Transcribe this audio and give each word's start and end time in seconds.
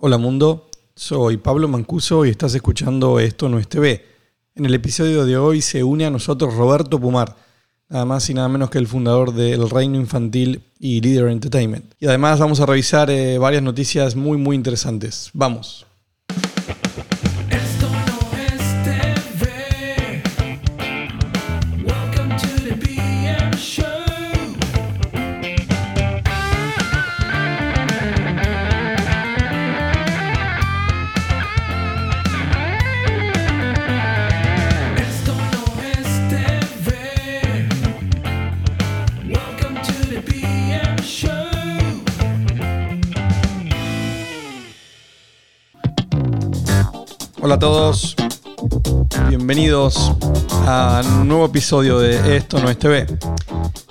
Hola 0.00 0.16
mundo, 0.16 0.70
soy 0.94 1.38
Pablo 1.38 1.66
Mancuso 1.66 2.24
y 2.24 2.28
estás 2.28 2.54
escuchando 2.54 3.18
Esto 3.18 3.48
no 3.48 3.58
es 3.58 3.66
TV. 3.66 4.04
En 4.54 4.64
el 4.64 4.72
episodio 4.72 5.26
de 5.26 5.36
hoy 5.36 5.60
se 5.60 5.82
une 5.82 6.06
a 6.06 6.10
nosotros 6.10 6.54
Roberto 6.54 7.00
Pumar, 7.00 7.34
nada 7.88 8.04
más 8.04 8.30
y 8.30 8.34
nada 8.34 8.48
menos 8.48 8.70
que 8.70 8.78
el 8.78 8.86
fundador 8.86 9.34
del 9.34 9.68
Reino 9.68 9.96
Infantil 9.96 10.62
y 10.78 11.00
Leader 11.00 11.26
Entertainment. 11.30 11.94
Y 11.98 12.06
además 12.06 12.38
vamos 12.38 12.60
a 12.60 12.66
revisar 12.66 13.10
eh, 13.10 13.38
varias 13.38 13.64
noticias 13.64 14.14
muy 14.14 14.38
muy 14.38 14.54
interesantes. 14.54 15.30
Vamos. 15.32 15.87
Hola 47.48 47.54
a 47.54 47.60
todos, 47.60 48.14
bienvenidos 49.30 50.12
a 50.66 51.00
un 51.18 51.28
nuevo 51.28 51.46
episodio 51.46 51.98
de 51.98 52.36
Esto 52.36 52.60
no 52.60 52.68
es 52.68 52.78
TV. 52.78 53.06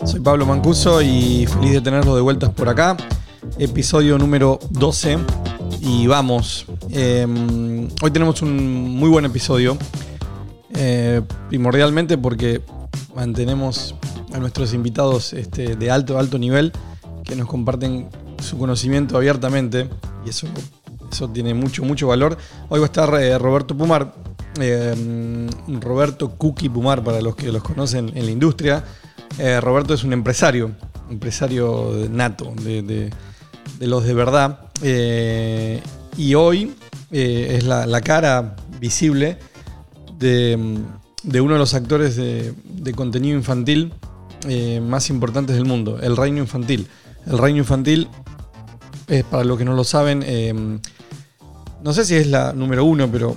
Soy 0.05 0.19
Pablo 0.19 0.45
Mancuso 0.45 1.01
y 1.01 1.47
feliz 1.47 1.71
de 1.71 1.81
tenerlos 1.81 2.13
de 2.13 2.21
vueltas 2.21 2.51
por 2.51 2.69
acá. 2.69 2.95
Episodio 3.57 4.19
número 4.19 4.59
12 4.69 5.17
y 5.81 6.05
vamos. 6.05 6.67
Eh, 6.91 7.25
hoy 7.99 8.11
tenemos 8.11 8.43
un 8.43 8.91
muy 8.91 9.09
buen 9.09 9.25
episodio, 9.25 9.75
eh, 10.75 11.23
primordialmente 11.49 12.15
porque 12.15 12.61
mantenemos 13.15 13.95
a 14.35 14.37
nuestros 14.37 14.75
invitados 14.75 15.33
este, 15.33 15.75
de 15.75 15.89
alto, 15.89 16.19
alto 16.19 16.37
nivel 16.37 16.73
que 17.23 17.35
nos 17.35 17.47
comparten 17.47 18.07
su 18.39 18.59
conocimiento 18.59 19.17
abiertamente 19.17 19.89
y 20.23 20.29
eso, 20.29 20.45
eso 21.11 21.29
tiene 21.29 21.53
mucho, 21.53 21.83
mucho 21.83 22.07
valor. 22.07 22.37
Hoy 22.69 22.79
va 22.79 22.85
a 22.85 22.87
estar 22.87 23.13
eh, 23.21 23.37
Roberto 23.37 23.75
Pumar, 23.75 24.13
eh, 24.59 25.47
Roberto 25.81 26.29
Cookie 26.31 26.69
Pumar 26.69 27.03
para 27.03 27.21
los 27.21 27.35
que 27.35 27.51
los 27.51 27.63
conocen 27.63 28.11
en 28.15 28.25
la 28.25 28.31
industria. 28.31 28.83
Eh, 29.37 29.59
Roberto 29.61 29.93
es 29.93 30.03
un 30.03 30.13
empresario, 30.13 30.71
empresario 31.09 31.93
nato, 32.09 32.53
de, 32.63 32.81
de- 32.81 33.09
los 33.87 34.03
de 34.05 34.13
verdad. 34.13 34.59
Y 36.17 36.33
hoy 36.33 36.73
es 37.11 37.63
la, 37.63 37.85
la 37.85 38.01
cara 38.01 38.55
visible 38.79 39.37
de, 40.17 40.79
de 41.23 41.41
uno 41.41 41.53
de 41.53 41.59
los 41.59 41.73
actores 41.75 42.15
de, 42.15 42.53
contenido 42.95 43.37
infantil 43.37 43.93
más 44.81 45.09
importantes 45.09 45.55
del 45.55 45.65
mundo, 45.65 45.99
el 46.01 46.15
Reino 46.17 46.39
Infantil. 46.39 46.87
El 47.27 47.37
Reino 47.37 47.59
Infantil 47.59 48.07
es, 49.07 49.23
para 49.25 49.43
los 49.43 49.57
que 49.57 49.65
no 49.65 49.73
lo 49.75 49.83
saben, 49.83 50.23
no 51.83 51.93
sé 51.93 52.05
si 52.05 52.15
es 52.15 52.27
la 52.27 52.53
número 52.53 52.85
uno, 52.85 53.09
pero 53.11 53.35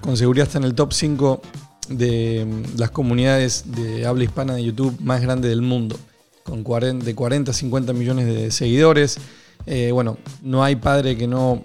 con 0.00 0.16
seguridad 0.16 0.46
está 0.46 0.58
en 0.58 0.64
el 0.64 0.74
top 0.74 0.92
5 0.92 1.40
de 1.88 2.44
mm, 2.44 2.78
las 2.78 2.90
comunidades 2.90 3.64
de 3.66 4.06
habla 4.06 4.24
hispana 4.24 4.54
de 4.54 4.64
YouTube 4.64 4.98
más 5.00 5.20
grande 5.20 5.48
del 5.48 5.62
mundo, 5.62 5.98
con 6.42 6.62
40, 6.62 7.04
de 7.04 7.14
40 7.14 7.50
a 7.50 7.54
50 7.54 7.92
millones 7.92 8.26
de 8.26 8.50
seguidores. 8.50 9.18
Eh, 9.66 9.90
bueno, 9.92 10.18
no 10.42 10.62
hay 10.62 10.76
padre 10.76 11.16
que 11.16 11.26
no, 11.26 11.64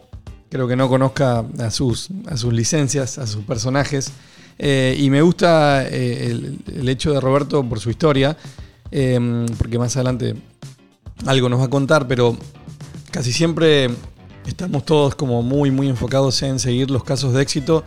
creo 0.50 0.68
que 0.68 0.76
no 0.76 0.90
conozca 0.90 1.44
a 1.60 1.72
sus, 1.72 2.10
a 2.28 2.38
sus 2.38 2.54
licencias, 2.54 3.18
a 3.18 3.28
sus 3.28 3.44
personajes. 3.44 4.12
Eh, 4.58 4.98
y 5.00 5.10
me 5.10 5.22
gusta 5.22 5.88
eh, 5.88 6.32
el, 6.68 6.90
hecho 6.90 7.14
de 7.14 7.22
Roberto 7.22 7.64
por 7.64 7.80
su 7.80 7.90
historia, 7.90 8.36
porque 9.58 9.78
más 9.78 9.96
adelante 9.96 10.36
algo 11.26 11.48
nos 11.48 11.60
va 11.60 11.66
a 11.66 11.70
contar, 11.70 12.08
pero 12.08 12.36
casi 13.12 13.32
siempre 13.32 13.90
estamos 14.50 14.84
todos 14.84 15.16
como 15.16 15.42
muy, 15.44 15.72
muy 15.72 15.88
enfocados 15.88 16.42
en 16.42 16.60
seguir 16.60 16.90
los 16.90 17.04
casos 17.04 17.34
de 17.34 17.42
éxito 17.42 17.84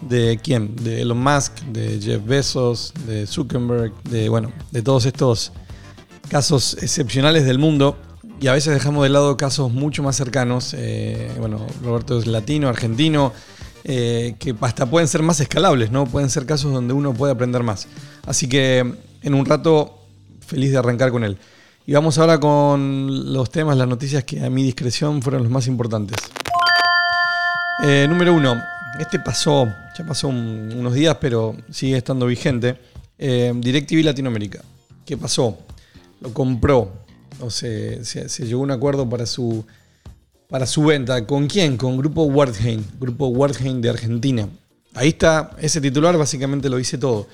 de 0.00 0.40
quién, 0.42 0.74
de 0.76 1.02
Elon 1.02 1.22
Musk, 1.22 1.60
de 1.70 2.00
Jeff 2.00 2.24
Bezos, 2.24 2.92
de 3.06 3.26
Zuckerberg, 3.26 3.92
de 4.04 4.28
bueno, 4.28 4.50
de 4.70 4.82
todos 4.82 5.06
estos 5.06 5.52
casos 6.28 6.76
excepcionales 6.82 7.44
del 7.44 7.58
mundo 7.58 7.96
y 8.40 8.48
a 8.48 8.54
veces 8.54 8.72
dejamos 8.72 9.04
de 9.04 9.10
lado 9.10 9.36
casos 9.36 9.70
mucho 9.70 10.02
más 10.02 10.16
cercanos. 10.16 10.74
eh, 10.76 11.30
bueno, 11.38 11.64
Roberto 11.84 12.18
es 12.18 12.26
latino, 12.26 12.68
argentino, 12.68 13.32
eh, 13.84 14.34
que 14.38 14.54
hasta 14.62 14.86
pueden 14.86 15.08
ser 15.08 15.22
más 15.22 15.40
escalables, 15.40 15.90
¿no? 15.90 16.06
Pueden 16.06 16.30
ser 16.30 16.46
casos 16.46 16.72
donde 16.72 16.94
uno 16.94 17.12
puede 17.12 17.32
aprender 17.32 17.62
más. 17.62 17.86
Así 18.26 18.48
que 18.48 18.78
en 19.22 19.34
un 19.34 19.44
rato, 19.44 19.98
feliz 20.44 20.72
de 20.72 20.78
arrancar 20.78 21.12
con 21.12 21.22
él. 21.22 21.38
Y 21.86 21.92
vamos 21.92 22.16
ahora 22.18 22.38
con 22.38 23.32
los 23.32 23.50
temas, 23.50 23.76
las 23.76 23.88
noticias 23.88 24.24
que 24.24 24.44
a 24.44 24.50
mi 24.50 24.62
discreción 24.62 25.20
fueron 25.20 25.42
los 25.42 25.50
más 25.50 25.66
importantes. 25.66 26.16
Eh, 27.84 28.06
número 28.08 28.34
uno, 28.34 28.54
este 29.00 29.18
pasó, 29.18 29.66
ya 29.98 30.06
pasó 30.06 30.28
un- 30.28 30.72
unos 30.76 30.94
días, 30.94 31.16
pero 31.20 31.56
sigue 31.70 31.96
estando 31.96 32.26
vigente. 32.26 32.76
Eh, 33.18 33.52
DirecTV 33.54 34.04
Latinoamérica. 34.04 34.60
¿Qué 35.04 35.16
pasó? 35.16 35.58
Lo 36.20 36.32
compró, 36.32 36.92
o 37.40 37.50
se- 37.50 38.04
se 38.04 38.46
llegó 38.46 38.60
a 38.60 38.64
un 38.64 38.70
acuerdo 38.70 39.08
para 39.08 39.26
su, 39.26 39.64
para 40.48 40.66
su 40.66 40.84
venta. 40.84 41.26
¿Con 41.26 41.48
quién? 41.48 41.76
Con 41.76 41.96
Grupo 41.96 42.22
Wertheim, 42.24 42.84
Grupo 43.00 43.26
Wertheim 43.28 43.80
de 43.80 43.90
Argentina. 43.90 44.48
Ahí 44.94 45.08
está, 45.08 45.50
ese 45.58 45.80
titular 45.80 46.16
básicamente 46.16 46.68
lo 46.68 46.76
dice 46.76 46.98
todo. 46.98 47.26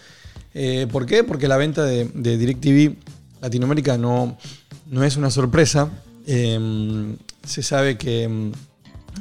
Eh, 0.54 0.87
¿Por 0.91 1.04
qué? 1.04 1.22
Porque 1.25 1.48
la 1.48 1.58
venta 1.58 1.84
de, 1.84 2.06
de 2.14 2.38
DirecTV 2.38 2.97
Latinoamérica 3.41 3.99
no, 3.99 4.37
no 4.87 5.04
es 5.04 5.16
una 5.16 5.31
sorpresa. 5.31 5.91
Eh, 6.26 7.16
se 7.44 7.62
sabe 7.62 7.97
que, 7.97 8.28
mm, 8.28 8.53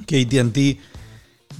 que 0.06 0.22
ATT 0.22 0.80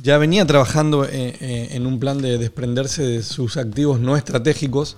ya 0.04 0.18
venía 0.18 0.46
trabajando 0.46 1.06
eh, 1.06 1.36
eh, 1.40 1.70
en 1.72 1.86
un 1.86 2.00
plan 2.00 2.22
de 2.22 2.38
desprenderse 2.38 3.04
de 3.04 3.24
sus 3.24 3.58
activos 3.58 4.00
no 4.00 4.16
estratégicos 4.16 4.98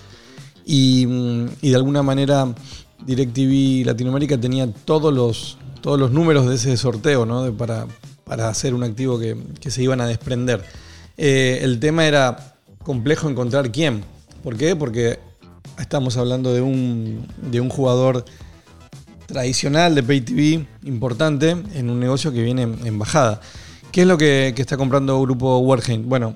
y, 0.65 1.05
mm, 1.07 1.47
y 1.61 1.69
de 1.69 1.75
alguna 1.75 2.03
manera 2.03 2.53
DirecTV 3.05 3.85
Latinoamérica 3.85 4.39
tenía 4.39 4.71
todos 4.71 5.13
los, 5.13 5.57
todos 5.81 5.99
los 5.99 6.11
números 6.11 6.47
de 6.47 6.55
ese 6.55 6.75
sorteo 6.77 7.25
¿no? 7.25 7.51
Para, 7.53 7.87
para 8.25 8.49
hacer 8.49 8.73
un 8.73 8.83
activo 8.83 9.17
que, 9.19 9.37
que 9.59 9.71
se 9.71 9.81
iban 9.83 10.01
a 10.01 10.07
desprender. 10.07 10.63
Eh, 11.17 11.59
el 11.63 11.79
tema 11.79 12.05
era 12.05 12.55
complejo 12.83 13.29
encontrar 13.29 13.71
quién. 13.71 14.03
¿Por 14.43 14.55
qué? 14.55 14.75
Porque 14.75 15.19
estamos 15.79 16.17
hablando 16.17 16.53
de 16.53 16.61
un, 16.61 17.27
de 17.51 17.61
un 17.61 17.69
jugador 17.69 18.25
tradicional 19.25 19.95
de 19.95 20.03
Pay 20.03 20.21
TV 20.21 20.65
importante 20.83 21.51
en 21.73 21.89
un 21.89 21.99
negocio 21.99 22.31
que 22.31 22.41
viene 22.41 22.63
en, 22.63 22.99
bajada. 22.99 23.41
¿Qué 23.91 24.01
es 24.01 24.07
lo 24.07 24.17
que, 24.17 24.53
está 24.57 24.77
comprando 24.77 25.21
Grupo 25.21 25.59
Wertheim? 25.59 26.07
Bueno, 26.07 26.35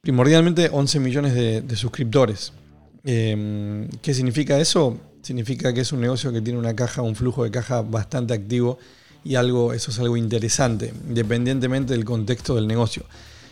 primordialmente 0.00 0.68
11 0.72 1.00
millones 1.00 1.34
de, 1.34 1.76
suscriptores. 1.76 2.52
Eh, 3.04 3.88
¿Qué 4.02 4.14
significa 4.14 4.58
eso? 4.58 4.98
Significa 5.22 5.72
que 5.72 5.80
es 5.80 5.92
un 5.92 6.00
negocio 6.00 6.32
que 6.32 6.40
tiene 6.40 6.58
una 6.58 6.74
caja, 6.74 7.02
un 7.02 7.14
flujo 7.14 7.44
de 7.44 7.50
caja 7.50 7.82
bastante 7.82 8.34
activo 8.34 8.78
y 9.24 9.36
algo, 9.36 9.72
eso 9.72 9.90
es 9.90 9.98
algo 9.98 10.16
interesante, 10.16 10.92
independientemente 11.08 11.94
del 11.94 12.04
contexto 12.04 12.54
del 12.54 12.66
negocio. 12.66 13.04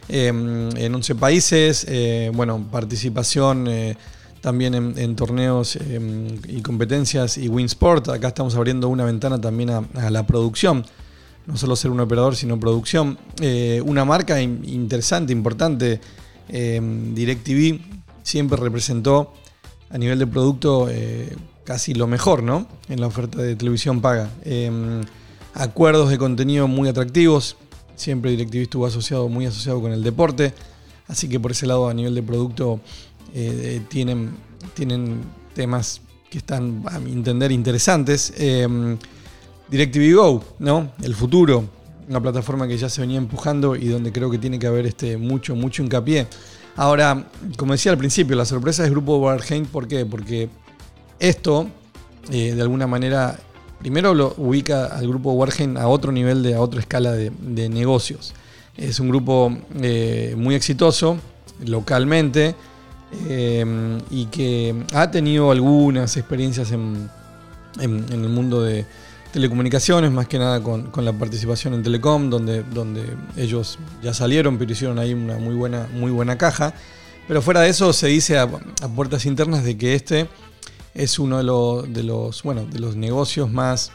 Eh, 0.09 0.29
en 0.29 0.95
11 0.95 1.15
países, 1.15 1.87
eh, 1.89 2.31
bueno, 2.35 2.67
participación 2.71 3.67
eh, 3.69 3.97
también 4.43 4.75
en, 4.75 5.17
torneos 5.17 5.77
eh, 5.77 6.39
y 6.49 6.61
competencias 6.61 7.39
y 7.39 7.49
Winsport. 7.49 8.09
Acá 8.09 8.29
estamos 8.29 8.55
abriendo 8.57 8.89
una 8.89 9.05
ventana 9.05 9.41
también 9.41 9.71
a, 9.71 10.11
la 10.11 10.27
producción. 10.27 10.85
No 11.47 11.57
solo 11.57 11.77
ser 11.77 11.91
un 11.91 12.01
operador, 12.01 12.37
sino 12.37 12.61
producción. 12.61 13.19
Eh, 13.41 13.81
una 13.87 14.05
marca 14.05 14.41
in- 14.43 14.63
interesante, 14.67 15.33
importante, 15.33 16.01
eh, 16.49 16.81
DirecTV, 17.15 17.81
siempre 18.23 18.59
representó 18.59 19.33
a 19.91 19.97
nivel 19.97 20.19
de 20.19 20.27
producto 20.27 20.89
eh, 20.91 21.35
casi 21.65 21.95
lo 21.95 22.07
mejor, 22.07 22.43
¿no? 22.43 22.67
En 22.89 23.01
la 23.01 23.07
oferta 23.07 23.41
de 23.41 23.55
televisión 23.55 24.01
paga. 24.01 24.29
Eh, 24.45 24.71
acuerdos 25.55 26.11
de 26.11 26.19
contenido 26.19 26.67
muy 26.67 26.89
atractivos. 26.89 27.57
Siempre 27.95 28.33
DirecTV 28.33 28.63
estuvo 28.63 28.87
asociado, 28.87 29.29
muy 29.29 29.47
asociado 29.47 29.81
con 29.81 29.93
el 29.93 30.03
deporte. 30.03 30.53
Así 31.09 31.29
que 31.29 31.39
por 31.39 31.51
ese 31.51 31.67
lado, 31.67 31.89
a 31.89 31.95
nivel 31.95 32.15
de 32.15 32.23
producto, 32.23 32.81
eh, 33.35 33.81
tienen, 33.89 34.31
tienen 34.75 35.21
temas 35.55 36.01
que 36.31 36.39
están, 36.39 36.83
a 36.87 36.99
mi 36.99 37.13
entender, 37.13 37.53
interesantes. 37.53 38.33
Eh, 38.37 38.97
DirecTV 39.69 40.15
Go, 40.15 40.45
¿no? 40.59 40.93
El 41.03 41.15
futuro. 41.15 41.65
Una 42.09 42.21
plataforma 42.21 42.67
que 42.69 42.77
ya 42.77 42.89
se 42.89 43.01
venía 43.01 43.19
empujando 43.19 43.77
y 43.77 43.87
donde 43.87 44.13
creo 44.13 44.31
que 44.31 44.39
tiene 44.39 44.59
que 44.59 44.67
haber 44.67 44.87
este, 44.87 45.17
mucho, 45.17 45.55
mucho 45.55 45.83
hincapié. 45.83 46.27
Ahora, 46.77 47.27
como 47.57 47.73
decía 47.73 47.93
al 47.93 47.99
principio, 47.99 48.37
la 48.37 48.45
sorpresa 48.45 48.85
es 48.85 48.91
Grupo 48.91 49.17
Warheim. 49.17 49.67
¿Por 49.67 49.89
qué? 49.89 50.05
Porque 50.05 50.49
esto, 51.19 51.69
eh, 52.31 52.55
de 52.55 52.63
alguna 52.63 52.87
manera, 52.87 53.39
primero 53.79 54.13
lo 54.15 54.35
ubica 54.37 54.87
al 54.87 55.07
grupo 55.07 55.33
Wargen 55.33 55.77
a 55.77 55.87
otro 55.89 56.13
nivel, 56.13 56.43
de, 56.43 56.55
a 56.55 56.61
otra 56.61 56.81
escala 56.81 57.13
de, 57.13 57.69
negocios. 57.69 58.35
Es 58.77 59.01
un 59.01 59.09
grupo 59.09 59.57
eh, 59.81 60.35
muy 60.37 60.55
exitoso 60.55 61.19
localmente 61.65 62.55
eh, 63.29 64.01
y 64.11 64.27
que 64.27 64.75
ha 64.95 65.11
tenido 65.11 65.51
algunas 65.51 66.17
experiencias 66.17 66.73
en, 66.73 67.11
el 67.81 68.29
mundo 68.29 68.63
de 68.63 68.85
telecomunicaciones, 69.33 70.11
más 70.11 70.29
que 70.29 70.39
nada 70.39 70.63
con, 70.63 70.91
la 71.05 71.13
participación 71.13 71.75
en 71.75 71.83
Telecom, 71.83 72.29
donde, 72.29 72.65
ellos 73.37 73.79
ya 74.03 74.13
salieron, 74.13 74.59
pero 74.59 74.73
hicieron 74.73 74.99
ahí 74.99 75.15
una 75.15 75.39
muy 75.39 75.55
buena, 75.55 75.89
muy 75.93 76.11
buena 76.11 76.37
caja. 76.37 76.75
Pero 77.29 77.41
fuera 77.41 77.61
de 77.61 77.71
eso 77.71 77.93
se 77.93 78.09
dice 78.09 78.39
a, 78.39 78.49
puertas 78.95 79.25
internas 79.27 79.65
de 79.65 79.77
que 79.77 79.95
este 79.95 80.29
es 80.95 81.19
uno 81.19 81.39
de 81.39 82.03
los, 82.03 82.43
bueno, 82.43 82.67
de 82.67 82.79
los 82.79 82.97
negocios 82.97 83.51
más, 83.51 83.93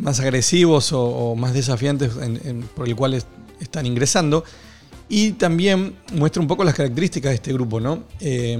más 0.00 0.20
agresivos 0.20 0.92
o, 0.92 1.34
más 1.34 1.52
desafiantes 1.54 2.12
por 2.76 2.86
el 2.86 2.94
cual 2.94 3.14
es- 3.14 3.26
están 3.60 3.86
ingresando. 3.86 4.44
Y 5.14 5.32
también 5.32 5.94
muestra 6.14 6.40
un 6.40 6.48
poco 6.48 6.64
las 6.64 6.74
características 6.74 7.32
de 7.32 7.34
este 7.34 7.52
grupo, 7.52 7.78
¿no? 7.80 8.04
Eh, 8.18 8.56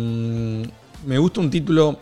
me 1.06 1.16
gusta 1.16 1.40
un 1.40 1.50
título 1.50 1.98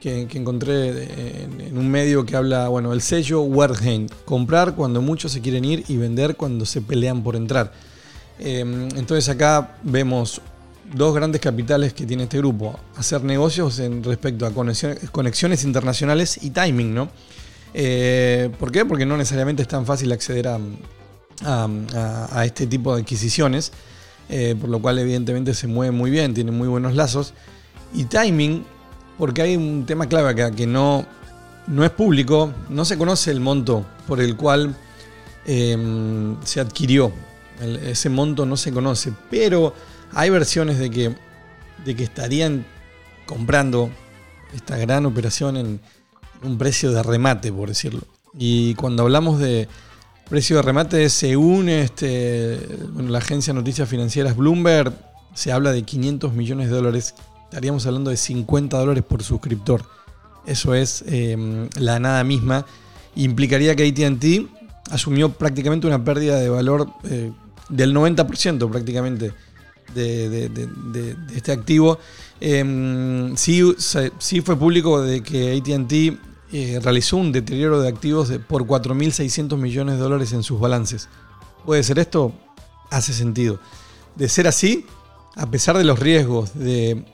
que, 0.00 0.26
encontré 0.32 0.94
de- 0.94 1.42
en, 1.68 1.76
un 1.76 1.90
medio 1.90 2.24
que 2.24 2.34
habla, 2.34 2.68
bueno, 2.68 2.94
el 2.94 3.02
sello 3.02 3.42
Wertheim, 3.42 4.06
comprar 4.24 4.76
cuando 4.76 5.02
muchos 5.02 5.32
se 5.32 5.42
quieren 5.42 5.66
ir 5.66 5.84
y 5.88 5.98
vender 5.98 6.36
cuando 6.36 6.64
se 6.64 6.80
pelean 6.80 7.22
por 7.22 7.36
entrar. 7.36 7.70
Eh, 8.38 8.60
entonces 8.96 9.28
acá 9.28 9.76
vemos 9.82 10.40
dos 10.94 11.14
grandes 11.14 11.42
capitales 11.42 11.92
que 11.92 12.06
tiene 12.06 12.22
este 12.22 12.38
grupo, 12.38 12.80
hacer 12.96 13.22
negocios 13.22 13.78
en 13.78 14.02
respecto 14.02 14.46
a 14.46 14.52
conexiones, 14.52 15.10
conexiones 15.10 15.64
internacionales 15.64 16.38
y 16.40 16.48
timing, 16.48 16.94
¿no? 16.94 17.10
Eh, 17.74 18.48
¿Por 18.58 18.72
qué? 18.72 18.86
Porque 18.86 19.04
no 19.04 19.18
necesariamente 19.18 19.60
es 19.60 19.68
tan 19.68 19.84
fácil 19.84 20.10
acceder 20.12 20.48
a, 20.48 20.58
a- 21.44 22.44
este 22.44 22.66
tipo 22.66 22.94
de 22.94 23.02
adquisiciones, 23.02 23.72
eh, 24.28 24.54
por 24.60 24.70
lo 24.70 24.80
cual 24.80 24.98
evidentemente 24.98 25.54
se 25.54 25.66
mueve 25.66 25.92
muy 25.92 26.10
bien, 26.10 26.34
tiene 26.34 26.50
muy 26.52 26.68
buenos 26.68 26.94
lazos. 26.94 27.34
Y 27.94 28.04
timing, 28.04 28.64
porque 29.18 29.42
hay 29.42 29.56
un 29.56 29.84
tema 29.86 30.06
clave 30.06 30.30
acá 30.30 30.50
que 30.50 30.66
no, 30.66 31.04
no 31.66 31.84
es 31.84 31.90
público, 31.90 32.52
no 32.68 32.84
se 32.84 32.96
conoce 32.96 33.30
el 33.30 33.40
monto 33.40 33.84
por 34.06 34.20
el 34.20 34.36
cual 34.36 34.74
eh, 35.46 36.34
se 36.44 36.60
adquirió. 36.60 37.12
Ese 37.60 38.08
monto 38.08 38.46
no 38.46 38.56
se 38.56 38.72
conoce, 38.72 39.12
pero 39.30 39.74
hay 40.12 40.30
versiones 40.30 40.78
de 40.78 40.90
que, 40.90 41.14
de 41.84 41.94
que 41.96 42.02
estarían 42.04 42.64
comprando 43.26 43.90
esta 44.54 44.76
gran 44.76 45.06
operación 45.06 45.56
en 45.56 45.80
un 46.42 46.58
precio 46.58 46.90
de 46.92 47.02
remate, 47.02 47.52
por 47.52 47.68
decirlo. 47.68 48.02
Y 48.36 48.74
cuando 48.74 49.02
hablamos 49.04 49.38
de 49.38 49.68
precio 50.32 50.56
de 50.56 50.62
remate, 50.62 51.10
según 51.10 51.68
este, 51.68 52.58
bueno, 52.94 53.10
la 53.10 53.18
agencia 53.18 53.52
de 53.52 53.58
noticias 53.58 53.86
financieras 53.86 54.34
Bloomberg, 54.34 54.94
se 55.34 55.52
habla 55.52 55.72
de 55.72 55.82
500 55.82 56.32
millones 56.32 56.70
de 56.70 56.74
dólares. 56.74 57.14
Estaríamos 57.44 57.84
hablando 57.84 58.08
de 58.08 58.16
50 58.16 58.78
dólares 58.78 59.04
por 59.06 59.22
suscriptor. 59.22 59.84
Eso 60.46 60.74
es 60.74 61.04
eh, 61.06 61.68
la 61.78 62.00
nada 62.00 62.24
misma. 62.24 62.64
Implicaría 63.14 63.76
que 63.76 63.86
ATT 63.86 64.90
asumió 64.90 65.28
prácticamente 65.28 65.86
una 65.86 66.02
pérdida 66.02 66.40
de 66.40 66.48
valor 66.48 66.88
eh, 67.04 67.30
del 67.68 67.94
90% 67.94 68.70
prácticamente 68.70 69.34
de, 69.94 71.14
este 71.36 71.52
activo. 71.52 71.98
Eh, 72.40 73.34
sí, 73.36 73.62
sí 74.18 74.40
fue 74.40 74.56
público 74.56 75.02
de 75.02 75.22
que 75.22 75.58
ATT 75.58 76.31
eh, 76.54 76.78
realizó 76.82 77.16
un 77.16 77.32
deterioro 77.32 77.80
de 77.80 77.88
activos 77.88 78.30
por 78.46 78.64
4.600 78.66 79.56
millones 79.56 79.94
de 79.94 80.02
dólares 80.02 80.34
en 80.34 80.42
sus 80.42 80.60
balances. 80.60 81.08
¿Puede 81.64 81.82
ser 81.82 81.98
esto? 81.98 82.32
Hace 82.90 83.14
sentido. 83.14 83.58
De 84.16 84.28
ser 84.28 84.46
así, 84.46 84.84
a 85.34 85.50
pesar 85.50 85.78
de 85.78 85.84
los 85.84 85.98
riesgos 85.98 86.52
de, 86.52 87.04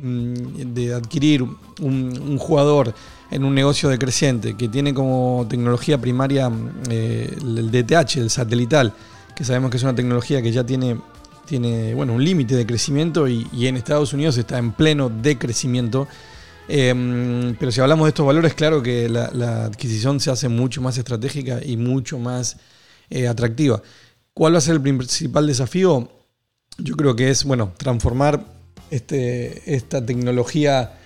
mm, 0.00 0.94
adquirir 0.94 1.44
un, 1.80 2.38
jugador 2.38 2.94
en 3.32 3.42
un 3.44 3.52
negocio 3.52 3.88
decreciente 3.88 4.56
que 4.56 4.68
tiene 4.68 4.94
como 4.94 5.44
tecnología 5.48 6.00
primaria 6.00 6.48
mm, 6.48 6.70
eh, 6.88 7.36
el 7.40 7.72
DTH, 7.72 8.18
el 8.18 8.30
satelital, 8.30 8.92
que 9.34 9.42
sabemos 9.42 9.72
que 9.72 9.78
es 9.78 9.82
una 9.82 9.96
tecnología 9.96 10.40
que 10.40 10.52
ya 10.52 10.64
tiene, 10.64 11.00
tiene 11.46 11.94
bueno, 11.94 12.12
un 12.12 12.22
límite 12.22 12.54
de 12.54 12.64
crecimiento 12.64 13.26
y 13.26 13.66
en 13.66 13.76
Estados 13.76 14.12
Unidos 14.12 14.38
está 14.38 14.58
en 14.58 14.70
pleno 14.70 15.08
decrecimiento. 15.08 16.06
Eh, 16.68 17.54
pero 17.58 17.70
si 17.70 17.80
hablamos 17.80 18.06
de 18.06 18.08
estos 18.08 18.26
valores, 18.26 18.54
claro 18.54 18.82
que 18.82 19.08
la, 19.08 19.30
la 19.32 19.64
adquisición 19.66 20.18
se 20.20 20.30
hace 20.30 20.48
mucho 20.48 20.80
más 20.80 20.96
estratégica 20.96 21.60
y 21.64 21.76
mucho 21.76 22.18
más 22.18 22.56
eh, 23.10 23.28
atractiva. 23.28 23.82
¿Cuál 24.32 24.54
va 24.54 24.58
a 24.58 24.62
ser 24.62 24.74
el 24.74 24.80
principal 24.80 25.46
desafío? 25.46 26.10
Yo 26.78 26.96
creo 26.96 27.14
que 27.14 27.30
es, 27.30 27.44
bueno, 27.44 27.72
transformar 27.76 28.44
este, 28.90 29.74
esta 29.74 30.04
tecnología 30.04 30.98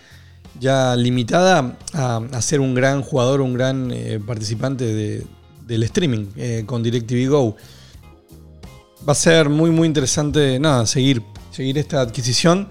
ya 0.60 0.96
limitada 0.96 1.76
a, 1.92 2.16
a 2.32 2.42
ser 2.42 2.60
un 2.60 2.74
gran 2.74 3.02
jugador, 3.02 3.40
un 3.40 3.54
gran 3.54 3.90
eh, 3.92 4.18
participante 4.24 4.84
de- 4.84 5.26
del 5.66 5.82
streaming 5.82 6.26
eh, 6.36 6.62
con 6.66 6.82
DirecTV 6.82 7.28
Go. 7.28 7.56
Va 9.06 9.12
a 9.12 9.14
ser 9.14 9.48
muy, 9.50 9.70
muy 9.70 9.86
interesante, 9.86 10.58
nada, 10.58 10.86
seguir, 10.86 11.22
seguir 11.50 11.76
esta 11.78 12.00
adquisición. 12.00 12.68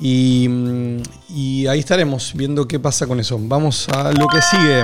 Y, 0.00 0.48
mm, 0.48 1.02
y 1.30 1.66
ahí 1.66 1.80
estaremos 1.80 2.32
viendo 2.34 2.66
qué 2.66 2.78
pasa 2.78 3.06
con 3.06 3.20
eso. 3.20 3.38
Vamos 3.40 3.88
a 3.90 4.12
lo 4.12 4.26
que 4.28 4.40
sigue. 4.42 4.82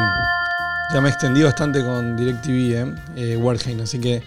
Ya 0.93 1.01
me 1.01 1.09
extendí 1.09 1.43
bastante 1.43 1.81
con 1.85 2.17
DirecTV, 2.17 2.75
eh, 2.75 2.95
eh, 3.17 3.37
Warheim, 3.37 3.81
así 3.81 3.99
que 3.99 4.23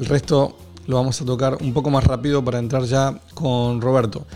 el 0.00 0.06
resto 0.06 0.56
lo 0.86 0.96
vamos 0.96 1.20
a 1.20 1.24
tocar 1.26 1.58
un 1.60 1.74
poco 1.74 1.90
más 1.90 2.02
rápido 2.04 2.42
para 2.42 2.58
entrar 2.58 2.82
ya 2.84 3.20
con 3.34 3.80
Roberto. 3.82 4.26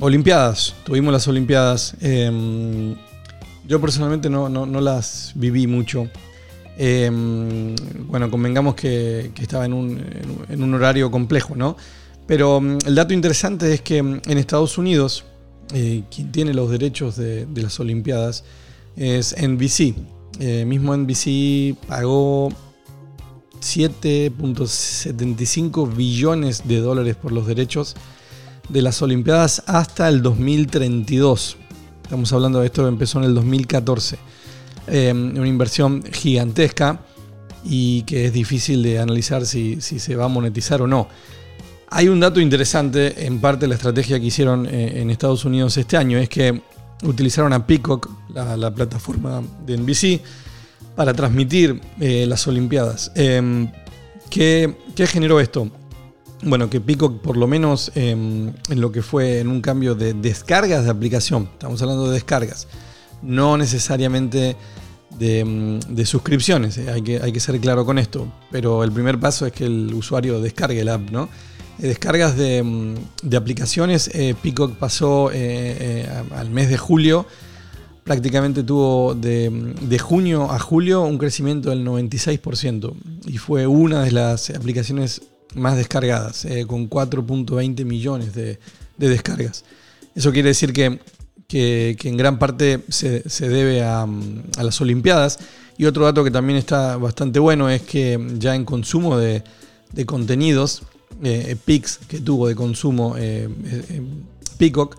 Olimpiadas, 0.00 0.74
tuvimos 0.84 1.12
las 1.12 1.26
Olimpiadas. 1.26 1.94
eh, 2.00 2.94
yo 3.66 3.80
personalmente 3.80 4.28
no, 4.30 4.48
no- 4.48 4.64
no 4.66 4.80
las 4.80 5.32
viví 5.34 5.66
mucho. 5.66 6.08
Eh, 6.78 7.10
bueno, 8.06 8.30
convengamos 8.30 8.74
que, 8.74 9.30
que 9.34 9.42
estaba 9.42 9.64
en 9.66 9.72
un- 9.72 10.46
en 10.48 10.62
un 10.62 10.74
horario 10.74 11.10
complejo, 11.10 11.54
¿no? 11.56 11.76
Pero 12.28 12.60
mm, 12.60 12.78
el 12.86 12.94
dato 12.94 13.12
interesante 13.12 13.74
es 13.74 13.80
que 13.80 14.00
mm, 14.00 14.20
en 14.26 14.38
Estados 14.38 14.78
Unidos, 14.78 15.24
eh, 15.74 16.04
quien 16.14 16.30
tiene 16.30 16.54
los 16.54 16.70
derechos 16.70 17.16
de, 17.16 17.48
las 17.56 17.80
Olimpiadas 17.80 18.44
es 18.94 19.34
NBC. 19.36 19.96
Eh, 20.38 20.64
mismo 20.64 20.96
NBC 20.96 21.74
pagó 21.88 22.50
7.75 23.60 25.96
billones 25.96 26.68
de 26.68 26.78
dólares 26.78 27.16
por 27.16 27.32
los 27.32 27.48
derechos 27.48 27.96
de 28.68 28.82
las 28.82 29.02
Olimpiadas 29.02 29.64
hasta 29.66 30.08
el 30.08 30.22
2032. 30.22 31.56
Estamos 32.02 32.32
hablando 32.32 32.60
de 32.60 32.66
esto 32.66 32.82
que 32.82 32.88
empezó 32.88 33.18
en 33.18 33.24
el 33.24 33.34
2014. 33.34 34.16
Eh, 34.86 35.12
una 35.12 35.48
inversión 35.48 36.04
gigantesca 36.12 37.00
y 37.64 38.02
que 38.02 38.26
es 38.26 38.32
difícil 38.32 38.82
de 38.82 38.98
analizar 38.98 39.46
si 39.46 39.80
se 39.80 40.16
va 40.16 40.26
a 40.26 40.28
monetizar 40.28 40.82
o 40.82 40.86
no. 40.86 41.08
Hay 41.90 42.08
un 42.08 42.20
dato 42.20 42.40
interesante 42.40 43.26
en 43.26 43.40
parte 43.40 43.62
de 43.62 43.68
la 43.68 43.74
estrategia 43.74 44.20
que 44.20 44.26
hicieron 44.26 44.66
eh, 44.66 45.00
en 45.00 45.10
Estados 45.10 45.44
Unidos 45.44 45.76
este 45.76 45.96
año, 45.96 46.18
es 46.18 46.28
que 46.28 46.62
utilizaron 47.02 47.52
a 47.52 47.66
Peacock, 47.66 48.10
la, 48.34 48.56
la 48.56 48.74
plataforma 48.74 49.42
de 49.64 49.78
NBC, 49.78 50.20
para 50.98 51.14
transmitir 51.14 51.80
eh, 52.00 52.26
las 52.26 52.46
Olimpiadas. 52.48 53.12
Eh, 53.14 53.68
¿qué, 54.28 54.74
generó 55.06 55.40
esto? 55.40 55.70
Bueno, 56.42 56.70
que 56.70 56.80
Peacock, 56.80 57.20
por 57.20 57.36
lo 57.36 57.46
menos 57.46 57.90
eh, 57.94 58.10
en 58.10 58.80
lo 58.80 58.92
que 58.92 59.02
fue 59.02 59.38
en 59.38 59.48
un 59.48 59.60
cambio 59.60 59.94
de 59.94 60.14
descargas 60.14 60.84
de 60.84 60.90
aplicación, 60.90 61.48
estamos 61.52 61.80
hablando 61.82 62.08
de 62.08 62.14
descargas, 62.14 62.68
no 63.22 63.56
necesariamente 63.56 64.56
de, 65.18 65.44
mm, 65.44 65.94
de 65.94 66.06
suscripciones, 66.06 66.78
eh, 66.78 66.90
hay, 66.90 67.02
que, 67.02 67.20
hay 67.20 67.32
que 67.32 67.40
ser 67.40 67.60
claro 67.60 67.84
con 67.84 67.98
esto, 67.98 68.26
pero 68.50 68.84
el 68.84 68.92
primer 68.92 69.18
paso 69.18 69.46
es 69.46 69.52
que 69.52 69.66
el 69.66 69.92
usuario 69.94 70.40
descargue 70.40 70.84
la 70.84 70.94
app, 70.94 71.10
¿no? 71.10 71.28
Eh, 71.80 71.88
Descargas 71.88 72.36
de, 72.36 72.62
mm, 72.62 72.94
de 73.22 73.36
aplicaciones, 73.36 74.10
eh, 74.14 74.34
Peacock 74.42 74.76
pasó 74.76 75.30
eh, 75.30 75.36
eh, 75.36 76.08
al 76.36 76.50
mes 76.50 76.68
de 76.68 76.76
julio, 76.78 77.26
prácticamente 78.04 78.62
tuvo 78.62 79.14
de, 79.14 79.50
de 79.80 79.98
junio 79.98 80.50
a 80.50 80.58
julio 80.58 81.02
un 81.02 81.18
crecimiento 81.18 81.70
del 81.70 81.84
96% 81.84 82.94
y 83.26 83.36
fue 83.38 83.66
una 83.66 84.02
de 84.02 84.12
las 84.12 84.48
aplicaciones 84.50 85.22
más 85.54 85.76
descargadas, 85.76 86.46
con 86.66 86.88
4.20 86.90 87.84
millones 87.84 88.34
de, 88.34 88.58
de 88.96 89.08
descargas. 89.08 89.64
Eso 90.14 90.32
quiere 90.32 90.48
decir 90.48 90.72
que, 90.72 90.98
que- 91.46 91.96
que 91.98 92.08
en 92.08 92.16
gran 92.16 92.38
parte 92.38 92.82
se, 92.88 93.28
se 93.28 93.48
debe 93.48 93.82
a, 93.82 94.04
mm, 94.06 94.42
a 94.58 94.62
las 94.62 94.80
Olimpiadas. 94.80 95.38
Y 95.78 95.84
otro 95.86 96.04
dato 96.04 96.24
que 96.24 96.30
también 96.30 96.58
está 96.58 96.96
bastante 96.96 97.38
bueno 97.38 97.70
es 97.70 97.82
que 97.82 98.18
ya 98.38 98.54
en 98.54 98.64
consumo 98.64 99.16
de, 99.16 99.42
de 99.92 100.06
contenidos, 100.06 100.82
eh, 101.22 101.56
PIX 101.64 101.98
que 102.08 102.20
tuvo 102.20 102.48
de 102.48 102.54
consumo 102.54 103.14
eh, 103.16 103.48
eh, 103.64 104.02
Peacock, 104.56 104.96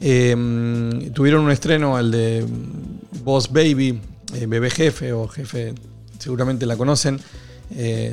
eh, 0.00 1.10
tuvieron 1.14 1.44
un 1.44 1.50
estreno, 1.50 1.98
el 1.98 2.10
de 2.10 2.44
Boss 3.24 3.52
Baby, 3.52 4.00
Bebé 4.46 4.70
Jefe 4.70 5.12
o 5.12 5.28
Jefe, 5.28 5.74
seguramente 6.18 6.64
la 6.66 6.76
conocen. 6.76 7.20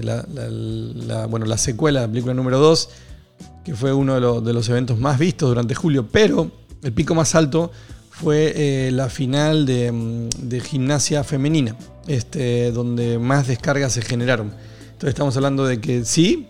la, 0.04 1.26
bueno, 1.30 1.46
la 1.46 1.58
secuela, 1.58 2.02
la 2.02 2.08
película 2.08 2.34
número 2.34 2.60
2, 2.60 2.90
que 3.64 3.76
fue 3.76 3.94
uno 3.94 4.16
de, 4.42 4.54
los- 4.54 4.70
eventos 4.70 4.98
más 5.00 5.18
vistos 5.20 5.50
durante 5.50 5.76
julio, 5.76 6.08
pero 6.12 6.52
el 6.84 6.94
pico 6.94 7.16
más 7.16 7.36
alto 7.36 7.72
fue 8.10 8.90
la 8.92 9.10
final 9.10 9.66
de, 9.66 9.92
mm, 9.92 10.30
de 10.50 10.60
gimnasia 10.62 11.24
femenina, 11.24 11.76
este, 12.08 12.72
donde 12.72 13.20
más 13.20 13.48
descargas 13.48 13.94
se 13.94 14.02
generaron. 14.02 14.52
Entonces 14.86 15.10
estamos 15.10 15.36
hablando 15.38 15.66
de 15.66 15.80
que 15.80 16.04
sí, 16.06 16.48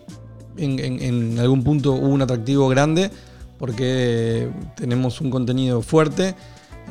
en, 0.58 0.78
en- 0.78 1.02
en 1.02 1.38
algún 1.38 1.62
punto 1.64 1.92
hubo 1.92 2.08
un 2.08 2.22
atractivo 2.22 2.68
grande, 2.68 3.10
porque 3.58 4.48
tenemos 4.76 5.20
un 5.20 5.30
contenido 5.30 5.82
fuerte, 5.82 6.34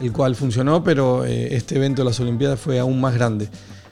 el 0.02 0.12
cual 0.12 0.36
funcionó, 0.36 0.84
pero 0.84 1.26
eh, 1.26 1.56
este 1.56 1.76
evento 1.76 2.02
de 2.04 2.10
las 2.10 2.20
Olimpiadas 2.20 2.60
fue 2.60 2.80
aún 2.80 3.00
más 3.02 3.14
grande. 3.14 3.48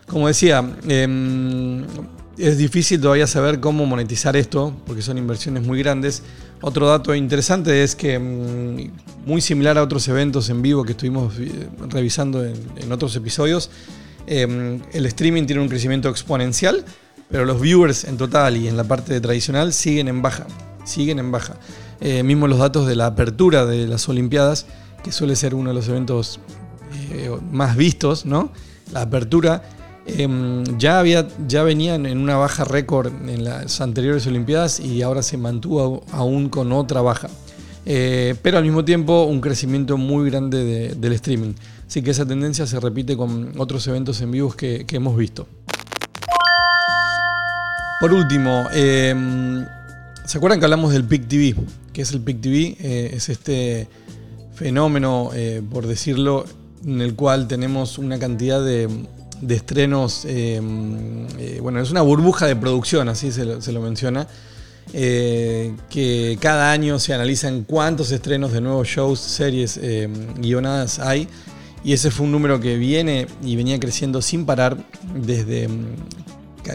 Como 0.08 0.28
decía, 0.28 0.64
em, 0.88 1.84
es 2.38 2.58
difícil 2.58 3.00
todavía 3.02 3.28
saber 3.28 3.60
cómo 3.60 3.86
monetizar 3.86 4.36
esto, 4.36 4.74
porque 4.86 5.02
son 5.02 5.18
inversiones 5.18 5.66
muy 5.66 5.80
grandes. 5.80 6.22
Otro 6.62 6.88
dato 6.88 7.16
interesante 7.16 7.84
es 7.84 7.96
que, 7.96 8.20
mm, 8.20 9.26
muy 9.26 9.42
similar 9.42 9.78
a 9.78 9.84
otros 9.84 10.08
eventos 10.08 10.50
en 10.50 10.62
vivo 10.62 10.84
que 10.84 10.92
estuvimos 10.92 11.34
eh, 11.40 11.50
revisando 11.90 12.44
en, 12.46 12.56
en 12.78 12.92
otros 12.92 13.16
episodios, 13.16 13.72
em, 14.28 14.82
el 14.94 15.06
streaming 15.08 15.46
tiene 15.46 15.62
un 15.62 15.70
crecimiento 15.70 16.10
exponencial, 16.10 16.84
pero 17.30 17.46
los 17.46 17.60
viewers 17.62 18.04
en 18.06 18.18
total 18.18 18.58
y 18.58 18.68
en 18.68 18.78
la 18.78 18.84
parte 18.84 19.20
tradicional 19.22 19.74
siguen 19.74 20.08
en 20.08 20.22
baja. 20.22 20.46
Siguen 20.84 21.20
en 21.20 21.32
baja. 21.32 21.56
Eh, 22.02 22.24
mismo 22.24 22.48
los 22.48 22.60
datos 22.60 22.88
de 22.88 22.96
la 22.96 23.08
apertura 23.08 23.66
de 23.66 23.88
las 23.88 24.08
Olimpiadas, 24.10 24.66
que 25.04 25.12
suele 25.12 25.36
ser 25.36 25.56
uno 25.56 25.70
de 25.70 25.76
los 25.76 25.88
eventos 25.88 26.40
eh, 27.12 27.32
más 27.52 27.76
vistos, 27.76 28.26
¿no? 28.26 28.52
La 28.92 29.02
apertura 29.02 29.64
em, 30.06 30.64
ya, 30.78 31.00
había, 31.00 31.28
ya 31.48 31.64
venían 31.64 32.06
en 32.06 32.20
una 32.20 32.36
baja 32.38 32.64
récord 32.66 33.08
en 33.28 33.44
las 33.44 33.82
anteriores 33.82 34.28
Olimpiadas 34.28 34.80
y 34.80 35.02
ahora 35.02 35.24
se 35.24 35.38
mantuvo 35.38 36.04
aún 36.12 36.50
con 36.50 36.72
otra 36.72 37.02
baja. 37.02 37.30
Eh, 37.88 38.36
pero 38.42 38.58
al 38.58 38.64
mismo 38.64 38.84
tiempo 38.84 39.24
un 39.24 39.42
crecimiento 39.42 39.98
muy 39.98 40.30
grande 40.30 40.64
de- 40.64 40.96
del 40.96 41.14
streaming. 41.14 41.54
Así 41.88 42.02
que 42.02 42.12
esa 42.12 42.26
tendencia 42.26 42.66
se 42.68 42.80
repite 42.80 43.16
con 43.16 43.54
otros 43.58 43.86
eventos 43.88 44.22
en 44.22 44.32
vivos 44.32 44.56
que, 44.56 44.86
que 44.86 44.96
hemos 44.98 45.16
visto. 45.16 45.48
Por 48.00 48.14
último, 48.14 48.68
em, 48.74 49.66
¿se 50.26 50.38
acuerdan 50.38 50.60
que 50.60 50.66
hablamos 50.66 50.92
del 50.94 51.06
PIC 51.06 51.28
TV? 51.28 51.56
¿Qué 51.94 52.02
es 52.02 52.12
el 52.12 52.22
PIC 52.22 52.42
TV? 52.42 52.78
Eh, 52.80 53.12
es 53.14 53.30
este 53.30 53.88
fenómeno, 54.54 55.32
eh, 55.34 55.62
por 55.70 55.88
decirlo, 55.88 56.46
en 56.86 57.02
el 57.02 57.16
cual 57.16 57.48
tenemos 57.48 57.98
una 57.98 58.20
cantidad 58.20 58.64
de, 58.64 58.88
estrenos, 59.50 60.26
eh, 60.26 60.62
eh, 61.40 61.60
bueno, 61.62 61.82
es 61.82 61.92
una 61.92 62.02
burbuja 62.02 62.46
de 62.46 62.56
producción, 62.56 63.10
así 63.10 63.32
se 63.32 63.46
lo, 63.46 63.82
menciona, 63.82 64.28
que 64.92 66.38
cada 66.40 66.72
año 66.72 67.00
se 67.00 67.14
analizan 67.14 67.64
cuántos 67.64 68.12
estrenos 68.12 68.52
de 68.52 68.62
nuevos 68.62 68.88
shows, 68.88 69.20
series, 69.20 69.80
eh, 69.82 70.08
guionadas 70.38 71.00
hay, 71.00 71.28
y 71.84 71.94
ese 71.94 72.12
fue 72.12 72.26
un 72.26 72.32
número 72.32 72.60
que 72.60 72.78
viene 72.78 73.28
y 73.44 73.56
venía 73.56 73.80
creciendo 73.80 74.22
sin 74.22 74.46
parar 74.46 74.78
desde 75.16 75.68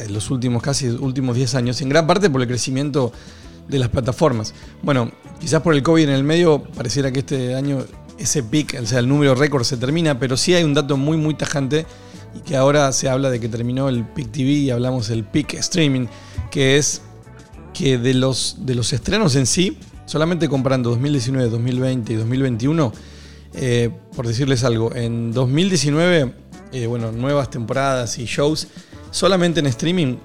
los 0.09 0.31
últimos, 0.31 0.63
casi 0.63 0.89
últimos 0.89 1.37
10 1.37 1.55
años, 1.55 1.81
en 1.81 1.89
gran 1.89 2.07
parte 2.07 2.31
por 2.31 2.41
el 2.41 2.49
crecimiento 2.49 3.13
de 3.69 3.79
las 3.79 3.89
plataformas. 3.89 4.55
Bueno, 4.83 5.11
quizás 5.41 5.63
por 5.63 5.75
el 5.75 5.83
COVID 5.83 6.05
en 6.05 6.11
el 6.11 6.25
medio 6.25 6.63
pareciera 6.63 7.13
que 7.13 7.21
este 7.21 7.55
año 7.55 7.85
ese 8.19 8.43
pic, 8.43 8.79
o 8.81 8.87
sea, 8.87 8.99
el 8.99 9.09
número 9.09 9.35
récord 9.35 9.65
se 9.65 9.77
termina, 9.77 10.19
pero 10.19 10.37
sí 10.37 10.55
hay 10.55 10.63
un 10.63 10.75
dato 10.75 10.97
muy, 10.97 11.17
muy 11.17 11.35
tajante 11.35 11.87
y 12.35 12.41
que 12.41 12.57
ahora 12.57 12.93
se 12.93 13.09
habla 13.09 13.31
de 13.31 13.41
que 13.41 13.49
terminó 13.49 13.89
el 13.89 14.05
pic 14.05 14.31
TV 14.31 14.51
y 14.51 14.71
hablamos 14.71 15.09
del 15.09 15.25
pic 15.25 15.55
streaming, 15.55 16.07
que 16.51 16.77
es 16.77 17.03
que 17.73 17.99
de 17.99 18.15
los, 18.15 18.59
de 18.61 18.75
los 18.75 18.93
estrenos 18.93 19.37
en 19.37 19.47
sí, 19.47 19.79
solamente 20.05 20.49
comparando 20.49 20.91
2019, 20.91 21.49
2020 21.49 22.13
y 22.13 22.17
2021, 22.17 22.93
eh, 23.55 23.91
por 24.15 24.27
decirles 24.27 24.65
algo, 24.65 24.95
en 24.95 25.33
2019, 25.33 26.35
eh, 26.73 26.87
bueno, 26.87 27.13
nuevas 27.13 27.51
temporadas 27.51 28.19
y 28.19 28.27
shows, 28.27 28.69
solamente 29.11 29.61
en 29.61 29.67
streaming 29.67 30.17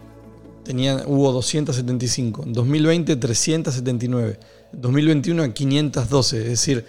tenían, 0.64 1.02
hubo 1.06 1.32
275, 1.32 2.44
en 2.44 2.54
2020 2.54 3.16
379, 3.18 4.40
en 4.74 4.82
2021 4.82 5.54
512, 5.54 6.38
es 6.42 6.46
decir, 6.48 6.86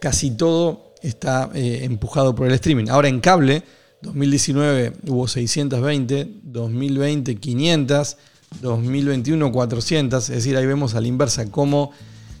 casi 0.00 0.32
todo 0.32 0.94
está 1.02 1.50
eh, 1.54 1.80
empujado 1.84 2.34
por 2.34 2.46
el 2.46 2.52
streaming. 2.54 2.88
Ahora 2.88 3.08
en 3.08 3.20
cable, 3.20 3.62
2019 4.02 4.94
hubo 5.08 5.28
620, 5.28 6.28
2020 6.42 7.36
500, 7.36 8.16
2021 8.60 9.52
400, 9.52 10.28
es 10.28 10.34
decir, 10.36 10.56
ahí 10.56 10.66
vemos 10.66 10.94
a 10.94 11.00
la 11.00 11.06
inversa 11.06 11.50
cómo 11.50 11.92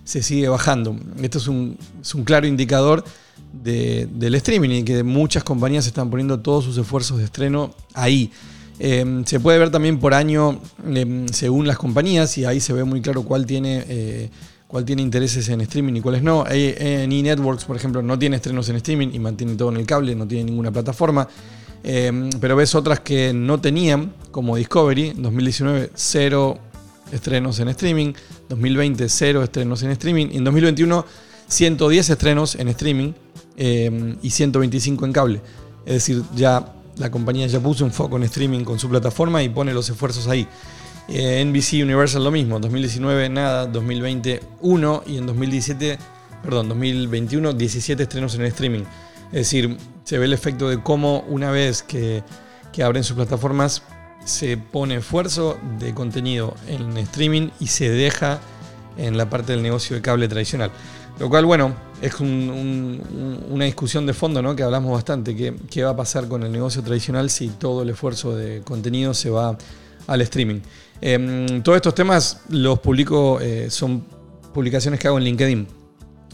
se 0.04 0.22
sigue 0.22 0.48
bajando. 0.48 0.96
Esto 1.22 1.38
es 1.38 1.46
un, 1.46 1.78
es 2.00 2.14
un 2.14 2.24
claro 2.24 2.46
indicador 2.46 3.04
de- 3.52 4.08
del 4.12 4.34
streaming 4.36 4.70
y 4.70 4.82
que 4.82 5.02
muchas 5.04 5.44
compañías 5.44 5.86
están 5.86 6.10
poniendo 6.10 6.40
todos 6.40 6.64
sus 6.64 6.76
esfuerzos 6.78 7.18
de 7.18 7.24
estreno 7.24 7.74
ahí. 7.94 8.32
Eh, 8.82 9.22
se 9.26 9.38
puede 9.40 9.58
ver 9.58 9.70
también 9.70 10.00
por 10.00 10.14
año 10.14 10.58
eh, 10.86 11.26
según 11.32 11.66
las 11.66 11.76
compañías 11.76 12.38
y 12.38 12.46
ahí 12.46 12.60
se 12.60 12.72
ve 12.72 12.82
muy 12.82 13.02
claro 13.02 13.24
cuál 13.24 13.44
tiene, 13.44 13.84
eh, 13.86 14.30
cuál 14.66 14.86
tiene 14.86 15.02
intereses 15.02 15.46
en 15.50 15.60
streaming 15.60 15.96
y 15.96 16.00
cuáles 16.00 16.22
no. 16.22 16.46
Eh, 16.50 17.02
En 17.04 17.12
eNetworks, 17.12 17.66
por 17.66 17.76
ejemplo, 17.76 18.00
no 18.00 18.18
tiene 18.18 18.36
estrenos 18.36 18.70
en 18.70 18.76
streaming 18.76 19.08
y 19.12 19.18
mantiene 19.18 19.54
todo 19.54 19.68
en 19.68 19.76
el 19.76 19.86
cable, 19.86 20.14
no 20.14 20.26
tiene 20.26 20.44
ninguna 20.44 20.70
plataforma. 20.72 21.28
Eh, 21.84 22.30
pero 22.40 22.56
ves 22.56 22.74
otras 22.74 23.00
que 23.00 23.34
no 23.34 23.60
tenían, 23.60 24.14
como 24.30 24.56
Discovery, 24.56 25.08
en 25.08 25.22
2019 25.22 25.90
cero 25.94 26.58
estrenos 27.12 27.60
en 27.60 27.68
streaming, 27.68 28.14
2020 28.48 29.10
cero 29.10 29.42
estrenos 29.42 29.82
en 29.82 29.90
streaming, 29.90 30.28
y 30.32 30.38
en 30.38 30.44
2021 30.44 31.04
110 31.48 32.10
estrenos 32.10 32.54
en 32.54 32.68
streaming 32.68 33.12
y 34.22 34.30
125 34.30 35.04
en 35.04 35.12
cable. 35.12 35.40
Es 35.84 35.94
decir, 35.94 36.22
ya 36.34 36.79
la 36.96 37.10
compañía 37.10 37.46
ya 37.46 37.60
puso 37.60 37.84
un 37.84 37.92
foco 37.92 38.16
en 38.16 38.24
streaming 38.24 38.64
con 38.64 38.78
su 38.78 38.88
plataforma 38.88 39.42
y 39.42 39.48
pone 39.48 39.72
los 39.72 39.88
esfuerzos 39.88 40.28
ahí. 40.28 40.46
Eh, 41.08 41.44
NBC 41.44 41.82
Universal 41.82 42.22
lo 42.22 42.30
mismo, 42.30 42.60
2019 42.60 43.28
nada, 43.30 43.66
2020 43.66 44.40
1 44.60 45.02
y 45.06 45.16
en 45.16 45.26
2017, 45.26 45.98
perdón, 46.42 46.68
2021 46.68 47.52
17 47.52 48.02
estrenos 48.02 48.34
en 48.34 48.42
streaming. 48.42 48.84
Es 49.26 49.38
decir, 49.38 49.76
se 50.04 50.18
ve 50.18 50.26
el 50.26 50.32
efecto 50.32 50.68
de 50.68 50.82
cómo 50.82 51.24
una 51.28 51.50
vez 51.50 51.82
que, 51.82 52.22
que 52.72 52.82
abren 52.82 53.04
sus 53.04 53.16
plataformas 53.16 53.82
se 54.24 54.56
pone 54.56 54.96
esfuerzo 54.96 55.58
de 55.78 55.94
contenido 55.94 56.54
en 56.68 56.96
streaming 56.98 57.50
y 57.58 57.68
se 57.68 57.88
deja 57.88 58.40
en 58.96 59.16
la 59.16 59.30
parte 59.30 59.52
del 59.52 59.62
negocio 59.62 59.96
de 59.96 60.02
cable 60.02 60.28
tradicional. 60.28 60.70
Lo 61.18 61.28
cual, 61.28 61.44
bueno, 61.44 61.74
es 62.00 62.18
un- 62.20 62.28
un- 62.28 63.02
un- 63.12 63.46
una 63.50 63.64
discusión 63.66 64.06
de 64.06 64.14
fondo, 64.14 64.40
¿no? 64.42 64.54
Que 64.56 64.62
hablamos 64.62 64.92
bastante. 64.92 65.36
¿Qué, 65.36 65.54
¿Qué 65.70 65.84
va 65.84 65.90
a 65.90 65.96
pasar 65.96 66.28
con 66.28 66.42
el 66.42 66.50
negocio 66.52 66.82
tradicional 66.82 67.30
si 67.30 67.48
todo 67.48 67.82
el 67.82 67.90
esfuerzo 67.90 68.34
de 68.34 68.62
contenido 68.62 69.12
se 69.14 69.30
va 69.30 69.56
al 70.06 70.20
streaming? 70.22 70.60
Em, 71.00 71.62
todos 71.62 71.76
estos 71.76 71.94
temas 71.94 72.40
los 72.48 72.78
publico, 72.80 73.40
eh, 73.40 73.70
son 73.70 74.04
publicaciones 74.52 74.98
que 75.00 75.08
hago 75.08 75.18
en 75.18 75.24
LinkedIn. 75.24 75.66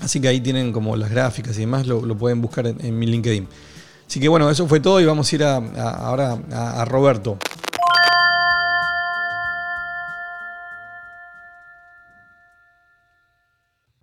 Así 0.01 0.21
que 0.21 0.29
ahí 0.29 0.41
tienen 0.41 0.73
como 0.73 0.95
las 0.97 1.11
gráficas 1.11 1.57
y 1.57 1.61
demás, 1.61 1.87
lo, 1.87 2.05
lo 2.05 2.17
pueden 2.17 2.41
buscar 2.43 2.67
en, 2.67 2.99
mi 2.99 3.07
LinkedIn. 3.07 3.49
Así 4.07 4.21
que 4.21 4.29
bueno, 4.29 4.49
eso 4.51 4.67
fue 4.69 4.79
todo 4.81 5.01
y 5.01 5.05
vamos 5.07 5.33
a 5.33 5.35
ir 5.37 5.43
ahora 5.45 6.39
a- 6.53 6.83
a 6.83 6.85
Roberto. 6.85 7.39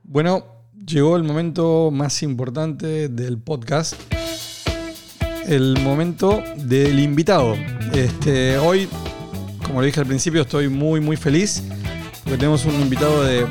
Bueno, 0.03 0.45
llegó 0.85 1.15
el 1.17 1.23
momento 1.23 1.89
más 1.91 2.23
importante 2.23 3.09
del 3.09 3.37
podcast. 3.37 3.95
El 5.45 5.77
momento 5.81 6.41
del 6.55 6.99
invitado. 6.99 7.55
Este, 7.93 8.57
hoy, 8.57 8.87
como 9.65 9.81
lo 9.81 9.85
dije 9.85 9.99
al 9.99 10.05
principio, 10.05 10.41
estoy 10.41 10.69
muy 10.69 10.99
muy 10.99 11.17
feliz 11.17 11.63
porque 12.23 12.37
tenemos 12.37 12.65
un 12.65 12.79
invitado 12.79 13.23
de, 13.23 13.45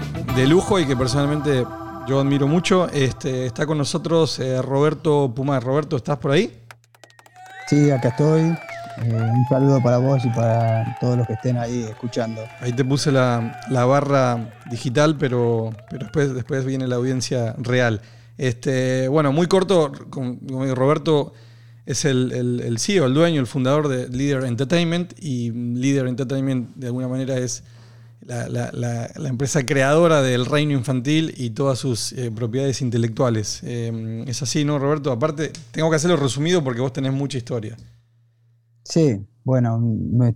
lujo 0.47 0.81
y 0.81 0.87
que 0.87 0.97
personalmente 0.97 1.65
yo 2.09 2.21
admiro 2.21 2.47
mucho. 2.47 2.89
Este, 2.89 3.47
está 3.47 3.67
con 3.67 3.79
nosotros 3.79 4.39
eh, 4.39 4.61
Roberto 4.63 5.33
Pumar. 5.35 5.63
Roberto, 5.63 5.97
¿estás 5.97 6.19
por 6.19 6.31
ahí? 6.31 6.63
Sí, 7.69 7.91
acá 7.91 8.09
estoy. 8.09 8.57
Eh, 8.99 9.13
un 9.15 9.47
saludo 9.49 9.83
para 9.83 9.99
vos 9.99 10.25
y 10.25 10.29
para 10.31 10.97
todos 11.01 11.17
los 11.17 11.27
que 11.27 11.33
estén 11.35 11.57
ahí 11.57 11.83
escuchando. 11.89 12.43
Ahí 12.61 12.73
te 12.73 12.85
puse 12.85 13.11
la, 13.11 13.59
barra 13.71 14.51
digital, 14.71 15.17
pero, 15.19 15.71
pero 15.91 16.05
después, 16.05 16.35
después 16.35 16.65
viene 16.65 16.87
la 16.87 16.97
audiencia 16.97 17.55
real. 17.59 18.01
Este, 18.39 19.09
bueno, 19.09 19.33
muy 19.33 19.47
corto, 19.47 19.93
como 20.11 20.37
digo, 20.41 20.75
Roberto 20.75 21.33
es 21.87 22.05
el, 22.05 22.33
el- 22.33 22.79
CEO, 22.79 23.07
el 23.07 23.15
dueño, 23.15 23.41
el 23.41 23.47
fundador 23.47 23.89
de 23.89 24.09
Leader 24.09 24.45
Entertainment 24.45 25.13
y 25.21 25.51
Leader 25.51 26.07
Entertainment 26.07 26.75
de 26.77 26.87
alguna 26.87 27.09
manera 27.09 27.37
es 27.39 27.65
la- 28.25 28.49
la 28.53 29.29
empresa 29.29 29.67
creadora 29.67 30.23
del 30.23 30.47
reino 30.47 30.73
infantil 30.73 31.35
y 31.37 31.51
todas 31.51 31.79
sus 31.81 32.13
eh, 32.13 32.31
propiedades 32.31 32.81
intelectuales. 32.81 33.61
Eh, 33.65 34.25
es 34.29 34.43
así, 34.43 34.65
¿no, 34.65 34.79
Roberto? 34.79 35.11
Aparte, 35.11 35.51
tengo 35.73 35.91
que 35.91 35.97
hacerlo 35.97 36.17
resumido 36.17 36.63
porque 36.63 36.81
vos 36.81 36.93
tenés 36.93 37.13
mucha 37.13 37.37
historia. 37.39 37.77
Sí, 38.85 39.25
bueno, 39.45 39.81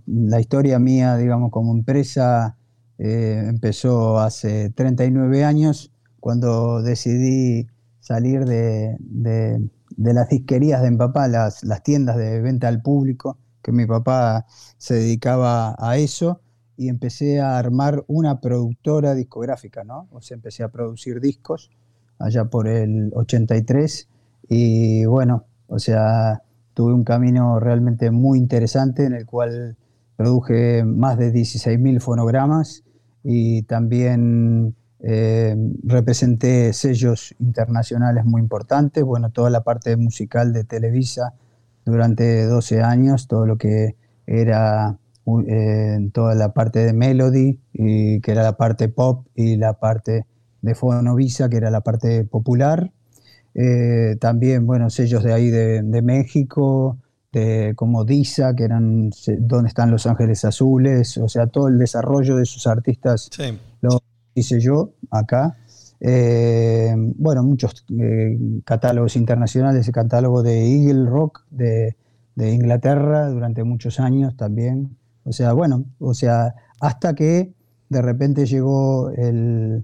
la 0.05 0.39
historia 0.39 0.79
mía, 0.79 1.15
digamos, 1.17 1.51
como 1.51 1.73
empresa 1.73 2.57
eh, 2.97 3.43
empezó 3.47 4.19
hace 4.19 4.69
39 4.71 5.43
años 5.43 5.91
cuando 6.19 6.81
decidí 6.81 7.67
salir 7.99 8.45
de, 8.45 8.95
de- 8.99 9.69
las 9.97 10.29
disquerías 10.29 10.81
de 10.81 10.91
mi 10.91 10.97
papá, 10.97 11.27
las, 11.27 11.63
las 11.63 11.83
tiendas 11.83 12.17
de 12.17 12.41
venta 12.41 12.67
al 12.67 12.81
público, 12.81 13.37
que 13.61 13.71
mi 13.71 13.85
papá 13.85 14.45
se 14.77 14.95
dedicaba 14.95 15.75
a 15.79 15.97
eso, 15.97 16.41
y 16.77 16.89
empecé 16.89 17.39
a 17.41 17.57
armar 17.57 18.03
una 18.07 18.39
productora 18.39 19.15
discográfica, 19.15 19.83
¿no? 19.83 20.07
O 20.11 20.21
sea, 20.21 20.35
empecé 20.35 20.63
a 20.63 20.69
producir 20.71 21.19
discos 21.19 21.71
allá 22.19 22.45
por 22.45 22.67
el 22.67 23.11
83 23.15 24.07
y 24.47 25.05
bueno, 25.05 25.45
o 25.67 25.79
sea, 25.79 26.41
tuve 26.77 26.93
un 26.93 27.03
camino 27.03 27.59
realmente 27.59 28.11
muy 28.11 28.37
interesante 28.37 29.03
en 29.05 29.13
el 29.13 29.25
cual 29.25 29.75
produje 30.15 30.83
más 30.83 31.17
de 31.17 31.33
16.000 31.33 31.99
fonogramas 31.99 32.83
y 33.23 33.63
también 33.63 34.75
eh, 34.99 35.55
representé 35.81 36.71
sellos 36.73 37.33
internacionales 37.39 38.25
muy 38.25 38.41
importantes, 38.41 39.03
bueno, 39.03 39.31
toda 39.31 39.49
la 39.49 39.63
parte 39.63 39.97
musical 39.97 40.53
de 40.53 40.65
Televisa 40.65 41.33
durante 41.83 42.45
12 42.45 42.83
años, 42.83 43.27
todo 43.27 43.47
lo 43.47 43.57
que 43.57 43.95
era 44.27 44.99
eh, 45.47 45.97
toda 46.13 46.35
la 46.35 46.53
parte 46.53 46.85
de 46.85 46.93
Melody, 46.93 47.59
y, 47.73 48.21
que 48.21 48.31
era 48.33 48.43
la 48.43 48.55
parte 48.55 48.87
pop, 48.87 49.25
y 49.33 49.57
la 49.57 49.79
parte 49.79 50.27
de 50.61 50.75
Fonovisa, 50.75 51.49
que 51.49 51.57
era 51.57 51.71
la 51.71 51.81
parte 51.81 52.23
popular. 52.23 52.91
Eh, 53.59 54.15
también, 54.21 54.67
bueno, 54.67 54.89
sellos 54.91 55.23
de 55.23 55.33
ahí 55.33 55.49
de, 55.49 55.81
de 55.81 56.01
México, 56.03 56.97
de, 57.31 57.73
como 57.75 58.05
Disa, 58.05 58.55
que 58.55 58.63
eran 58.65 59.09
donde 59.39 59.67
están 59.67 59.89
Los 59.89 60.05
Ángeles 60.05 60.45
Azules, 60.45 61.17
o 61.17 61.27
sea, 61.27 61.47
todo 61.47 61.67
el 61.67 61.79
desarrollo 61.79 62.35
de 62.37 62.43
esos 62.43 62.67
artistas 62.67 63.29
Sí. 63.31 63.57
lo 63.81 63.99
hice 64.35 64.59
yo 64.59 64.91
acá. 65.09 65.57
Eh, 65.99 66.93
bueno, 67.17 67.41
muchos 67.43 67.83
eh, 67.99 68.37
catálogos 68.63 69.15
internacionales, 69.15 69.87
el 69.87 69.93
catálogo 69.93 70.43
de 70.43 70.63
Eagle 70.71 71.09
Rock 71.09 71.41
de, 71.49 71.95
de 72.35 72.51
Inglaterra 72.53 73.27
durante 73.29 73.63
muchos 73.63 73.99
años 73.99 74.37
también. 74.37 74.95
O 75.23 75.31
sea, 75.31 75.53
bueno, 75.53 75.85
o 75.99 76.13
sea, 76.13 76.53
hasta 76.79 77.15
que 77.15 77.51
de 77.89 78.01
repente 78.03 78.45
llegó 78.45 79.09
el- 79.09 79.83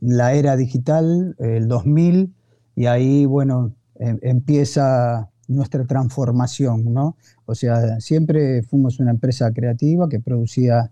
la 0.00 0.32
era 0.32 0.56
digital, 0.56 1.36
el 1.38 1.68
2000, 1.68 2.34
y 2.76 2.86
ahí, 2.86 3.26
bueno, 3.26 3.72
em- 3.98 4.18
empieza 4.22 5.28
nuestra 5.48 5.84
transformación, 5.84 6.92
¿no? 6.92 7.16
O 7.46 7.54
sea, 7.54 8.00
siempre 8.00 8.62
fuimos 8.62 9.00
una 9.00 9.10
empresa 9.10 9.52
creativa 9.52 10.08
que 10.08 10.20
producía 10.20 10.90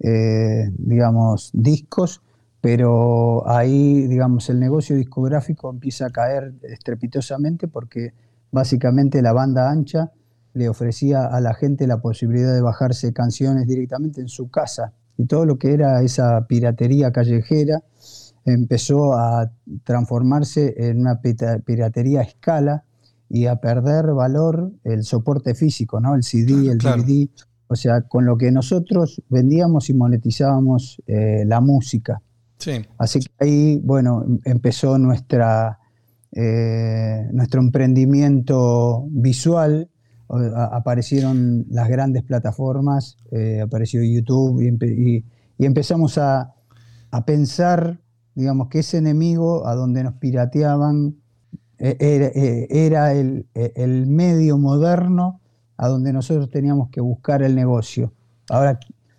eh, 0.00 0.70
digamos, 0.78 1.50
discos, 1.52 2.20
pero 2.60 3.48
ahí, 3.48 4.06
digamos, 4.06 4.48
el 4.50 4.60
negocio 4.60 4.96
discográfico 4.96 5.70
empieza 5.70 6.06
a 6.06 6.10
caer 6.10 6.54
estrepitosamente 6.62 7.68
porque 7.68 8.12
básicamente 8.50 9.22
la 9.22 9.32
banda 9.32 9.70
ancha 9.70 10.12
le 10.54 10.68
ofrecía 10.68 11.26
a 11.26 11.40
la 11.40 11.54
gente 11.54 11.86
la 11.86 11.98
posibilidad 12.00 12.54
de 12.54 12.62
bajarse 12.62 13.12
canciones 13.12 13.66
directamente 13.66 14.20
en 14.20 14.28
su 14.28 14.48
casa 14.50 14.92
y 15.18 15.26
todo 15.26 15.44
lo 15.46 15.58
que 15.58 15.72
era 15.74 16.02
esa 16.02 16.46
piratería 16.46 17.12
callejera 17.12 17.82
empezó 18.46 19.12
a 19.14 19.50
transformarse 19.84 20.74
en 20.78 21.00
una 21.00 21.20
piratería 21.20 22.20
a 22.20 22.22
escala 22.22 22.84
y 23.28 23.46
a 23.46 23.56
perder 23.56 24.12
valor 24.14 24.72
el 24.84 25.02
soporte 25.04 25.54
físico, 25.54 26.00
¿no? 26.00 26.14
El 26.14 26.22
CD, 26.22 26.70
el 26.70 26.78
Claro. 26.78 27.02
DVD, 27.02 27.28
o 27.68 27.74
sea, 27.76 28.02
con 28.02 28.24
lo 28.24 28.36
que 28.38 28.50
nosotros 28.52 29.20
vendíamos 29.28 29.90
y 29.90 29.94
monetizábamos 29.94 31.02
eh, 31.08 31.44
la 31.46 31.60
música. 31.60 32.22
Sí. 32.58 32.72
Así 32.98 33.18
que 33.20 33.26
ahí, 33.40 33.80
bueno, 33.84 34.22
em- 34.24 34.38
empezó 34.44 34.96
nuestra, 34.98 35.78
eh, 36.32 37.28
nuestro 37.32 37.60
emprendimiento 37.60 39.06
visual. 39.10 39.90
Aparecieron 40.28 41.66
las 41.70 41.88
grandes 41.88 42.22
plataformas, 42.24 43.16
eh, 43.30 43.60
apareció 43.60 44.02
YouTube 44.02 44.60
y, 44.62 44.66
empe- 44.68 44.94
y- 44.96 45.24
y 45.58 45.66
empezamos 45.66 46.18
a, 46.18 46.52
a 47.10 47.24
pensar, 47.24 47.98
digamos, 48.36 48.68
que 48.68 48.78
ese 48.78 48.98
enemigo 48.98 49.66
a 49.66 49.74
donde 49.74 50.04
nos 50.04 50.14
pirateaban 50.14 51.16
eh, 51.78 51.96
era, 51.98 52.26
eh, 52.28 52.68
era 52.70 53.12
el, 53.12 53.46
eh, 53.54 53.72
el 53.74 54.06
medio 54.06 54.56
moderno 54.58 55.40
a 55.76 55.88
donde 55.88 56.12
nosotros 56.12 56.48
teníamos 56.50 56.88
que 56.90 57.00
buscar 57.00 57.42
el 57.42 57.54
negocio. 57.56 58.12
Ahora, 58.48 58.78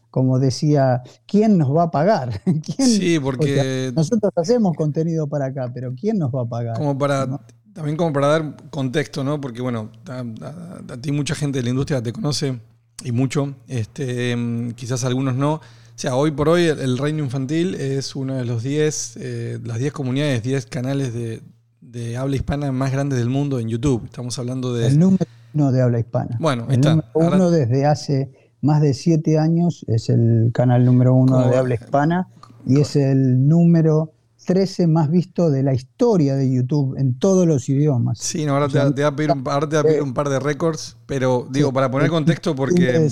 como 0.09 0.39
decía, 0.39 1.03
¿quién 1.27 1.57
nos 1.57 1.75
va 1.75 1.83
a 1.83 1.91
pagar? 1.91 2.41
¿Quién? 2.45 2.87
Sí, 2.87 3.17
O 3.17 3.21
porque 3.21 3.53
sea, 3.55 3.91
nosotros 3.91 4.31
hacemos 4.35 4.75
contenido 4.75 5.27
para 5.27 5.47
acá, 5.47 5.69
pero 5.73 5.93
¿quién 5.99 6.17
nos 6.17 6.31
va 6.33 6.43
a 6.43 6.45
pagar? 6.45 6.77
como 6.77 6.97
para 6.97 7.25
¿no? 7.25 7.41
también 7.73 7.95
como 7.97 8.11
para 8.13 8.27
dar 8.27 8.55
contexto, 8.71 9.23
¿no? 9.23 9.39
Porque 9.39 9.61
bueno, 9.61 9.91
a, 10.07 10.19
a- 10.19 10.93
a 10.93 10.97
ti 10.97 11.11
mucha 11.11 11.35
gente 11.35 11.59
de 11.59 11.63
la 11.63 11.69
industria 11.69 12.01
te 12.01 12.11
conoce 12.13 12.59
y 13.03 13.11
mucho, 13.11 13.53
este, 13.67 14.35
mm, 14.35 14.71
quizás 14.71 15.03
algunos 15.03 15.35
no. 15.35 15.61
O 15.97 15.99
sea, 15.99 16.15
hoy 16.15 16.29
por 16.29 16.47
hoy 16.47 16.65
el, 16.65 16.77
el 16.79 16.97
Reino 16.99 17.23
Infantil 17.23 17.73
es 17.73 18.15
uno 18.15 18.35
de 18.35 18.45
los 18.45 18.61
10, 18.61 19.17
eh, 19.19 19.59
las 19.63 19.79
10 19.79 19.91
comunidades, 19.93 20.43
10 20.43 20.67
canales 20.67 21.11
de, 21.11 21.41
de 21.81 22.15
habla 22.17 22.35
hispana 22.35 22.71
más 22.71 22.91
grandes 22.91 23.17
del 23.17 23.29
mundo 23.29 23.57
en 23.57 23.67
YouTube. 23.67 24.05
Estamos 24.05 24.37
hablando 24.37 24.75
de... 24.75 24.85
El 24.85 24.99
número 24.99 25.25
uno 25.55 25.71
de 25.71 25.81
habla 25.81 25.97
hispana. 25.99 26.37
Bueno, 26.39 26.67
el 26.69 26.75
está. 26.75 26.91
número 26.91 27.07
Ahora- 27.15 27.35
uno 27.37 27.49
desde 27.49 27.87
hace 27.87 28.29
más 28.61 28.79
de 28.79 28.93
siete 28.93 29.39
años 29.39 29.85
es 29.87 30.09
el 30.09 30.51
canal 30.53 30.85
número 30.85 31.15
uno 31.15 31.49
de 31.49 31.57
habla 31.57 31.73
hispana 31.73 32.27
y 32.63 32.79
es 32.79 32.95
el 32.95 33.47
número 33.47 34.13
13 34.45 34.85
más 34.85 35.09
visto 35.09 35.49
de 35.49 35.63
la 35.63 35.73
historia 35.73 36.35
de 36.35 36.53
YouTube 36.53 36.95
en 36.99 37.17
todos 37.17 37.47
los 37.47 37.69
idiomas. 37.69 38.19
Sí, 38.19 38.45
no, 38.45 38.53
ahora 38.53 38.65
O 38.65 38.69
te, 38.69 38.73
sea, 38.73 38.93
te 38.93 39.01
va 39.01 39.07
a 39.07 39.15
pedir 39.15 39.31
un, 39.31 39.43
ahora 39.47 39.67
te 39.67 39.77
va 39.77 39.81
a 39.81 39.85
pedir 39.85 40.03
un 40.03 40.13
par 40.13 40.29
de 40.29 40.39
récords, 40.39 40.95
pero 41.07 41.47
digo, 41.49 41.73
para 41.73 41.89
poner 41.89 42.11
contexto, 42.11 42.55
porque... 42.55 43.09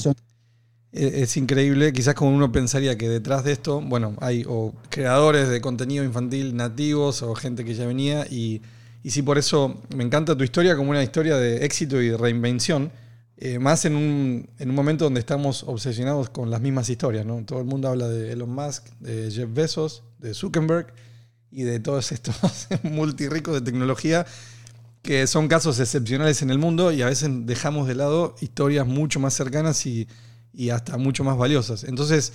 Eh, 0.95 1.23
Es 1.23 1.35
increíble, 1.35 1.91
quizás 1.91 2.15
como 2.15 2.33
uno 2.33 2.51
pensaría 2.51 2.97
que 2.97 3.09
detrás 3.09 3.43
de 3.43 3.51
esto, 3.51 3.81
bueno, 3.81 4.15
hay 4.21 4.45
o 4.47 4.73
creadores 4.89 5.49
de 5.49 5.59
contenido 5.59 6.03
infantil 6.05 6.55
nativos 6.55 7.21
o 7.21 7.35
gente 7.35 7.65
que 7.65 7.75
ya 7.75 7.85
venía 7.85 8.25
y, 8.29 8.61
y 9.03 9.11
sí, 9.11 9.21
por 9.21 9.37
eso 9.37 9.81
me 9.95 10.03
encanta 10.05 10.37
tu 10.37 10.43
historia 10.45 10.75
como 10.77 10.91
una 10.91 11.03
historia 11.03 11.35
de 11.35 11.65
éxito 11.65 12.01
y 12.01 12.15
reinvención, 12.15 12.91
eh, 13.37 13.59
más 13.59 13.83
en 13.83 13.97
un, 13.97 14.49
en 14.57 14.69
un 14.69 14.75
momento 14.75 15.03
donde 15.03 15.19
estamos 15.19 15.63
obsesionados 15.63 16.29
con 16.29 16.49
las 16.49 16.61
mismas 16.61 16.89
historias, 16.89 17.25
¿no? 17.25 17.43
Todo 17.43 17.59
el 17.59 17.65
mundo 17.65 17.89
habla 17.89 18.07
de 18.07 18.31
Elon 18.31 18.49
Musk, 18.49 18.87
de 19.01 19.29
Jeff 19.29 19.49
Bezos, 19.53 20.03
de 20.19 20.33
Zuckerberg 20.33 20.93
y 21.51 21.63
de 21.63 21.81
todos 21.81 22.13
estos 22.13 22.37
multirricos 22.83 23.53
de 23.53 23.61
tecnología 23.61 24.25
que 25.01 25.27
son 25.27 25.49
casos 25.49 25.79
excepcionales 25.79 26.41
en 26.41 26.49
el 26.49 26.57
mundo 26.57 26.91
y 26.93 27.01
a 27.01 27.07
veces 27.07 27.29
dejamos 27.45 27.87
de 27.87 27.95
lado 27.95 28.35
historias 28.39 28.87
mucho 28.87 29.19
más 29.19 29.33
cercanas 29.33 29.85
y, 29.85 30.07
y 30.55 30.69
hasta 30.69 30.97
mucho 30.97 31.23
más 31.23 31.37
valiosas. 31.37 31.83
Entonces, 31.83 32.33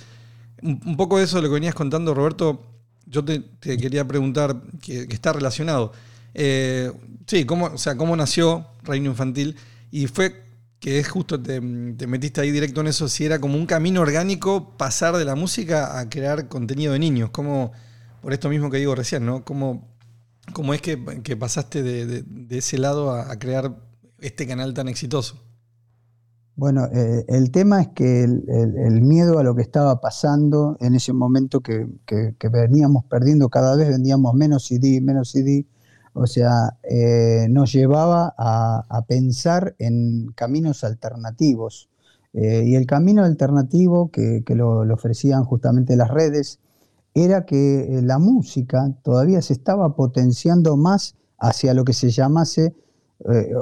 un, 0.61 0.95
poco 0.95 1.17
de 1.17 1.25
eso 1.25 1.37
de 1.37 1.43
lo 1.43 1.49
que 1.49 1.55
venías 1.55 1.75
contando, 1.75 2.13
Roberto, 2.13 2.61
yo 3.05 3.25
te, 3.25 3.43
quería 3.59 4.07
preguntar, 4.07 4.61
que, 4.81 5.07
está 5.09 5.33
relacionado. 5.33 5.91
Eh, 6.33 6.91
sí, 7.25 7.45
¿cómo, 7.45 7.65
o 7.65 7.77
sea, 7.77 7.97
¿cómo 7.97 8.15
nació 8.15 8.67
Reino 8.83 9.09
Infantil? 9.09 9.57
Y 9.91 10.07
fue 10.07 10.43
que 10.79 10.99
es 10.99 11.09
justo, 11.09 11.41
te, 11.41 11.59
te 11.59 12.07
metiste 12.07 12.41
ahí 12.41 12.51
directo 12.51 12.81
en 12.81 12.87
eso, 12.87 13.07
si 13.07 13.25
era 13.25 13.39
como 13.39 13.55
un 13.55 13.67
camino 13.67 14.01
orgánico 14.01 14.75
pasar 14.77 15.15
de 15.15 15.25
la 15.25 15.35
música 15.35 15.99
a 15.99 16.09
crear 16.09 16.47
contenido 16.47 16.93
de 16.93 16.99
niños, 16.99 17.29
como 17.29 17.71
por 18.21 18.33
esto 18.33 18.49
mismo 18.49 18.71
que 18.71 18.77
digo 18.77 18.95
recién, 18.95 19.25
¿no? 19.25 19.43
¿Cómo, 19.43 19.87
cómo 20.53 20.73
es 20.73 20.81
que, 20.81 20.97
pasaste 20.97 21.83
de, 21.83 22.25
ese 22.49 22.77
lado 22.79 23.11
a 23.11 23.37
crear 23.37 23.75
este 24.19 24.47
canal 24.47 24.73
tan 24.73 24.87
exitoso? 24.87 25.50
Bueno, 26.55 26.85
eh, 26.93 27.25
el 27.29 27.49
tema 27.51 27.81
es 27.81 27.87
que 27.89 28.23
el, 28.23 29.01
miedo 29.01 29.39
a 29.39 29.43
lo 29.43 29.55
que 29.55 29.61
estaba 29.61 30.01
pasando 30.01 30.77
en 30.79 30.95
ese 30.95 31.13
momento 31.13 31.61
que, 31.61 31.87
veníamos 32.51 33.05
perdiendo, 33.05 33.49
cada 33.49 33.75
vez 33.75 33.87
vendíamos 33.89 34.33
menos 34.35 34.65
CD, 34.65 35.01
menos 35.01 35.31
CD, 35.31 35.65
o 36.13 36.27
sea, 36.27 36.77
eh, 36.83 37.47
nos 37.49 37.71
llevaba 37.71 38.35
a, 38.37 39.05
pensar 39.07 39.75
en 39.79 40.31
caminos 40.35 40.83
alternativos. 40.83 41.89
Eh, 42.33 42.63
y 42.65 42.75
el 42.75 42.85
camino 42.85 43.23
alternativo 43.23 44.11
que, 44.11 44.43
lo, 44.49 44.81
ofrecían 44.93 45.43
justamente 45.45 45.95
las 45.95 46.11
redes 46.11 46.59
era 47.13 47.45
que 47.45 48.01
la 48.03 48.19
música 48.19 48.93
todavía 49.03 49.41
se 49.41 49.53
estaba 49.53 49.95
potenciando 49.95 50.77
más 50.77 51.15
hacia 51.39 51.73
lo 51.73 51.85
que 51.85 51.93
se 51.93 52.09
llamase, 52.09 52.75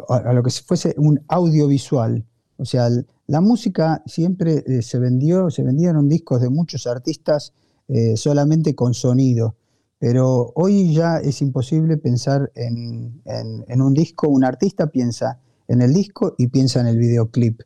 a, 0.10 0.16
a 0.16 0.34
lo 0.34 0.44
que 0.44 0.50
se 0.50 0.64
fuese 0.64 0.96
un 0.98 1.24
audiovisual. 1.28 2.26
O 2.60 2.66
sea, 2.66 2.90
la 3.28 3.42
música 3.42 4.04
siempre 4.06 4.64
eh, 4.68 4.82
se 4.82 5.00
vendió, 5.00 5.50
se 5.50 5.64
vendieron 5.64 6.10
discos 6.10 6.42
de 6.42 6.50
muchos 6.50 6.86
artistas 6.88 7.54
eh, 7.88 8.18
solamente 8.18 8.76
con 8.76 8.94
sonido, 8.94 9.56
pero 9.98 10.52
hoy 10.56 10.94
ya 10.94 11.18
es 11.18 11.42
imposible 11.42 11.98
pensar 11.98 12.52
en, 12.56 13.22
en- 13.26 13.66
en 13.68 13.82
un 13.82 13.94
disco, 13.94 14.28
un 14.28 14.44
artista 14.44 14.88
piensa 14.88 15.40
en 15.68 15.82
el 15.82 15.94
disco 15.94 16.36
y 16.38 16.48
piensa 16.48 16.82
en 16.82 16.88
el 16.88 16.98
videoclip. 16.98 17.62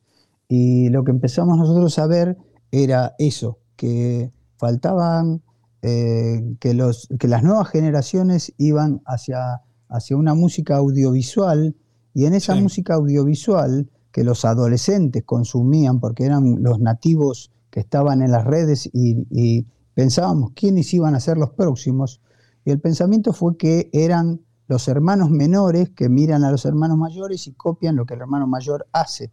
Y 0.47 0.89
lo 0.89 1.03
que 1.03 1.11
empezamos 1.11 1.57
nosotros 1.57 1.97
a 1.99 2.05
ver 2.07 2.37
era 2.71 3.15
eso, 3.17 3.57
que 3.75 4.31
faltaban, 4.57 5.41
eh, 5.81 6.55
que, 6.59 6.73
los, 6.73 7.09
que 7.19 7.27
las 7.27 7.43
nuevas 7.43 7.67
generaciones 7.69 8.53
iban 8.57 9.01
hacia, 9.05 9.61
hacia 9.89 10.15
una 10.17 10.33
música 10.35 10.77
audiovisual 10.77 11.75
y 12.13 12.25
en 12.25 12.33
esa 12.35 12.53
Sí. 12.55 12.61
música 12.61 12.93
audiovisual 12.93 13.89
que 14.13 14.23
los 14.23 14.45
adolescentes 14.45 15.23
consumían 15.25 15.99
porque 15.99 16.23
eran 16.25 16.61
los 16.61 16.79
nativos 16.79 17.51
que 17.71 17.79
estaban 17.79 18.21
en 18.21 18.31
las 18.31 18.45
redes 18.45 18.89
y, 18.93 19.65
pensábamos 19.95 20.51
quiénes 20.55 20.91
iban 20.93 21.13
a 21.13 21.19
ser 21.19 21.37
los 21.37 21.51
próximos. 21.51 22.19
Y 22.65 22.71
el 22.71 22.79
pensamiento 22.79 23.31
fue 23.31 23.57
que 23.57 23.89
eran 23.93 24.41
los 24.67 24.87
hermanos 24.87 25.29
menores 25.29 25.91
que 25.91 26.09
miran 26.09 26.43
a 26.43 26.51
los 26.51 26.65
hermanos 26.65 26.97
mayores 26.97 27.45
y 27.47 27.51
copian 27.51 27.95
lo 27.95 28.05
que 28.05 28.15
el 28.15 28.21
hermano 28.21 28.47
mayor 28.47 28.87
hace. 28.91 29.31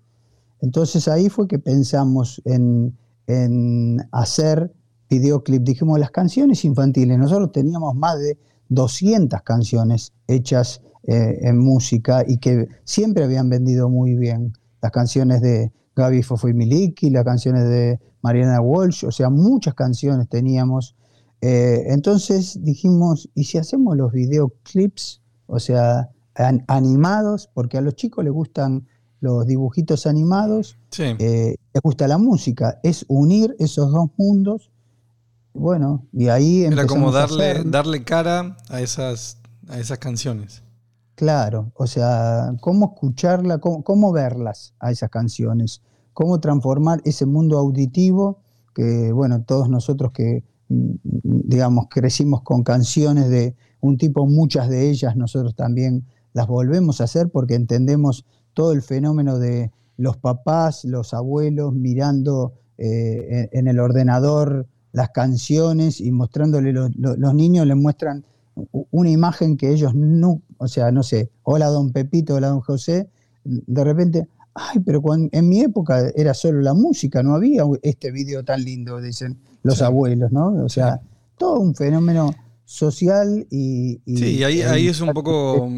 Entonces 0.61 1.09
ahí 1.09 1.31
fue 1.31 1.49
que 1.49 1.59
pensamos 1.59 2.43
en, 2.45 2.95
en 3.27 4.07
hacer 4.13 4.71
videoclip. 5.09 5.63
Dijimos 5.63 5.99
las 5.99 6.11
canciones 6.11 6.63
infantiles. 6.67 7.19
Nosotros 7.19 7.53
teníamos 7.53 7.95
más 7.95 8.19
de 8.19 8.39
200 8.69 9.41
canciones 9.43 10.13
hechas 10.27 10.83
eh, 11.05 11.39
en 11.49 11.59
música 11.59 12.25
y 12.27 12.37
que 12.37 12.69
siempre 12.85 13.25
habían 13.25 13.49
vendido 13.49 13.89
muy 13.89 14.15
bien. 14.15 14.53
Las 14.83 14.93
canciones 14.93 15.41
de 15.43 15.73
Gaby 15.97 16.23
Fofo 16.23 16.49
y 16.49 16.55
Miliki, 16.55 17.11
las 17.11 17.25
canciones 17.25 17.69
de 17.69 18.01
Mariana 18.23 18.61
Walsh, 18.61 19.05
o 19.05 19.11
sea, 19.11 19.29
muchas 19.31 19.75
canciones 19.75 20.29
teníamos. 20.29 20.95
Eh, 21.43 21.85
entonces 21.89 22.59
dijimos, 22.63 23.29
¿y 23.35 23.45
si 23.45 23.59
hacemos 23.59 23.97
los 23.97 24.13
videoclips, 24.13 25.23
o 25.47 25.59
sea, 25.59 26.11
an- 26.35 26.65
animados? 26.69 27.49
Porque 27.55 27.79
a 27.79 27.81
los 27.81 27.95
chicos 27.95 28.25
les 28.25 28.33
gustan 28.33 28.87
los 29.21 29.47
dibujitos 29.47 30.07
animados, 30.07 30.79
Sí. 30.91 31.03
eh, 31.19 31.57
les 31.75 31.83
gusta 31.83 32.09
la 32.09 32.17
música, 32.19 32.79
es 32.83 33.05
unir 33.09 33.55
esos 33.59 33.91
dos 33.93 34.09
mundos. 34.17 34.71
Bueno, 35.53 36.07
y 36.13 36.29
ahí 36.29 36.65
Era 36.65 36.87
como 36.87 37.09
a 37.09 37.13
darle, 37.13 37.63
darle 37.65 38.05
cara 38.05 38.57
a 38.69 38.81
esas, 38.81 39.39
a 39.69 39.79
esas 39.79 39.99
canciones. 39.99 40.63
Claro, 41.21 41.71
o 41.75 41.87
sea, 41.87 42.55
cómo 42.63 42.95
escucharla, 42.95 43.59
cómo, 43.59 43.85
cómo 43.85 44.11
verlas 44.11 44.73
a 44.81 44.91
esas 44.91 45.11
canciones, 45.11 45.83
cómo 46.15 46.41
transformar 46.41 47.03
ese 47.05 47.27
mundo 47.27 47.59
auditivo 47.59 48.39
que, 48.75 49.13
bueno, 49.13 49.43
todos 49.45 49.69
nosotros 49.69 50.13
que, 50.13 50.45
mm, 50.71 50.95
digamos, 51.21 51.89
crecimos 51.91 52.41
con 52.41 52.63
canciones 52.63 53.29
de 53.29 53.55
un 53.83 53.99
tipo, 53.99 54.27
muchas 54.27 54.71
de 54.71 54.89
ellas 54.89 55.15
nosotros 55.15 55.55
también 55.55 56.07
las 56.33 56.47
volvemos 56.47 57.03
a 57.03 57.05
hacer 57.05 57.29
porque 57.29 57.55
entendemos 57.55 58.25
todo 58.55 58.73
el 58.73 58.81
fenómeno 58.81 59.39
de 59.39 59.73
los 59.99 60.17
papás, 60.17 60.87
los 60.87 61.13
abuelos 61.13 61.75
mirando 61.75 62.55
eh, 62.79 63.51
en, 63.53 63.69
el 63.69 63.79
ordenador 63.79 64.67
las 64.93 65.11
canciones 65.11 66.01
y 66.01 66.13
mostrándole, 66.13 66.73
los, 66.73 67.35
niños 67.35 67.67
les 67.67 67.77
muestran 67.77 68.25
una 68.91 69.11
imagen 69.11 69.57
que 69.57 69.73
ellos 69.73 69.95
no, 69.95 70.41
o 70.59 70.69
sea, 70.69 70.91
no 70.93 71.03
sé, 71.03 71.31
hola 71.43 71.67
don 71.67 71.93
Pepito, 71.93 72.35
hola 72.35 72.49
don 72.49 72.61
José, 72.61 73.09
de 73.45 73.85
repente, 73.85 74.27
ay, 74.55 74.81
pero 74.81 75.01
cuan- 75.01 75.29
en 75.33 75.49
mi 75.49 75.61
época 75.61 76.11
era 76.15 76.35
solo 76.35 76.61
la 76.61 76.75
música, 76.75 77.23
no 77.23 77.35
había 77.35 77.65
este 77.83 78.11
video 78.13 78.45
tan 78.45 78.63
lindo, 78.65 79.01
dicen 79.01 79.39
los 79.63 79.79
Sí. 79.79 79.85
abuelos, 79.85 80.33
¿no? 80.33 80.49
O 80.65 80.69
sea, 80.69 81.01
todo 81.39 81.61
un 81.61 81.75
fenómeno 81.75 82.35
social 82.65 83.47
y... 83.51 84.01
y- 84.05 84.17
Sí, 84.17 84.37
y 84.39 84.45
ahí, 84.45 84.63
ahí 84.63 84.89
es 84.89 85.01
un 85.01 85.13
poco 85.13 85.69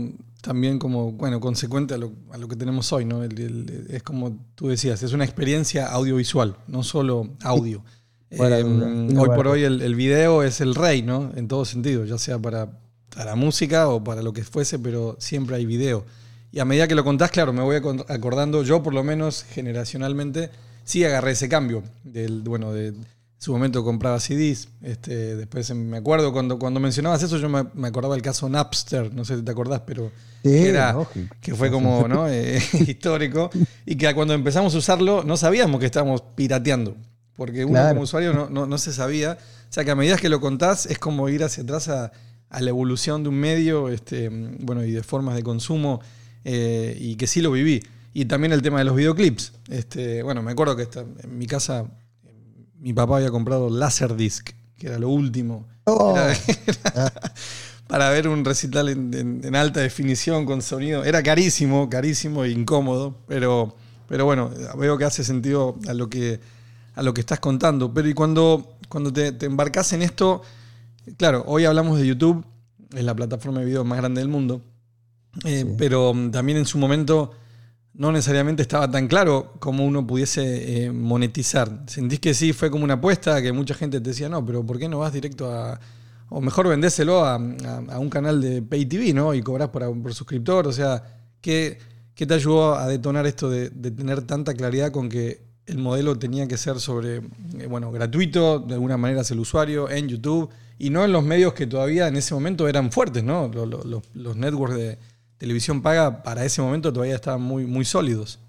también 0.42 0.78
como, 0.78 1.12
bueno, 1.12 1.38
consecuente 1.40 1.94
a 1.94 1.98
lo, 1.98 2.12
a 2.32 2.36
lo 2.38 2.48
que 2.48 2.56
tenemos 2.56 2.92
hoy, 2.92 3.04
¿no? 3.04 3.22
El- 3.22 3.38
el- 3.40 3.86
es 3.90 4.02
como 4.02 4.32
tú 4.56 4.68
decías, 4.68 5.02
es 5.02 5.12
una 5.12 5.24
experiencia 5.24 5.86
audiovisual, 5.86 6.56
no 6.66 6.82
solo 6.82 7.28
audio. 7.42 7.82
Fuera 8.36 8.58
Eh, 8.58 8.62
sin 8.62 9.16
hoy 9.18 9.28
por 9.28 9.46
hoy 9.48 9.64
el, 9.64 9.82
el 9.82 9.94
video 9.94 10.42
es 10.42 10.60
el 10.60 10.74
rey, 10.74 11.02
¿no? 11.02 11.30
En 11.36 11.48
todo 11.48 11.64
sentido, 11.64 12.04
ya 12.04 12.18
sea 12.18 12.38
para, 12.38 12.68
para 13.14 13.34
música 13.34 13.88
o 13.88 14.02
para 14.02 14.22
lo 14.22 14.32
que 14.32 14.44
fuese, 14.44 14.78
pero 14.78 15.16
siempre 15.18 15.56
hay 15.56 15.66
video. 15.66 16.04
Y 16.50 16.58
a 16.60 16.64
medida 16.64 16.86
que 16.86 16.94
lo 16.94 17.04
contás, 17.04 17.30
claro, 17.30 17.52
me 17.52 17.62
voy 17.62 17.76
acordando, 18.08 18.62
yo 18.62 18.82
por 18.82 18.92
lo 18.92 19.02
menos 19.02 19.44
generacionalmente, 19.44 20.50
sí 20.84 21.04
agarré 21.04 21.32
ese 21.32 21.48
cambio. 21.48 21.82
Del, 22.04 22.42
bueno, 22.42 22.72
de 22.72 22.92
su 23.38 23.52
momento 23.52 23.82
compraba 23.82 24.20
CDs. 24.20 24.68
Este, 24.82 25.34
después 25.36 25.74
me 25.74 25.96
acuerdo 25.96 26.32
cuando, 26.32 26.58
cuando 26.58 26.78
mencionabas 26.78 27.22
eso, 27.22 27.38
yo 27.38 27.48
me, 27.48 27.64
me 27.74 27.88
acordaba 27.88 28.14
el 28.14 28.22
caso 28.22 28.48
Napster, 28.48 29.12
no 29.14 29.24
sé 29.24 29.36
si 29.38 29.42
te 29.42 29.50
acordás, 29.50 29.80
pero 29.86 30.12
Sí, 30.42 30.50
que, 30.50 30.68
era, 30.68 30.92
lógico. 30.92 31.34
que 31.40 31.54
fue 31.54 31.70
como 31.70 32.06
¿no? 32.08 32.28
Eh, 32.28 32.60
histórico. 32.86 33.50
Y 33.86 33.96
que 33.96 34.12
cuando 34.14 34.34
empezamos 34.34 34.74
a 34.74 34.78
usarlo, 34.78 35.22
no 35.24 35.36
sabíamos 35.36 35.80
que 35.80 35.86
estábamos 35.86 36.22
pirateando. 36.34 36.96
Porque 37.44 37.64
uno 37.64 37.72
Claro. 37.74 37.88
como 37.90 38.02
usuario 38.02 38.32
no, 38.32 38.48
no, 38.48 38.66
no 38.66 38.78
se 38.78 38.92
sabía. 38.92 39.36
O 39.68 39.72
sea 39.72 39.84
que 39.84 39.90
a 39.90 39.96
medida 39.96 40.16
que 40.16 40.28
lo 40.28 40.40
contás, 40.40 40.86
es 40.86 40.98
como 40.98 41.28
ir 41.28 41.42
hacia 41.42 41.64
atrás 41.64 41.88
a, 41.88 42.12
a 42.50 42.60
la 42.60 42.70
evolución 42.70 43.22
de 43.24 43.30
un 43.30 43.34
medio 43.40 43.88
este, 43.88 44.28
bueno, 44.60 44.84
y 44.84 44.92
de 44.92 45.02
formas 45.02 45.34
de 45.34 45.42
consumo, 45.42 46.00
eh, 46.44 46.96
y 47.00 47.16
que 47.16 47.26
sí 47.26 47.40
lo 47.40 47.50
viví. 47.50 47.82
Y 48.14 48.26
también 48.26 48.52
el 48.52 48.62
tema 48.62 48.78
de 48.78 48.84
los 48.84 48.94
videoclips. 48.94 49.52
Este, 49.70 50.22
bueno, 50.22 50.42
me 50.42 50.52
acuerdo 50.52 50.76
que 50.76 50.82
esta- 50.82 51.00
en 51.22 51.36
mi 51.38 51.46
casa 51.46 51.86
mi 52.78 52.92
papá 52.92 53.16
había 53.16 53.30
comprado 53.30 53.70
Laserdisc, 53.70 54.50
que 54.76 54.86
era 54.86 54.98
lo 54.98 55.08
último. 55.08 55.66
Oh. 55.84 56.14
Era- 56.16 56.32
era 56.94 57.12
para 57.88 58.10
ver 58.10 58.28
un 58.28 58.44
recital 58.44 58.88
en, 58.88 59.12
en- 59.14 59.40
en 59.44 59.56
alta 59.56 59.80
definición 59.80 60.44
con 60.46 60.62
sonido. 60.62 61.04
Era 61.04 61.22
carísimo, 61.22 61.88
carísimo 61.90 62.44
e 62.44 62.50
incómodo, 62.50 63.16
pero, 63.26 63.74
pero 64.08 64.24
bueno, 64.24 64.50
veo 64.78 64.98
que 64.98 65.04
hace 65.04 65.24
sentido 65.24 65.78
a 65.88 65.94
lo 65.94 66.08
que, 66.10 66.40
a 66.94 67.02
lo 67.02 67.14
que 67.14 67.20
estás 67.20 67.40
contando. 67.40 67.92
Pero 67.92 68.08
y 68.08 68.14
cuando, 68.14 68.76
cuando 68.88 69.12
te, 69.12 69.32
te 69.32 69.46
embarcas 69.46 69.92
en 69.92 70.02
esto, 70.02 70.42
claro, 71.16 71.44
hoy 71.46 71.64
hablamos 71.64 71.98
de 71.98 72.06
YouTube, 72.06 72.44
es 72.94 73.04
la 73.04 73.14
plataforma 73.14 73.60
de 73.60 73.66
video 73.66 73.84
más 73.84 73.98
grande 73.98 74.20
del 74.20 74.28
mundo, 74.28 74.60
eh, 75.44 75.64
Sí. 75.66 75.74
pero 75.78 76.12
mm, 76.12 76.30
también 76.30 76.58
en 76.58 76.66
su 76.66 76.78
momento 76.78 77.32
no 77.94 78.10
necesariamente 78.12 78.62
estaba 78.62 78.90
tan 78.90 79.06
claro 79.08 79.52
cómo 79.58 79.84
uno 79.84 80.06
pudiese 80.06 80.84
eh, 80.86 80.92
monetizar. 80.92 81.82
¿Sentís 81.86 82.20
que 82.20 82.32
sí 82.34 82.52
fue 82.52 82.70
como 82.70 82.84
una 82.84 82.94
apuesta, 82.94 83.40
que 83.42 83.52
mucha 83.52 83.74
gente 83.74 84.00
te 84.00 84.10
decía, 84.10 84.28
no, 84.28 84.44
pero 84.44 84.64
¿por 84.64 84.78
qué 84.78 84.88
no 84.88 84.98
vas 85.00 85.12
directo 85.12 85.50
a... 85.52 85.78
O 86.34 86.40
mejor 86.40 86.66
vendéselo 86.68 87.24
a, 87.26 87.34
a- 87.34 87.38
a 87.90 87.98
un 87.98 88.08
canal 88.08 88.40
de 88.40 88.62
Pay 88.62 88.86
TV, 88.86 89.12
¿no? 89.12 89.34
Y 89.34 89.42
cobrás 89.42 89.68
por, 89.68 89.82
por 90.02 90.14
suscriptor. 90.14 90.66
O 90.66 90.72
sea, 90.72 91.02
¿qué, 91.42 91.78
qué 92.14 92.26
te 92.26 92.32
ayudó 92.32 92.74
a 92.74 92.88
detonar 92.88 93.26
esto 93.26 93.50
de, 93.50 93.68
de 93.68 93.90
tener 93.90 94.22
tanta 94.22 94.54
claridad 94.54 94.90
con 94.92 95.10
que 95.10 95.42
el 95.66 95.78
modelo 95.78 96.18
tenía 96.18 96.48
que 96.48 96.56
ser 96.56 96.80
sobre, 96.80 97.16
eh, 97.58 97.66
bueno, 97.68 97.90
gratuito, 97.92 98.58
de 98.60 98.74
alguna 98.74 98.96
manera 98.96 99.20
hacia 99.20 99.34
el 99.34 99.40
usuario, 99.40 99.88
en 99.90 100.08
YouTube, 100.08 100.50
y 100.78 100.90
no 100.90 101.04
en 101.04 101.12
los 101.12 101.22
medios 101.24 101.52
que 101.54 101.66
todavía 101.66 102.08
en 102.08 102.16
ese 102.16 102.34
momento 102.34 102.66
eran 102.68 102.90
fuertes, 102.90 103.22
¿no? 103.22 103.48
Los, 103.48 103.68
los- 103.86 104.04
los- 104.14 104.36
networks 104.36 104.76
de 104.76 104.98
televisión 105.38 105.82
paga 105.82 106.22
para 106.22 106.44
ese 106.44 106.62
momento 106.62 106.92
todavía 106.92 107.14
estaban 107.14 107.42
muy, 107.42 107.66
muy 107.66 107.84
sólidos. 107.84 108.40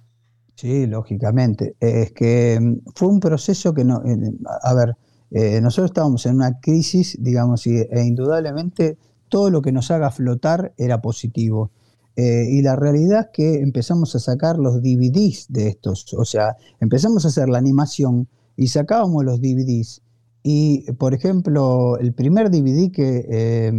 Sí, 0.55 0.85
lógicamente. 0.87 1.75
Es 1.79 2.11
que 2.11 2.59
mm, 2.61 2.91
fue 2.95 3.07
un 3.09 3.19
proceso 3.19 3.73
que 3.73 3.83
no. 3.83 4.01
eh, 4.05 4.17
A 4.63 4.73
ver, 4.73 4.95
eh, 5.31 5.59
nosotros 5.61 5.89
estábamos 5.91 6.25
en 6.25 6.35
una 6.35 6.59
crisis, 6.59 7.17
digamos, 7.19 7.65
y, 7.67 7.77
e 7.79 8.03
indudablemente 8.05 8.97
todo 9.29 9.49
lo 9.49 9.61
que 9.61 9.71
nos 9.71 9.89
haga 9.91 10.11
flotar 10.11 10.73
era 10.77 11.01
positivo. 11.01 11.71
Eh, 12.15 12.45
y 12.49 12.61
la 12.61 12.75
realidad 12.75 13.21
es 13.21 13.27
que 13.33 13.59
empezamos 13.61 14.15
a 14.15 14.19
sacar 14.19 14.57
los 14.59 14.81
DVDs 14.81 15.47
de 15.49 15.67
estos. 15.67 16.13
O 16.13 16.25
sea, 16.25 16.55
empezamos 16.79 17.25
a 17.25 17.29
hacer 17.29 17.49
la 17.49 17.57
animación 17.57 18.27
y 18.55 18.67
sacábamos 18.67 19.23
los 19.25 19.41
DVDs. 19.41 20.01
Y, 20.43 20.91
por 20.93 21.13
ejemplo, 21.13 21.97
el 21.97 22.13
primer 22.13 22.51
DVD 22.51 22.91
que, 22.91 23.25
eh, 23.29 23.71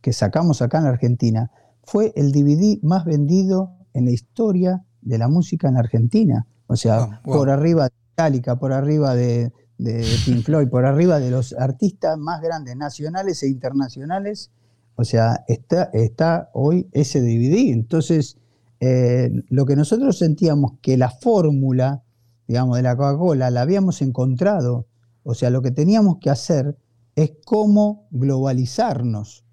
que 0.00 0.12
sacamos 0.12 0.62
acá 0.62 0.78
en 0.78 0.84
la 0.84 0.90
Argentina 0.90 1.50
fue 1.84 2.12
el 2.16 2.32
DVD 2.32 2.78
más 2.82 3.04
vendido 3.04 3.72
en 3.92 4.06
la 4.06 4.10
historia 4.10 4.82
de 5.02 5.18
la 5.18 5.28
música 5.28 5.68
en 5.68 5.76
Argentina. 5.76 6.46
O 6.66 6.74
sea, 6.76 7.02
Ah, 7.02 7.20
wow. 7.24 7.36
por 7.36 7.50
arriba 7.50 7.84
de 7.84 7.92
Metallica, 8.10 8.58
por 8.58 8.72
arriba 8.72 9.14
de, 9.14 9.52
de 9.78 10.04
Pink 10.24 10.42
Floyd, 10.44 10.68
por 10.68 10.84
arriba 10.86 11.20
de 11.20 11.30
los 11.30 11.52
artistas 11.52 12.18
más 12.18 12.40
grandes 12.40 12.76
nacionales 12.76 13.42
e 13.42 13.48
internacionales. 13.48 14.50
O 14.96 15.04
sea, 15.04 15.44
está, 15.48 15.84
está 15.92 16.50
hoy 16.54 16.88
ese 16.92 17.20
DVD. 17.20 17.72
Entonces, 17.72 18.38
eh, 18.80 19.30
lo 19.48 19.66
que 19.66 19.76
nosotros 19.76 20.18
sentíamos 20.18 20.72
que 20.82 20.96
la 20.96 21.10
fórmula, 21.10 22.02
digamos, 22.48 22.76
de 22.76 22.82
la 22.82 22.96
Coca-Cola 22.96 23.50
la 23.50 23.62
habíamos 23.62 24.02
encontrado. 24.02 24.86
O 25.22 25.34
sea, 25.34 25.50
lo 25.50 25.62
que 25.62 25.70
teníamos 25.70 26.18
que 26.20 26.30
hacer 26.30 26.76
es 27.14 27.32
cómo 27.44 28.06
globalizarnos. 28.10 29.44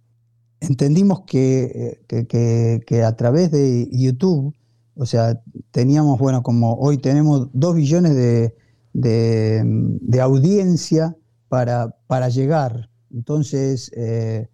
Entendimos 0.62 1.22
que, 1.26 2.04
que- 2.08 2.26
que- 2.28 2.82
que 2.88 3.04
a 3.04 3.16
través 3.18 3.52
de 3.52 3.90
YouTube, 3.92 4.56
o 4.96 5.06
sea, 5.06 5.42
teníamos, 5.72 6.20
bueno, 6.20 6.42
como 6.44 6.76
hoy 6.76 6.98
tenemos 7.00 7.50
dos 7.54 7.76
billones 7.76 8.16
de, 8.16 8.56
de, 8.94 9.62
de 9.66 10.22
audiencia 10.22 11.18
para, 11.50 11.96
para 12.08 12.30
llegar. 12.30 12.90
Entonces, 13.12 13.92
eh, 13.96 14.48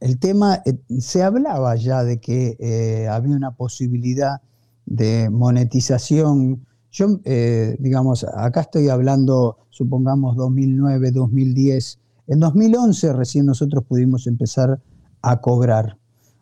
el 0.00 0.18
tema, 0.18 0.62
eh, 0.64 0.78
se 0.98 1.22
hablaba 1.22 1.76
ya 1.76 2.04
de 2.04 2.20
que 2.20 2.56
eh, 2.58 3.08
había 3.08 3.36
una 3.36 3.52
posibilidad 3.52 4.40
de 4.86 5.30
monetización 5.30 6.66
yo, 6.94 7.06
eh, 7.24 7.74
digamos, 7.78 8.26
acá 8.34 8.60
estoy 8.60 8.90
hablando, 8.90 9.56
supongamos, 9.70 10.36
2009, 10.36 11.10
2010. 11.10 11.98
En 12.26 12.38
2011 12.38 13.14
recién 13.14 13.46
nosotros 13.46 13.82
pudimos 13.88 14.26
empezar 14.26 14.78
a 15.22 15.40
cobrar. 15.40 15.96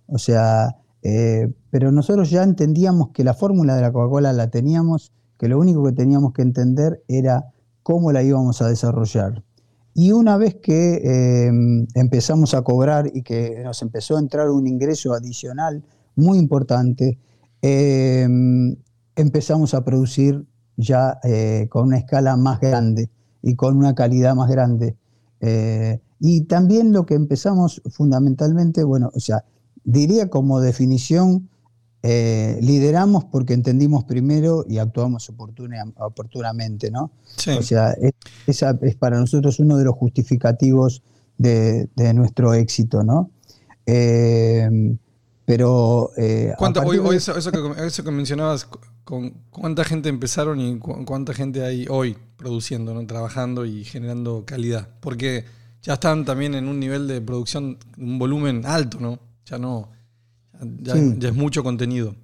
O 0.08 0.18
sea, 0.18 0.76
pero 1.70 1.92
nosotros 1.92 2.30
ya 2.30 2.42
entendíamos 2.42 3.10
que 3.10 3.22
la 3.22 3.32
fórmula 3.32 3.76
de 3.76 3.82
la 3.82 3.92
Coca-Cola 3.92 4.32
la 4.32 4.50
teníamos, 4.50 5.12
que 5.38 5.46
lo 5.46 5.56
único 5.56 5.84
que 5.84 5.92
teníamos 5.92 6.32
que 6.32 6.42
entender 6.42 7.00
era 7.06 7.44
cómo 7.84 8.10
la 8.10 8.24
íbamos 8.24 8.60
a 8.60 8.66
desarrollar. 8.66 9.44
Y 9.94 10.12
una 10.12 10.36
vez 10.36 10.56
que 10.56 10.94
eh, 10.94 11.50
empezamos 11.94 12.54
a 12.54 12.62
cobrar 12.62 13.10
y 13.12 13.22
que 13.22 13.60
nos 13.64 13.82
empezó 13.82 14.16
a 14.16 14.20
entrar 14.20 14.50
un 14.50 14.66
ingreso 14.66 15.12
adicional 15.12 15.82
muy 16.14 16.38
importante, 16.38 17.18
eh, 17.62 18.26
empezamos 19.16 19.74
a 19.74 19.84
producir 19.84 20.46
ya 20.76 21.18
eh, 21.24 21.66
con 21.70 21.88
una 21.88 21.98
escala 21.98 22.36
más 22.36 22.60
grande 22.60 23.10
y 23.42 23.54
con 23.54 23.76
una 23.76 23.94
calidad 23.94 24.34
más 24.34 24.50
grande. 24.50 24.96
Eh, 25.40 26.00
y 26.18 26.42
también 26.42 26.92
lo 26.92 27.06
que 27.06 27.14
empezamos 27.14 27.82
fundamentalmente, 27.90 28.84
bueno, 28.84 29.10
o 29.14 29.20
sea, 29.20 29.44
diría 29.84 30.28
como 30.28 30.60
definición, 30.60 31.48
eh, 32.02 32.58
lideramos 32.62 33.24
porque 33.24 33.52
entendimos 33.52 34.04
primero 34.04 34.64
y 34.68 34.78
actuamos 34.78 35.28
oportuna- 35.30 35.92
oportunamente, 35.98 36.90
¿no? 36.90 37.10
Sí. 37.36 37.50
O 37.50 37.62
sea, 37.62 37.90
es, 37.92 38.12
esa 38.46 38.78
es 38.82 38.96
para 38.96 39.18
nosotros 39.18 39.58
uno 39.60 39.76
de 39.76 39.84
los 39.84 39.94
justificativos 39.94 41.02
de, 41.36 41.88
de 41.96 42.14
nuestro 42.14 42.54
éxito, 42.54 43.02
¿no? 43.02 43.30
Eh, 43.86 44.96
pero 45.44 46.12
eh, 46.16 46.52
a 46.52 46.56
¿Cuánta- 46.56 46.82
hoy, 46.84 47.16
eso, 47.16 47.36
eso 47.36 47.50
que, 47.50 47.84
eso 47.86 48.04
que 48.04 48.10
mencionabas, 48.12 48.68
con 49.04 49.30
cuánta 49.50 49.82
gente 49.84 50.08
empezaron 50.08 50.60
y 50.60 50.78
cu- 50.78 51.04
cuánta 51.04 51.34
gente 51.34 51.64
hay 51.64 51.86
hoy 51.90 52.16
produciendo, 52.36 52.94
¿no? 52.94 53.04
trabajando 53.06 53.66
y 53.66 53.84
generando 53.84 54.44
calidad. 54.46 54.88
Porque 55.00 55.44
ya 55.82 55.94
están 55.94 56.24
también 56.24 56.54
en 56.54 56.68
un 56.68 56.78
nivel 56.78 57.08
de 57.08 57.20
producción, 57.20 57.78
un 57.98 58.18
volumen 58.18 58.62
alto, 58.64 58.98
¿no? 59.00 59.18
Ya 59.46 59.58
no, 59.58 59.90
ya, 60.82 60.94
Sí. 60.94 61.16
ya 61.18 61.28
es 61.30 61.34
mucho 61.34 61.62
contenido. 61.62 62.14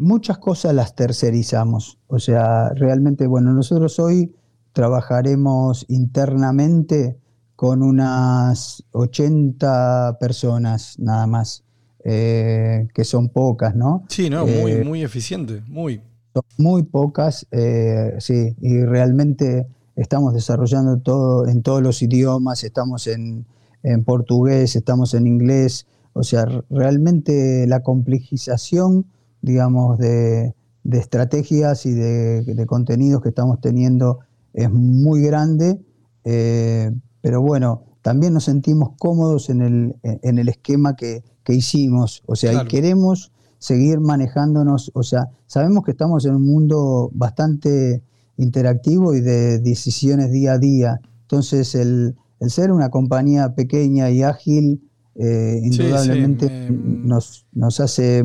muchas 0.00 0.38
cosas 0.38 0.72
las 0.74 0.94
tercerizamos. 0.94 1.98
O 2.06 2.18
sea, 2.20 2.68
realmente, 2.70 3.26
bueno, 3.26 3.52
nosotros 3.52 3.98
hoy 3.98 4.32
trabajaremos 4.72 5.84
internamente 5.88 7.18
con 7.56 7.82
unas 7.82 8.84
80 8.92 10.18
personas 10.20 10.96
nada 10.98 11.26
más, 11.26 11.64
eh, 12.04 12.86
que 12.94 13.04
son 13.04 13.28
pocas, 13.28 13.74
¿no? 13.74 14.04
Sí, 14.08 14.30
no, 14.30 14.46
muy, 14.46 14.72
Eh, 14.72 14.84
muy 14.84 15.02
eficiente, 15.02 15.62
muy. 15.66 16.00
Son 16.32 16.44
muy 16.58 16.84
pocas, 16.84 17.46
eh, 17.50 18.14
sí, 18.20 18.54
y 18.60 18.84
realmente 18.84 19.66
estamos 19.96 20.32
desarrollando 20.34 20.98
todo 20.98 21.48
en 21.48 21.62
todos 21.62 21.82
los 21.82 22.00
idiomas, 22.02 22.62
estamos 22.62 23.08
en, 23.08 23.44
en 23.82 24.04
portugués, 24.04 24.76
estamos 24.76 25.14
en 25.14 25.26
inglés, 25.26 25.86
o 26.12 26.22
sea, 26.22 26.46
realmente 26.70 27.66
la 27.66 27.82
complejización, 27.82 29.06
digamos, 29.42 29.98
de, 29.98 30.54
de 30.84 30.98
estrategias 30.98 31.86
y 31.86 31.92
de, 31.92 32.42
de 32.42 32.66
contenidos 32.66 33.22
que 33.22 33.28
estamos 33.30 33.60
teniendo 33.60 34.20
es 34.54 34.70
muy 34.70 35.22
grande, 35.22 35.80
eh, 36.24 36.90
pero 37.20 37.42
bueno, 37.42 37.84
también 38.02 38.32
nos 38.32 38.44
sentimos 38.44 38.90
cómodos 38.98 39.50
en 39.50 39.60
el, 39.60 39.96
en 40.02 40.38
el 40.38 40.48
esquema 40.48 40.96
que, 40.96 41.22
que 41.44 41.54
hicimos, 41.54 42.22
o 42.26 42.34
sea, 42.36 42.52
Claro. 42.52 42.66
y 42.66 42.70
queremos 42.70 43.32
seguir 43.58 44.00
manejándonos, 44.00 44.90
o 44.94 45.02
sea, 45.02 45.28
sabemos 45.46 45.84
que 45.84 45.90
estamos 45.92 46.24
en 46.24 46.34
un 46.36 46.46
mundo 46.46 47.10
bastante 47.12 48.02
interactivo 48.36 49.14
y 49.14 49.20
de 49.20 49.58
decisiones 49.58 50.30
día 50.30 50.52
a 50.52 50.58
día, 50.58 51.00
entonces 51.22 51.74
el, 51.74 52.14
el 52.40 52.50
ser 52.50 52.70
una 52.72 52.88
compañía 52.90 53.54
pequeña 53.54 54.10
y 54.10 54.22
ágil, 54.22 54.87
eh, 55.18 55.58
Sí, 55.62 55.70
sí, 55.70 55.82
indudablemente 55.82 56.48
me- 56.70 56.98
nos, 57.02 57.46
nos 57.52 57.80
hace, 57.80 58.24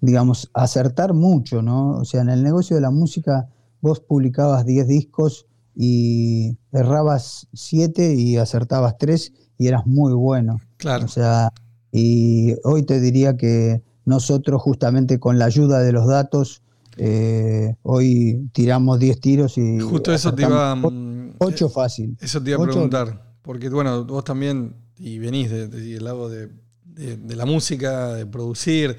digamos, 0.00 0.50
acertar 0.54 1.14
mucho, 1.14 1.62
¿no? 1.62 1.98
O 1.98 2.04
sea, 2.04 2.20
en 2.20 2.28
el 2.28 2.42
negocio 2.44 2.76
de 2.76 2.82
la 2.82 2.90
música 2.90 3.48
vos 3.80 4.00
publicabas 4.00 4.64
10 4.66 4.86
discos 4.86 5.46
y 5.74 6.56
errabas 6.72 7.48
7 7.52 8.14
y 8.14 8.36
acertabas 8.36 8.96
3 8.98 9.32
y 9.58 9.66
eras 9.68 9.86
muy 9.86 10.12
bueno. 10.12 10.58
Claro. 10.76 11.04
O 11.04 11.08
sea, 11.08 11.52
y 11.92 12.54
hoy 12.64 12.82
te 12.84 13.00
diría 13.00 13.36
que 13.36 13.82
nosotros 14.04 14.62
justamente 14.62 15.18
con 15.18 15.38
la 15.38 15.46
ayuda 15.46 15.80
de 15.80 15.92
los 15.92 16.06
datos, 16.06 16.62
eh, 16.98 17.74
hoy 17.82 18.48
tiramos 18.52 18.98
10 18.98 19.20
tiros 19.20 19.58
y 19.58 19.78
Justo 19.80 20.12
eso 20.12 20.34
te 20.34 20.42
iba. 20.42 20.72
acertamos 20.72 20.92
mm, 20.92 21.28
8 21.38 21.68
fácil. 21.68 22.16
Eso 22.20 22.42
te 22.42 22.50
iba 22.50 22.62
a 22.62 22.66
preguntar, 22.66 23.36
porque 23.42 23.68
bueno, 23.68 24.04
vos 24.04 24.24
también, 24.24 24.74
y 24.98 25.18
venís 25.18 25.50
de- 25.50 25.68
de- 25.68 25.80
del 25.94 26.04
lado 26.04 26.28
de, 26.28 26.48
de- 26.84 27.16
de 27.16 27.36
la 27.36 27.44
música, 27.46 28.14
de 28.14 28.26
producir, 28.26 28.96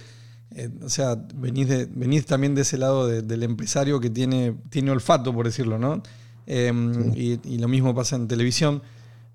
eh, 0.55 0.69
o 0.83 0.89
sea, 0.89 1.15
venís, 1.35 1.67
de- 1.67 1.85
venís 1.87 2.25
también 2.25 2.55
de 2.55 2.61
ese 2.61 2.77
lado 2.77 3.07
de- 3.07 3.21
del 3.21 3.43
empresario 3.43 3.99
que 3.99 4.09
tiene, 4.09 4.55
tiene 4.69 4.91
olfato, 4.91 5.33
por 5.33 5.45
decirlo, 5.45 5.77
¿no? 5.77 6.01
Eh, 6.45 6.71
y, 7.15 7.39
y 7.43 7.57
lo 7.57 7.67
mismo 7.67 7.93
pasa 7.93 8.15
en 8.15 8.27
televisión, 8.27 8.81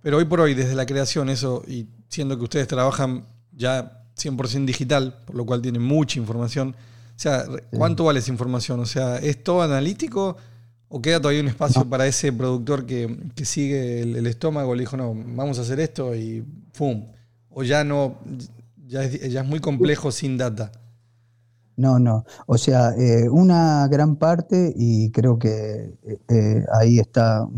pero 0.02 0.16
hoy 0.18 0.24
por 0.24 0.40
hoy, 0.40 0.54
desde 0.54 0.74
la 0.74 0.86
creación, 0.86 1.28
eso, 1.28 1.62
y 1.66 1.86
siendo 2.08 2.36
que 2.38 2.44
ustedes 2.44 2.66
trabajan 2.68 3.26
ya 3.54 4.04
100% 4.16 4.64
digital, 4.66 5.22
por 5.26 5.36
lo 5.36 5.44
cual 5.44 5.60
tienen 5.62 5.82
mucha 5.82 6.18
información, 6.18 6.74
o 7.14 7.18
sea, 7.22 7.44
¿cuánto 7.70 8.04
vale 8.04 8.20
esa 8.20 8.30
información? 8.32 8.80
O 8.80 8.86
sea, 8.86 9.18
¿es 9.18 9.42
todo 9.44 9.62
analítico? 9.62 10.36
¿O 10.94 11.00
queda 11.00 11.18
todavía 11.18 11.40
un 11.40 11.48
espacio 11.48 11.88
para 11.88 12.06
ese 12.06 12.34
productor 12.34 12.84
que, 12.84 13.16
que 13.34 13.46
sigue 13.46 14.02
el, 14.02 14.14
el 14.14 14.26
estómago? 14.26 14.74
Le 14.74 14.82
dijo, 14.82 14.98
no, 14.98 15.14
vamos 15.14 15.58
a 15.58 15.62
hacer 15.62 15.80
esto 15.80 16.14
y 16.14 16.44
¡pum! 16.76 17.06
O 17.48 17.62
ya 17.62 17.82
no, 17.82 18.18
ya 18.86 19.02
es, 19.02 19.32
ya 19.32 19.40
es 19.40 19.46
muy 19.46 19.58
complejo 19.58 20.12
sin 20.12 20.36
data. 20.36 20.70
No, 21.76 21.98
no. 21.98 22.26
O 22.46 22.58
sea, 22.58 22.90
eh, 22.90 23.26
una 23.30 23.88
gran 23.88 24.16
parte, 24.16 24.70
y 24.76 25.10
creo 25.12 25.38
que 25.38 25.94
eh, 26.28 26.64
ahí 26.74 26.98
está 26.98 27.48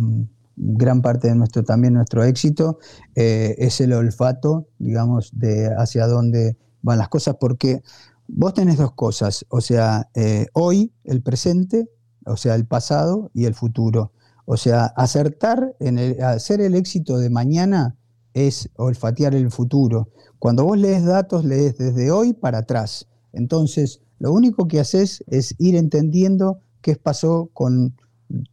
gran 0.55 1.03
parte 1.03 1.27
de 1.27 1.35
nuestro 1.35 1.65
también 1.65 1.95
nuestro 1.95 2.23
éxito, 2.23 2.79
eh, 3.17 3.57
es 3.59 3.81
el 3.81 3.95
olfato, 3.95 4.69
digamos, 4.79 5.33
de 5.37 5.75
hacia 5.77 6.07
dónde 6.07 6.57
van 6.83 6.99
las 6.99 7.09
cosas, 7.09 7.35
porque 7.41 7.83
vos 8.29 8.55
tenés 8.55 8.79
dos 8.79 8.93
cosas, 8.93 9.45
o 9.49 9.61
sea, 9.61 10.09
hoy, 10.53 10.93
el 11.03 11.21
presente, 11.21 11.89
o 12.27 12.37
sea, 12.37 12.55
el 12.55 12.67
pasado 12.67 13.31
y 13.35 13.45
el 13.45 13.55
futuro. 13.55 14.13
O 14.47 14.57
sea, 14.57 14.87
acertar 14.87 15.75
en 15.81 15.99
el, 15.99 16.23
hacer 16.23 16.61
el 16.61 16.75
éxito 16.75 17.19
de 17.19 17.31
mañana 17.31 17.97
es 18.35 18.69
olfatear 18.77 19.35
el 19.35 19.51
futuro. 19.51 20.09
Cuando 20.39 20.65
vos 20.65 20.79
lees 20.79 21.05
datos, 21.05 21.45
lees 21.45 21.79
desde 21.79 22.11
hoy 22.11 22.33
para 22.35 22.59
atrás. 22.59 23.09
Entonces, 23.33 24.01
lo 24.19 24.33
único 24.33 24.69
que 24.69 24.81
haces 24.81 25.25
es 25.29 25.55
ir 25.59 25.77
entendiendo 25.77 26.61
qué 26.83 26.97
pasó 26.97 27.51
con 27.53 27.97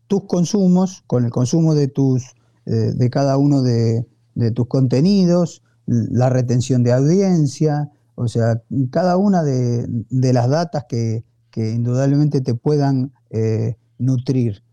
tus 0.08 0.26
consumos, 0.26 1.04
con 1.08 1.26
el 1.26 1.32
consumo 1.32 1.76
de, 1.76 1.88
tus, 1.88 2.36
eh, 2.66 2.94
de 2.96 3.10
cada 3.10 3.38
uno 3.38 3.62
de, 3.62 4.06
de 4.36 4.52
tus 4.52 4.68
contenidos, 4.68 5.64
la 5.86 6.30
retención 6.30 6.84
de 6.84 6.94
audiencia, 6.94 7.92
o 8.16 8.28
sea, 8.28 8.62
cada 8.92 9.18
una 9.18 9.44
de, 9.44 9.88
las 10.10 10.50
datas 10.50 10.86
que, 10.88 11.26
que 11.50 11.72
indudablemente 11.72 12.42
te 12.42 12.54
puedan 12.54 13.14
eh, 13.32 13.78
nutrir. 13.98 14.64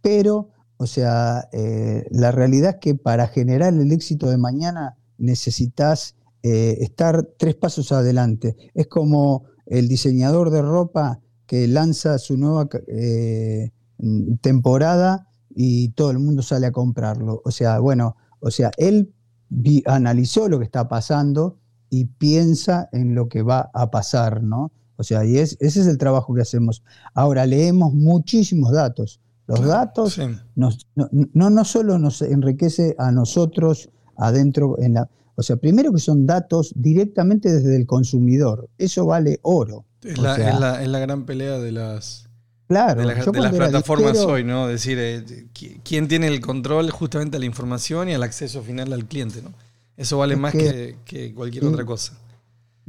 Pero, 0.00 0.50
o 0.76 0.86
sea, 0.86 1.48
eh, 1.52 2.06
la 2.10 2.32
realidad 2.32 2.70
es 2.70 2.76
que 2.80 2.94
para 2.94 3.28
generar 3.28 3.74
el 3.74 3.92
éxito 3.92 4.28
de 4.28 4.38
mañana 4.38 4.96
necesitas 5.18 6.16
eh, 6.42 6.78
estar 6.80 7.28
tres 7.38 7.54
pasos 7.54 7.92
adelante. 7.92 8.56
Es 8.74 8.88
como 8.88 9.44
el 9.66 9.88
diseñador 9.88 10.50
de 10.50 10.62
ropa 10.62 11.20
que 11.46 11.68
lanza 11.68 12.18
su 12.18 12.36
nueva 12.36 12.68
temporada 14.40 15.28
y 15.54 15.90
todo 15.90 16.10
el 16.10 16.18
mundo 16.18 16.42
sale 16.42 16.66
a 16.66 16.72
comprarlo. 16.72 17.42
O 17.44 17.50
sea, 17.50 17.78
bueno, 17.78 18.16
o 18.40 18.50
sea, 18.50 18.70
él 18.76 19.14
analizó 19.86 20.48
lo 20.48 20.58
que 20.58 20.64
está 20.64 20.88
pasando 20.88 21.58
y 21.90 22.06
piensa 22.06 22.88
en 22.92 23.14
lo 23.14 23.28
que 23.28 23.42
va 23.42 23.70
a 23.74 23.90
pasar, 23.90 24.42
¿no? 24.42 24.72
O 24.96 25.02
sea, 25.02 25.24
y 25.24 25.38
es, 25.38 25.56
ese 25.60 25.80
es 25.80 25.86
el 25.86 25.98
trabajo 25.98 26.34
que 26.34 26.42
hacemos. 26.42 26.82
Ahora, 27.14 27.46
leemos 27.46 27.92
muchísimos 27.94 28.72
datos. 28.72 29.20
Los 29.46 29.64
datos 29.66 30.14
Sí. 30.14 30.22
nos- 30.54 30.86
no, 30.94 31.08
no, 31.12 31.50
no 31.50 31.64
solo 31.64 31.98
nos 31.98 32.22
enriquece 32.22 32.94
a 32.98 33.10
nosotros 33.10 33.90
adentro, 34.16 34.78
en 34.78 34.94
la, 34.94 35.08
o 35.34 35.42
sea, 35.42 35.56
primero 35.56 35.92
que 35.92 35.98
son 35.98 36.26
datos 36.26 36.72
directamente 36.76 37.52
desde 37.52 37.76
el 37.76 37.86
consumidor. 37.86 38.68
Eso 38.78 39.06
vale 39.06 39.40
oro. 39.42 39.84
Es 40.02 40.18
la, 40.18 40.36
sea, 40.36 40.50
es 40.50 40.60
la- 40.60 40.82
es 40.82 40.88
la 40.88 40.98
gran 41.00 41.24
pelea 41.26 41.58
de 41.58 41.72
las, 41.72 42.28
Claro, 42.68 43.00
de, 43.00 43.06
las 43.40 43.52
plataformas 43.54 44.16
hoy, 44.18 44.44
¿no? 44.44 44.66
Decir, 44.66 44.98
eh, 44.98 45.24
qui- 45.52 45.80
quién 45.84 46.08
tiene 46.08 46.28
el 46.28 46.40
control 46.40 46.90
justamente 46.90 47.36
a 47.36 47.40
la 47.40 47.46
información 47.46 48.08
y 48.08 48.14
al 48.14 48.22
acceso 48.22 48.62
final 48.62 48.92
al 48.92 49.04
cliente, 49.06 49.42
¿no? 49.42 49.50
Eso 49.96 50.16
vale 50.18 50.36
más 50.36 50.52
que- 50.52 50.96
que, 51.04 51.28
que 51.28 51.34
cualquier 51.34 51.64
sí. 51.64 51.70
otra 51.70 51.84
cosa. 51.84 52.14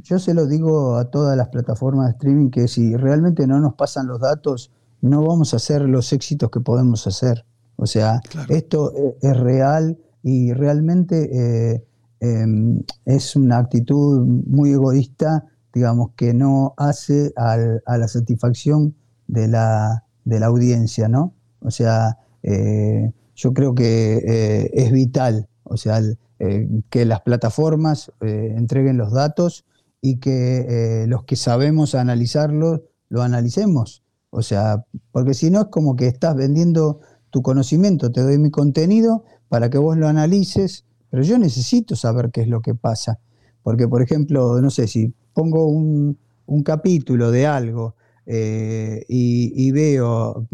Yo 0.04 0.18
se 0.18 0.34
lo 0.34 0.46
digo 0.46 0.96
a 0.96 1.06
todas 1.10 1.36
las 1.36 1.48
plataformas 1.48 2.06
de 2.06 2.12
streaming 2.12 2.50
que 2.50 2.68
si 2.68 2.94
realmente 2.96 3.46
no 3.46 3.58
nos 3.58 3.74
pasan 3.74 4.06
los 4.06 4.20
datos, 4.20 4.70
no 5.00 5.22
vamos 5.26 5.52
a 5.54 5.56
hacer 5.56 5.82
los 5.82 6.12
éxitos 6.12 6.50
que 6.50 6.60
podemos 6.60 7.06
hacer. 7.06 7.44
O 7.76 7.86
sea, 7.86 8.20
Claro. 8.28 8.54
esto 8.54 8.92
e- 8.94 9.16
es 9.22 9.36
real 9.38 9.98
y 10.22 10.52
realmente 10.52 11.30
eh, 11.74 11.84
em, 12.20 12.82
es 13.04 13.34
una 13.34 13.58
actitud 13.58 14.24
muy 14.46 14.72
egoísta, 14.72 15.44
digamos, 15.74 16.10
que 16.16 16.32
no 16.34 16.74
hace 16.76 17.32
al- 17.36 17.82
a 17.86 17.98
la 17.98 18.06
satisfacción 18.08 18.94
de 19.26 19.48
la, 19.48 20.04
de 20.24 20.38
la 20.40 20.46
audiencia, 20.46 21.08
¿no? 21.08 21.32
O 21.60 21.70
sea, 21.70 22.18
eh, 22.42 23.10
yo 23.34 23.52
creo 23.54 23.74
que 23.74 24.18
eh, 24.26 24.70
es 24.74 24.92
vital, 24.92 25.48
o 25.64 25.76
sea, 25.76 25.98
el- 25.98 26.18
eh, 26.40 26.68
que 26.90 27.04
las 27.06 27.20
plataformas 27.22 28.12
eh, 28.20 28.54
entreguen 28.56 28.96
los 28.98 29.12
datos 29.12 29.64
y 30.04 30.18
que 30.18 31.02
eh, 31.04 31.06
los 31.08 31.24
que 31.24 31.34
sabemos 31.36 31.94
analizarlo, 31.94 32.82
lo 33.08 33.22
analicemos. 33.22 34.02
O 34.30 34.42
sea, 34.42 34.84
porque 35.12 35.32
si 35.34 35.50
no 35.50 35.62
es 35.62 35.66
como 35.68 35.96
que 35.96 36.08
estás 36.08 36.36
vendiendo 36.36 37.00
tu 37.30 37.40
conocimiento, 37.42 38.12
te 38.12 38.20
doy 38.22 38.36
mi 38.38 38.50
contenido 38.50 39.24
para 39.48 39.70
que 39.70 39.78
vos 39.78 39.96
lo 39.96 40.06
analices, 40.08 40.84
pero 41.10 41.22
yo 41.22 41.38
necesito 41.38 41.96
saber 41.96 42.30
qué 42.32 42.42
es 42.42 42.48
lo 42.48 42.60
que 42.60 42.74
pasa. 42.74 43.18
Porque, 43.62 43.88
por 43.88 44.02
ejemplo, 44.02 44.60
no 44.60 44.70
sé, 44.70 44.88
si 44.88 45.14
pongo 45.32 45.66
un, 45.68 46.18
un 46.46 46.62
capítulo 46.62 47.30
de 47.30 47.46
algo 47.46 47.94
eh, 48.26 49.04
y, 49.08 49.70
veo 49.72 50.46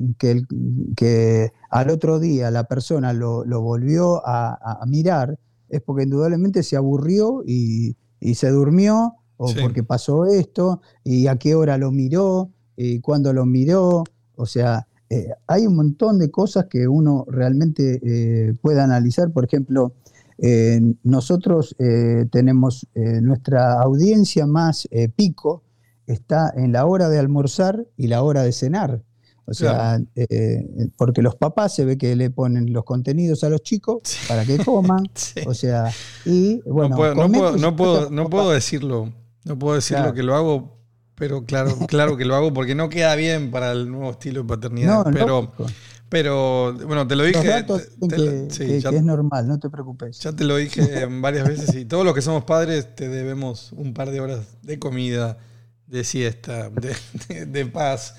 que, 0.96 1.52
al 1.70 1.90
otro 1.90 2.18
día 2.18 2.50
la 2.50 2.64
persona 2.64 3.12
lo, 3.12 3.44
lo 3.44 3.60
volvió 3.62 4.26
a, 4.26 4.50
a- 4.54 4.78
a 4.82 4.86
mirar, 4.86 5.38
es 5.68 5.80
porque 5.82 6.04
indudablemente 6.04 6.62
se 6.62 6.76
aburrió 6.76 7.42
y, 7.46 7.96
y 8.20 8.34
se 8.34 8.50
durmió, 8.50 9.14
o 9.42 9.48
Sí. 9.48 9.56
porque 9.60 9.82
pasó 9.82 10.26
esto, 10.26 10.82
y 11.02 11.26
a 11.26 11.36
qué 11.36 11.54
hora 11.54 11.78
lo 11.78 11.90
miró, 11.90 12.50
y 12.76 13.00
cuándo 13.00 13.32
lo 13.32 13.46
miró. 13.46 14.04
O 14.36 14.44
sea, 14.46 14.86
eh, 15.08 15.28
hay 15.46 15.66
un 15.66 15.76
montón 15.76 16.18
de 16.18 16.30
cosas 16.30 16.66
que 16.66 16.86
uno 16.86 17.24
realmente 17.26 18.00
eh, 18.02 18.54
puede 18.60 18.80
analizar. 18.82 19.30
Por 19.32 19.46
ejemplo, 19.46 19.94
eh, 20.36 20.80
nosotros 21.02 21.74
eh, 21.78 22.26
tenemos 22.30 22.86
nuestra 22.94 23.80
audiencia 23.80 24.46
más 24.46 24.86
pico 25.16 25.62
está 26.06 26.52
en 26.56 26.72
la 26.72 26.86
hora 26.86 27.08
de 27.08 27.18
almorzar 27.18 27.86
y 27.96 28.08
la 28.08 28.22
hora 28.22 28.42
de 28.42 28.52
cenar. 28.52 29.00
O 29.46 29.54
sea, 29.54 30.00
eh, 30.14 30.64
porque 30.96 31.22
los 31.22 31.34
papás 31.34 31.74
se 31.74 31.84
ve 31.84 31.98
que 31.98 32.14
le 32.14 32.30
ponen 32.30 32.72
los 32.72 32.84
contenidos 32.84 33.42
a 33.42 33.48
los 33.50 33.62
chicos 33.62 34.02
para 34.28 34.44
que 34.44 34.58
coman. 34.58 35.08
Sí. 35.14 35.40
O 35.46 35.54
sea, 35.54 35.90
y 36.24 36.60
bueno, 36.60 36.90
no 36.90 36.96
puedo, 36.96 37.14
no 37.14 37.32
puedo, 37.76 38.10
no 38.10 38.28
puedo, 38.28 38.44
no 38.44 38.50
decirlo. 38.50 39.12
No 39.44 39.58
puedo 39.58 39.74
decirlo 39.76 40.02
Claro. 40.04 40.14
que 40.14 40.22
lo 40.22 40.34
hago, 40.36 40.78
pero 41.14 41.44
claro, 41.44 41.76
claro 41.88 42.16
que 42.16 42.24
lo 42.24 42.34
hago 42.36 42.52
porque 42.52 42.74
no 42.74 42.88
queda 42.88 43.14
bien 43.16 43.50
para 43.50 43.72
el 43.72 43.90
nuevo 43.90 44.10
estilo 44.10 44.42
de 44.42 44.48
paternidad. 44.48 45.04
No, 45.04 45.10
pero, 45.12 45.26
lógico. 45.26 45.66
pero 46.08 46.74
bueno, 46.86 47.06
te 47.06 47.16
lo 47.16 47.24
dije. 47.24 47.38
Los 47.38 47.46
datos 47.46 47.82
te- 48.00 48.08
te 48.08 48.16
dicen 48.16 48.42
lo- 48.42 48.48
que, 48.48 48.54
sí, 48.54 48.66
que- 48.66 48.80
ya, 48.80 48.90
que 48.90 48.96
es 48.96 49.02
normal, 49.02 49.48
no 49.48 49.58
te 49.58 49.70
preocupes. 49.70 50.18
ya 50.20 50.32
te 50.32 50.44
lo 50.44 50.56
dije 50.56 51.06
varias 51.20 51.46
veces 51.48 51.74
y 51.74 51.84
todos 51.84 52.04
los 52.04 52.14
que 52.14 52.22
somos 52.22 52.44
padres 52.44 52.94
te 52.94 53.08
debemos 53.08 53.72
un 53.72 53.94
par 53.94 54.10
de 54.10 54.20
horas 54.20 54.40
de 54.62 54.78
comida, 54.78 55.38
de 55.86 56.04
siesta, 56.04 56.70
de, 56.70 56.94
de- 57.28 57.46
de 57.46 57.66
paz. 57.66 58.14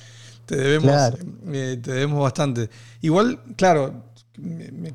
Te 0.46 0.58
debemos, 0.58 0.90
Claro. 0.90 1.18
eh, 1.54 1.80
te 1.82 1.92
debemos 1.94 2.20
bastante. 2.22 2.70
Igual, 3.02 3.40
claro, 3.56 4.04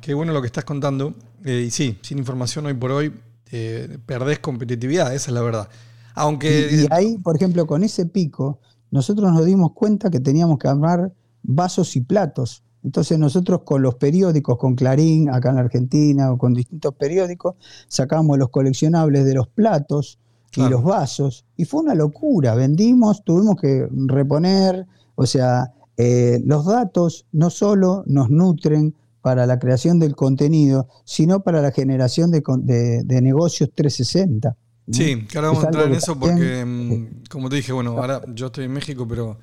qué 0.00 0.12
bueno 0.12 0.32
lo 0.32 0.40
que 0.42 0.46
estás 0.48 0.64
contando. 0.64 1.14
eh, 1.44 1.64
y 1.68 1.70
sí, 1.70 1.98
sin 2.02 2.18
información 2.18 2.66
hoy 2.66 2.74
por 2.74 2.90
hoy 2.90 3.12
eh, 3.52 3.96
perdés 4.04 4.40
competitividad, 4.40 5.14
esa 5.14 5.30
es 5.30 5.34
la 5.34 5.40
verdad. 5.40 5.68
Aunque. 6.16 6.68
Y, 6.72 6.82
y 6.82 6.86
ahí, 6.90 7.18
por 7.18 7.36
ejemplo, 7.36 7.66
con 7.66 7.84
ese 7.84 8.06
pico, 8.06 8.58
nosotros 8.90 9.32
nos 9.32 9.44
dimos 9.46 9.72
cuenta 9.72 10.10
que 10.10 10.18
teníamos 10.20 10.58
que 10.58 10.68
armar 10.68 11.12
vasos 11.42 11.94
y 11.96 12.00
platos. 12.00 12.62
Entonces 12.82 13.18
nosotros 13.18 13.62
con 13.64 13.82
los 13.82 13.96
periódicos, 13.96 14.58
con 14.58 14.74
Clarín, 14.76 15.28
acá 15.28 15.50
en 15.50 15.56
la 15.56 15.62
Argentina, 15.62 16.32
o 16.32 16.38
con 16.38 16.54
distintos 16.54 16.94
periódicos, 16.94 17.54
sacamos 17.88 18.38
los 18.38 18.48
coleccionables 18.50 19.24
de 19.24 19.34
los 19.34 19.48
platos 19.48 20.18
Claro. 20.52 20.68
y 20.68 20.72
los 20.72 20.84
vasos. 20.84 21.44
Y 21.56 21.64
fue 21.64 21.80
una 21.80 21.94
locura. 21.94 22.54
Vendimos, 22.54 23.24
tuvimos 23.24 23.56
que 23.60 23.88
reponer. 24.06 24.86
O 25.16 25.26
sea, 25.26 25.72
eh, 25.96 26.40
los 26.46 26.64
datos 26.64 27.26
no 27.32 27.50
solo 27.50 28.04
nos 28.06 28.30
nutren 28.30 28.94
para 29.20 29.44
la 29.46 29.58
creación 29.58 29.98
del 29.98 30.14
contenido, 30.14 30.86
sino 31.04 31.40
para 31.40 31.60
la 31.60 31.72
generación 31.72 32.30
de- 32.30 33.02
de 33.04 33.20
negocios 33.22 33.70
360. 33.74 34.56
Sí, 34.90 35.26
que 35.28 35.38
ahora 35.38 35.48
vamos 35.48 35.64
a 35.64 35.66
entrar 35.66 35.86
en 35.86 35.94
eso 35.94 36.18
porque, 36.18 36.64
mm, 36.64 37.24
como 37.28 37.48
te 37.48 37.56
dije, 37.56 37.72
bueno, 37.72 37.92
ahora 37.98 38.22
yo 38.32 38.46
estoy 38.46 38.64
en 38.66 38.72
México, 38.72 39.06
pero 39.08 39.38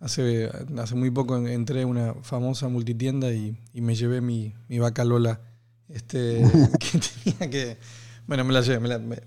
hace, 0.00 0.48
hace 0.78 0.94
muy 0.94 1.10
poco 1.10 1.36
en- 1.36 1.46
entré 1.48 1.82
a 1.82 1.86
una 1.86 2.14
famosa 2.22 2.68
multitienda 2.68 3.30
y, 3.32 3.56
y 3.74 3.80
me 3.82 3.94
llevé 3.94 4.20
mi, 4.20 4.54
mi 4.68 4.78
vaca 4.78 5.04
Lola, 5.04 5.40
este, 5.88 6.42
que 6.80 7.00
tenía 7.24 7.50
que, 7.50 7.76
bueno, 8.26 8.44
me 8.44 8.52
la 8.54 8.60
llevé, 8.62 8.80
me 8.80 8.88
la- 8.88 8.98
me- 8.98 9.20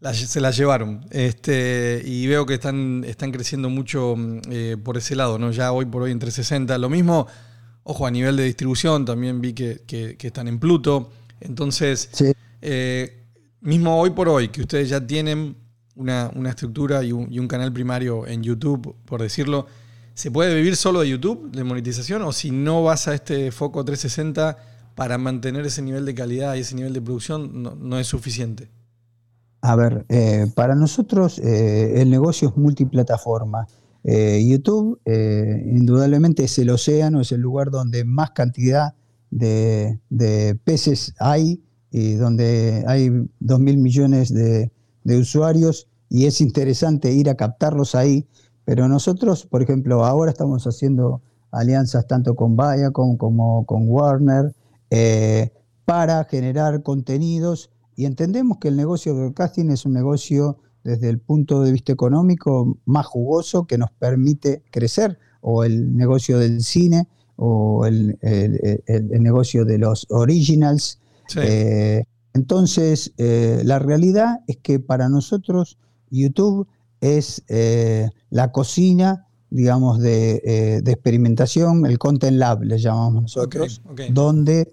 la- 0.00 0.14
se 0.14 0.40
la 0.40 0.50
llevaron, 0.52 1.04
este, 1.10 2.02
y 2.04 2.26
veo 2.28 2.46
que 2.46 2.54
están, 2.54 3.02
están 3.04 3.32
creciendo 3.32 3.68
mucho 3.68 4.14
mm, 4.16 4.38
eh, 4.50 4.76
por 4.82 4.96
ese 4.96 5.16
lado, 5.16 5.38
¿no? 5.38 5.50
Ya 5.50 5.72
hoy 5.72 5.86
por 5.86 6.02
hoy 6.02 6.12
en 6.12 6.18
360, 6.20 6.78
lo 6.78 6.88
mismo, 6.88 7.26
ojo, 7.82 8.06
a 8.06 8.10
nivel 8.12 8.36
de 8.36 8.44
distribución 8.44 9.04
también 9.04 9.40
vi 9.40 9.54
que, 9.54 9.82
que- 9.86 10.16
que 10.16 10.26
están 10.28 10.46
en 10.46 10.60
Pluto, 10.60 11.10
entonces... 11.40 12.08
Sí. 12.12 12.32
Eh, 12.62 13.16
mismo 13.60 13.98
hoy 13.98 14.10
por 14.10 14.28
hoy, 14.28 14.48
que 14.48 14.62
ustedes 14.62 14.88
ya 14.88 15.06
tienen 15.06 15.56
una, 15.96 16.30
una 16.34 16.50
estructura 16.50 17.02
y 17.04 17.12
un, 17.12 17.48
canal 17.48 17.72
primario 17.72 18.26
en 18.26 18.42
YouTube, 18.42 18.96
por 19.04 19.22
decirlo, 19.22 19.66
¿se 20.14 20.30
puede 20.30 20.54
vivir 20.54 20.76
solo 20.76 21.00
de 21.00 21.10
YouTube, 21.10 21.50
de 21.50 21.64
monetización? 21.64 22.22
¿O 22.22 22.32
si 22.32 22.50
no 22.50 22.82
vas 22.82 23.08
a 23.08 23.14
este 23.14 23.50
foco 23.52 23.84
360 23.84 24.56
para 24.94 25.18
mantener 25.18 25.66
ese 25.66 25.82
nivel 25.82 26.04
de 26.04 26.14
calidad 26.14 26.54
y 26.54 26.60
ese 26.60 26.74
nivel 26.74 26.92
de 26.92 27.02
producción, 27.02 27.62
no, 27.62 27.74
no 27.74 27.98
es 27.98 28.06
suficiente? 28.06 28.70
A 29.62 29.76
ver, 29.76 30.06
eh, 30.08 30.46
para 30.54 30.74
nosotros 30.74 31.38
eh, 31.38 32.00
el 32.00 32.10
negocio 32.10 32.48
es 32.48 32.56
multiplataforma. 32.56 33.66
Eh, 34.02 34.42
YouTube 34.48 34.98
indudablemente 35.04 36.44
es 36.44 36.58
el 36.58 36.70
océano, 36.70 37.20
es 37.20 37.32
el 37.32 37.42
lugar 37.42 37.70
donde 37.70 38.04
más 38.04 38.30
cantidad 38.30 38.94
de, 39.30 40.00
de 40.08 40.58
peces 40.64 41.14
hay 41.18 41.60
y 41.90 42.14
donde 42.14 42.84
hay 42.86 43.10
2 43.40 43.60
mil 43.60 43.78
millones 43.78 44.32
de, 44.32 44.70
de 45.04 45.18
usuarios 45.18 45.88
y 46.08 46.26
es 46.26 46.40
interesante 46.40 47.12
ir 47.12 47.28
a 47.30 47.34
captarlos 47.36 47.94
ahí. 47.94 48.26
Pero 48.64 48.88
nosotros, 48.88 49.46
por 49.46 49.62
ejemplo, 49.62 50.04
ahora 50.04 50.30
estamos 50.30 50.64
haciendo 50.66 51.22
alianzas 51.50 52.06
tanto 52.06 52.34
con 52.36 52.56
Viacom 52.56 53.16
como 53.16 53.64
con 53.66 53.88
Warner 53.88 54.54
eh, 54.90 55.50
para 55.84 56.24
generar 56.24 56.82
contenidos 56.82 57.70
y 57.96 58.04
entendemos 58.04 58.58
que 58.58 58.68
el 58.68 58.76
negocio 58.76 59.12
de 59.14 59.20
broadcasting 59.20 59.70
es 59.70 59.84
un 59.84 59.92
negocio 59.94 60.58
desde 60.84 61.08
el 61.10 61.18
punto 61.18 61.62
de 61.62 61.72
vista 61.72 61.92
económico 61.92 62.78
más 62.86 63.06
jugoso 63.06 63.66
que 63.66 63.76
nos 63.76 63.90
permite 63.90 64.62
crecer, 64.70 65.18
o 65.42 65.64
el 65.64 65.94
negocio 65.96 66.38
del 66.38 66.62
cine, 66.62 67.08
o 67.36 67.84
el- 67.86 68.18
el 68.22 69.22
negocio 69.22 69.64
de 69.64 69.78
los 69.78 70.06
originals. 70.10 70.99
Sí, 71.30 71.38
Eh, 71.42 72.04
entonces, 72.34 73.12
eh, 73.18 73.62
la 73.64 73.78
realidad 73.78 74.40
es 74.46 74.56
que 74.56 74.80
para 74.80 75.08
nosotros 75.08 75.78
YouTube 76.10 76.66
es 77.00 77.44
eh, 77.48 78.08
la 78.30 78.50
cocina, 78.50 79.28
digamos, 79.50 80.00
de, 80.00 80.80
de 80.84 80.92
experimentación, 80.92 81.86
el 81.86 81.98
Content 81.98 82.36
Lab, 82.36 82.62
le 82.62 82.78
llamamos 82.78 83.22
nosotros 83.22 83.80
ok, 83.84 83.92
ok. 83.92 84.00
donde, 84.10 84.72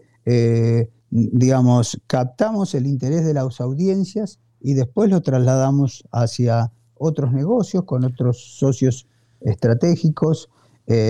digamos, 1.09 1.99
captamos 2.05 2.75
el 2.75 2.85
interés 2.85 3.25
de 3.25 3.33
las 3.33 3.61
audiencias 3.61 4.39
y 4.59 4.73
después 4.73 5.09
lo 5.09 5.21
trasladamos 5.21 6.03
hacia 6.11 6.71
otros 6.95 7.33
negocios 7.33 7.85
con 7.85 8.03
otros 8.03 8.57
socios 8.57 9.07
estratégicos. 9.41 10.49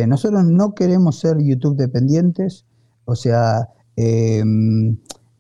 Nosotros 0.08 0.46
no 0.46 0.74
queremos 0.76 1.20
ser 1.20 1.38
YouTube 1.40 1.76
dependientes, 1.76 2.66
o 3.04 3.16
sea, 3.16 3.68
eh, 3.98 4.44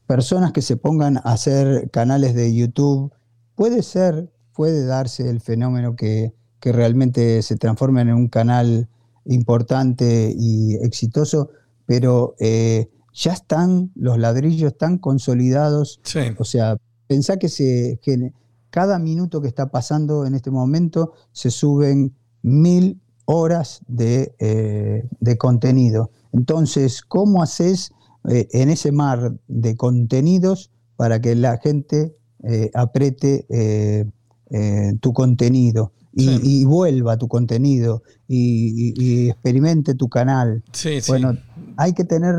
personas 0.07 0.53
que 0.53 0.61
se 0.61 0.77
pongan 0.77 1.17
a 1.17 1.33
hacer 1.33 1.91
canales 1.91 2.33
de 2.33 2.55
YouTube, 2.55 3.11
puede 3.55 3.83
ser, 3.83 4.31
puede 4.53 4.85
darse 4.85 5.29
el 5.29 5.41
fenómeno 5.41 5.95
que, 5.95 6.33
que 6.59 6.71
realmente 6.71 7.41
se 7.41 7.57
transformen 7.57 8.07
en 8.07 8.15
un 8.15 8.27
canal 8.29 8.89
importante 9.25 10.33
y 10.35 10.75
exitoso, 10.75 11.49
pero 11.85 12.35
eh, 12.39 12.89
ya 13.13 13.33
están 13.33 13.91
los 13.95 14.17
ladrillos 14.17 14.77
tan 14.77 14.97
consolidados, 14.97 15.99
Sí, 16.03 16.19
o 16.37 16.45
sea, 16.45 16.77
pensá 17.07 17.37
que, 17.37 17.49
se, 17.49 17.99
que 18.01 18.31
cada 18.69 18.99
minuto 18.99 19.41
que 19.41 19.47
está 19.47 19.69
pasando 19.69 20.25
en 20.25 20.35
este 20.35 20.51
momento 20.51 21.13
se 21.33 21.51
suben 21.51 22.15
mil 22.41 23.01
horas 23.25 23.81
de, 23.87 24.33
eh, 24.39 25.07
de 25.19 25.37
contenido. 25.37 26.11
Entonces, 26.31 27.01
¿cómo 27.01 27.43
haces 27.43 27.91
eh, 28.27 28.47
en 28.51 28.69
ese 28.69 28.91
mar 28.91 29.33
de 29.47 29.75
contenidos 29.75 30.71
para 30.95 31.19
que 31.21 31.35
la 31.35 31.57
gente 31.57 32.15
eh, 32.43 32.69
apriete 32.73 33.45
eh, 33.49 34.05
eh, 34.51 34.93
tu 35.01 35.13
contenido? 35.13 35.91
y, 36.13 36.23
Sí. 36.23 36.39
y 36.43 36.65
vuelva 36.65 37.15
tu 37.17 37.27
contenido 37.27 38.01
y, 38.27 38.89
y- 38.89 38.93
y 38.97 39.29
experimente 39.29 39.93
tu 39.93 40.09
canal. 40.09 40.63
Sí, 40.73 40.99
sí. 40.99 41.11
Bueno, 41.11 41.37
hay 41.77 41.93
que 41.93 42.05
tener, 42.05 42.33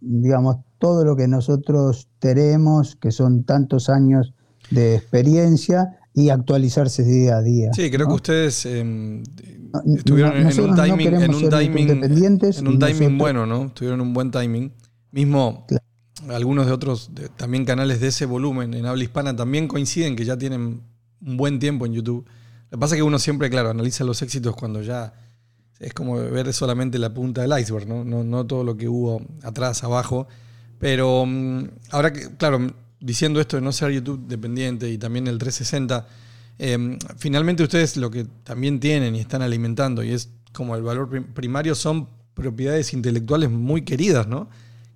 digamos, 0.00 0.56
todo 0.78 1.04
lo 1.04 1.14
que 1.14 1.28
nosotros 1.28 2.08
tenemos, 2.20 2.96
que 2.96 3.10
son 3.12 3.44
tantos 3.44 3.90
años 3.90 4.32
de 4.70 4.94
experiencia, 4.94 5.98
y 6.14 6.30
actualizarse 6.30 7.04
día 7.04 7.36
a 7.36 7.42
día. 7.42 7.70
Sí, 7.74 7.90
creo 7.90 8.06
¿no? 8.06 8.12
que 8.12 8.14
ustedes 8.16 8.64
eh, 8.66 9.22
estuvieron 9.94 10.42
no, 10.42 10.48
en 10.50 10.60
un 10.60 10.70
no 10.70 10.76
timing, 10.76 11.14
en 11.14 11.34
un 11.34 11.48
timing, 11.50 11.78
independientes 11.90 12.58
en 12.58 12.66
un 12.68 12.78
timing 12.78 12.92
nosotros- 12.94 13.18
bueno, 13.18 13.46
¿no? 13.46 13.70
Tuvieron 13.72 14.00
un 14.00 14.14
buen 14.14 14.30
timing. 14.30 14.72
Mismo 15.12 15.66
Claro. 15.68 16.36
algunos 16.36 16.66
de 16.66 16.72
otros 16.72 17.14
de- 17.14 17.28
también 17.30 17.64
canales 17.64 18.00
de 18.00 18.08
ese 18.08 18.26
volumen 18.26 18.74
en 18.74 18.86
habla 18.86 19.02
hispana 19.04 19.34
también 19.34 19.68
coinciden 19.68 20.16
que 20.16 20.24
ya 20.24 20.36
tienen 20.36 20.82
un 21.24 21.36
buen 21.36 21.58
tiempo 21.58 21.86
en 21.86 21.92
YouTube. 21.94 22.26
Lo 22.70 22.76
que 22.76 22.80
pasa 22.80 22.94
es 22.94 22.98
que 22.98 23.02
uno 23.02 23.18
siempre, 23.18 23.48
claro, 23.50 23.70
analiza 23.70 24.04
los 24.04 24.20
éxitos 24.22 24.54
cuando 24.56 24.82
ya 24.82 25.12
es 25.80 25.94
como 25.94 26.16
ver 26.16 26.52
solamente 26.52 26.98
la 26.98 27.14
punta 27.14 27.42
del 27.42 27.58
iceberg, 27.60 27.86
¿no? 27.86 28.04
No, 28.04 28.24
no 28.24 28.44
todo 28.46 28.64
lo 28.64 28.76
que 28.76 28.88
hubo 28.88 29.22
atrás, 29.42 29.84
abajo. 29.84 30.26
Pero 30.78 31.24
mm, 31.26 31.64
ahora 31.90 32.12
que, 32.12 32.36
claro, 32.36 32.58
diciendo 33.00 33.40
esto 33.40 33.56
de 33.56 33.62
no 33.62 33.72
ser 33.72 33.92
YouTube 33.92 34.26
dependiente 34.26 34.90
y 34.90 34.98
también 34.98 35.28
el 35.28 35.38
360, 35.38 36.06
eh, 36.58 36.98
finalmente 37.16 37.62
ustedes 37.62 37.96
lo 37.96 38.10
que 38.10 38.24
también 38.42 38.80
tienen 38.80 39.14
y 39.14 39.20
están 39.20 39.40
alimentando, 39.42 40.02
y 40.02 40.10
es 40.12 40.30
como 40.52 40.74
el 40.76 40.82
valor 40.82 41.08
prim- 41.08 41.24
primario, 41.32 41.74
son 41.76 42.08
propiedades 42.34 42.92
intelectuales 42.92 43.48
muy 43.50 43.82
queridas, 43.82 44.26
¿no? 44.26 44.48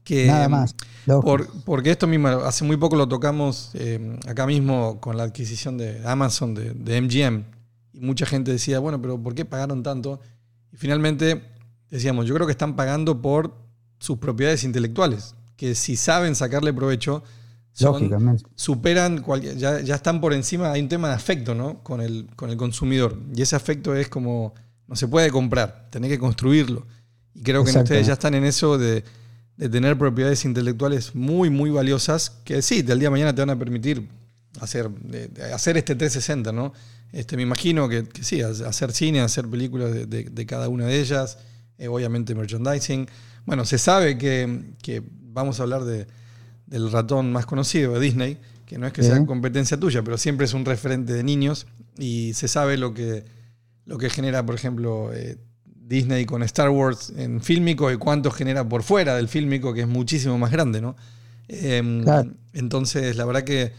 Que, 0.04 0.26
Nada 0.26 0.48
más. 0.48 0.74
por- 1.22 1.48
porque 1.64 1.90
esto 1.90 2.06
mismo, 2.06 2.28
hace 2.28 2.64
muy 2.64 2.76
poco 2.76 2.96
lo 2.96 3.06
tocamos 3.08 3.70
eh, 3.74 4.18
acá 4.26 4.46
mismo 4.46 5.00
con 5.00 5.16
la 5.16 5.22
adquisición 5.24 5.78
de 5.78 6.02
Amazon, 6.06 6.54
de, 6.54 6.72
de 6.74 7.00
MGM, 7.00 7.44
y 7.92 8.00
mucha 8.00 8.26
gente 8.26 8.50
decía, 8.50 8.78
bueno, 8.80 9.00
pero 9.00 9.20
¿por 9.22 9.34
qué 9.34 9.44
pagaron 9.44 9.82
tanto? 9.82 10.20
Y 10.72 10.76
finalmente 10.76 11.42
decíamos, 11.90 12.26
yo 12.26 12.34
creo 12.34 12.46
que 12.46 12.52
están 12.52 12.74
pagando 12.74 13.22
por 13.22 13.54
sus 13.98 14.18
propiedades 14.18 14.64
intelectuales, 14.64 15.34
que 15.56 15.74
si 15.76 15.94
saben 15.96 16.34
sacarle 16.34 16.72
provecho, 16.72 17.22
son- 17.72 17.92
Lógicamente. 17.92 18.44
superan, 18.56 19.22
cualquier- 19.22 19.56
ya, 19.56 19.80
ya 19.80 19.94
están 19.94 20.20
por 20.20 20.32
encima, 20.32 20.72
hay 20.72 20.80
un 20.82 20.88
tema 20.88 21.08
de 21.08 21.14
afecto 21.14 21.54
¿no? 21.54 21.78
con, 21.84 22.00
el, 22.00 22.26
con 22.34 22.50
el 22.50 22.56
consumidor. 22.56 23.16
Y 23.34 23.42
ese 23.42 23.54
afecto 23.56 23.94
es 23.94 24.08
como, 24.08 24.52
no 24.88 24.96
se 24.96 25.06
puede 25.06 25.30
comprar, 25.30 25.86
tenés 25.90 26.10
que 26.10 26.18
construirlo. 26.18 26.86
Y 27.34 27.42
creo 27.42 27.62
que 27.64 27.70
ustedes 27.84 28.06
ya 28.08 28.12
están 28.14 28.34
en 28.34 28.44
eso 28.44 28.76
de, 28.76 29.04
de 29.62 29.68
tener 29.68 29.96
propiedades 29.96 30.44
intelectuales 30.44 31.14
muy, 31.14 31.50
muy 31.50 31.70
valiosas, 31.70 32.30
que 32.44 32.62
sí, 32.62 32.82
del 32.82 32.98
día 32.98 33.06
de 33.06 33.10
mañana 33.12 33.34
te 33.34 33.42
van 33.42 33.50
a 33.50 33.58
permitir 33.58 34.08
hacer, 34.60 34.90
hacer 35.54 35.76
este 35.76 35.94
360, 35.94 36.50
¿no? 36.52 36.72
Este, 37.12 37.36
me 37.36 37.42
imagino 37.42 37.88
que, 37.88 38.04
que 38.08 38.24
sí, 38.24 38.40
hacer 38.42 38.92
cine, 38.92 39.20
hacer 39.20 39.46
películas 39.48 39.92
de, 39.92 40.06
de- 40.06 40.24
de 40.24 40.46
cada 40.46 40.68
una 40.68 40.86
de 40.86 40.98
ellas, 41.00 41.38
eh, 41.78 41.86
obviamente 41.88 42.34
merchandising. 42.34 43.06
Bueno, 43.46 43.64
se 43.64 43.78
sabe 43.78 44.18
que, 44.18 44.72
que 44.82 45.02
vamos 45.32 45.60
a 45.60 45.62
hablar 45.64 45.84
de, 45.84 46.06
del 46.66 46.90
ratón 46.90 47.32
más 47.32 47.46
conocido 47.46 47.94
de 47.94 48.00
Disney, 48.00 48.38
que 48.66 48.78
no 48.78 48.86
es 48.86 48.92
que 48.92 49.02
sea 49.02 49.16
competencia 49.26 49.78
tuya, 49.78 50.02
pero 50.02 50.16
siempre 50.18 50.46
es 50.46 50.54
un 50.54 50.64
referente 50.64 51.12
de 51.12 51.22
niños 51.22 51.66
y 51.98 52.32
se 52.34 52.48
sabe 52.48 52.78
lo 52.78 52.94
que, 52.94 53.24
lo 53.84 53.98
que 53.98 54.08
genera, 54.10 54.44
por 54.44 54.54
ejemplo, 54.54 55.12
eh, 55.12 55.36
Disney 55.92 56.24
con 56.24 56.42
Star 56.42 56.70
Wars 56.70 57.12
en 57.16 57.42
fílmico 57.42 57.92
y 57.92 57.98
cuánto 57.98 58.30
genera 58.30 58.66
por 58.66 58.82
fuera 58.82 59.14
del 59.14 59.28
fílmico, 59.28 59.74
que 59.74 59.82
es 59.82 59.88
muchísimo 59.88 60.38
más 60.38 60.50
grande, 60.50 60.80
¿no? 60.80 60.96
Em, 61.48 62.02
Claro. 62.02 62.32
Entonces, 62.54 63.16
la 63.16 63.26
verdad 63.26 63.44
que 63.44 63.72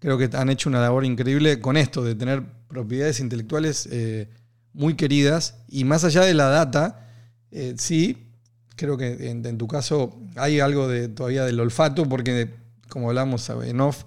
creo 0.00 0.18
que 0.18 0.28
han 0.36 0.50
hecho 0.50 0.68
una 0.68 0.80
labor 0.80 1.04
increíble 1.04 1.60
con 1.60 1.76
esto, 1.76 2.02
de 2.02 2.16
tener 2.16 2.42
propiedades 2.66 3.20
intelectuales 3.20 3.88
eh, 3.90 4.28
muy 4.72 4.94
queridas 4.94 5.56
y 5.68 5.84
más 5.84 6.02
allá 6.04 6.22
de 6.22 6.34
la 6.34 6.48
data, 6.48 7.06
eh, 7.52 7.74
sí, 7.78 8.28
creo 8.74 8.96
que 8.96 9.30
en, 9.30 9.46
en 9.46 9.56
tu 9.56 9.68
caso 9.68 10.18
hay 10.36 10.58
algo 10.58 10.88
de, 10.88 11.08
todavía 11.08 11.44
del 11.44 11.60
olfato, 11.60 12.08
porque 12.08 12.50
como 12.88 13.08
hablamos 13.08 13.48
en 13.48 13.80
off, 13.80 14.04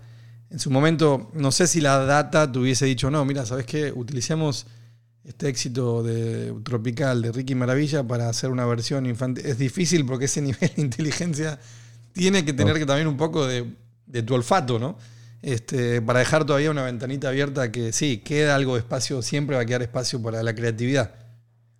en 0.49 0.59
su 0.59 0.70
momento, 0.70 1.32
no 1.34 1.51
sé 1.51 1.68
si 1.68 1.80
la 1.80 1.99
data 2.05 2.51
te 2.51 2.59
hubiese 2.59 2.86
dicho, 2.86 3.09
no, 3.09 3.24
mira, 3.26 3.45
¿sabes 3.45 3.66
qué? 3.66 3.91
Utilicemos 3.95 4.68
este 5.26 5.47
éxito 5.47 6.03
de 6.03 6.53
tropical 6.63 7.21
de 7.21 7.32
Ricky 7.32 7.55
Maravilla 7.55 8.03
para 8.05 8.30
hacer 8.30 8.49
una 8.51 8.65
versión 8.65 9.05
infantil. 9.05 9.45
Es 9.45 9.57
difícil 9.57 10.05
porque 10.05 10.26
ese 10.26 10.41
nivel 10.47 10.71
de 10.76 10.82
inteligencia 10.82 11.59
tiene 12.13 12.43
que 12.45 12.53
tener 12.53 12.78
que 12.78 12.86
también 12.86 13.07
un 13.07 13.17
poco 13.17 13.45
de, 13.47 13.74
de 14.05 14.24
tu 14.24 14.34
olfato, 14.34 14.80
¿no? 14.80 14.97
Este, 15.41 16.01
para 16.01 16.19
dejar 16.19 16.45
todavía 16.45 16.71
una 16.71 16.84
ventanita 16.84 17.28
abierta 17.30 17.71
que 17.71 17.91
sí, 17.91 18.19
queda 18.19 18.55
algo 18.55 18.74
de 18.76 18.80
espacio, 18.80 19.21
siempre 19.21 19.55
va 19.57 19.63
a 19.63 19.65
quedar 19.65 19.82
espacio 19.82 20.21
para 20.21 20.41
la 20.41 20.55
creatividad. 20.55 21.15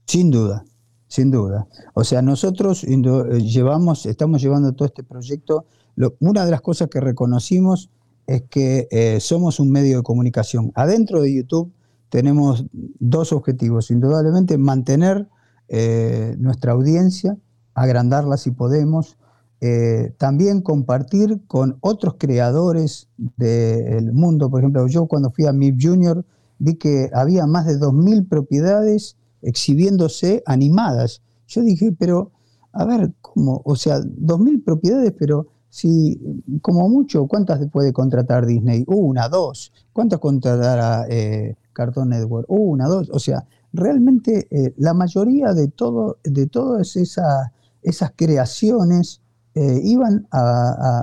Sin 0.06 0.32
duda, 0.32 0.66
sin 1.08 1.32
duda. 1.32 1.68
O 1.94 2.04
sea, 2.04 2.22
nosotros 2.22 2.84
eh, 2.84 2.98
llevamos, 3.42 4.06
estamos 4.06 4.42
llevando 4.42 4.74
todo 4.74 4.86
este 4.86 5.04
proyecto. 5.04 5.66
Lo- 5.96 6.16
una 6.20 6.44
de 6.44 6.52
las 6.52 6.60
cosas 6.62 6.90
que 6.90 7.00
reconocimos 7.00 7.90
es 8.28 8.44
que 8.50 8.88
eh, 8.92 9.20
somos 9.22 9.60
un 9.62 9.72
medio 9.72 9.98
de 9.98 10.04
comunicación. 10.04 10.72
Adentro 10.76 11.22
de 11.22 11.34
YouTube 11.34 11.72
tenemos 12.14 12.68
dos 13.00 13.34
objetivos. 13.34 13.90
Indudablemente 13.90 14.60
mantener 14.60 15.28
eh, 15.68 16.36
nuestra 16.38 16.74
audiencia, 16.74 17.40
agrandarla 17.74 18.38
si 18.38 18.52
podemos. 18.52 19.18
eh, 19.62 20.14
también 20.20 20.62
compartir 20.62 21.42
con 21.48 21.78
otros 21.80 22.18
creadores 22.20 23.08
del 23.18 24.14
mundo. 24.14 24.52
Por 24.52 24.60
ejemplo, 24.60 24.86
yo 24.88 25.08
cuando 25.08 25.32
fui 25.32 25.48
a 25.48 25.54
MIP 25.54 25.80
Junior 25.82 26.24
vi 26.60 26.76
que 26.76 27.10
había 27.14 27.48
más 27.48 27.66
de 27.66 27.80
2.000 27.80 28.28
propiedades 28.30 29.16
exhibiéndose 29.42 30.44
animadas. 30.46 31.24
Yo 31.48 31.64
dije, 31.64 31.96
pero, 31.98 32.32
a 32.74 32.86
ver, 32.86 33.14
¿cómo? 33.22 33.62
O 33.66 33.76
sea, 33.76 34.02
2.000 34.02 34.64
propiedades, 34.64 35.14
pero 35.18 35.48
si, 35.70 36.20
como 36.62 36.88
mucho, 36.90 37.26
¿cuántas 37.26 37.66
puede 37.72 37.92
contratar 37.92 38.46
Disney? 38.46 38.84
Una, 38.86 39.30
dos. 39.30 39.72
¿Cuántas 39.94 40.20
contratará 40.20 41.08
eh, 41.10 41.56
Cartoon 41.74 42.10
Network? 42.10 42.46
Una, 42.50 42.88
dos. 42.88 43.10
O 43.12 43.20
sea, 43.20 43.46
realmente 43.74 44.48
eh, 44.52 44.74
la 44.78 44.94
mayoría 44.94 45.54
de, 45.54 45.68
todo, 45.68 46.18
de 46.24 46.48
todas 46.48 46.96
esa- 46.96 47.52
esas 47.82 48.12
creaciones 48.16 49.22
eh, 49.56 49.80
iban 49.84 50.28
a, 50.32 50.40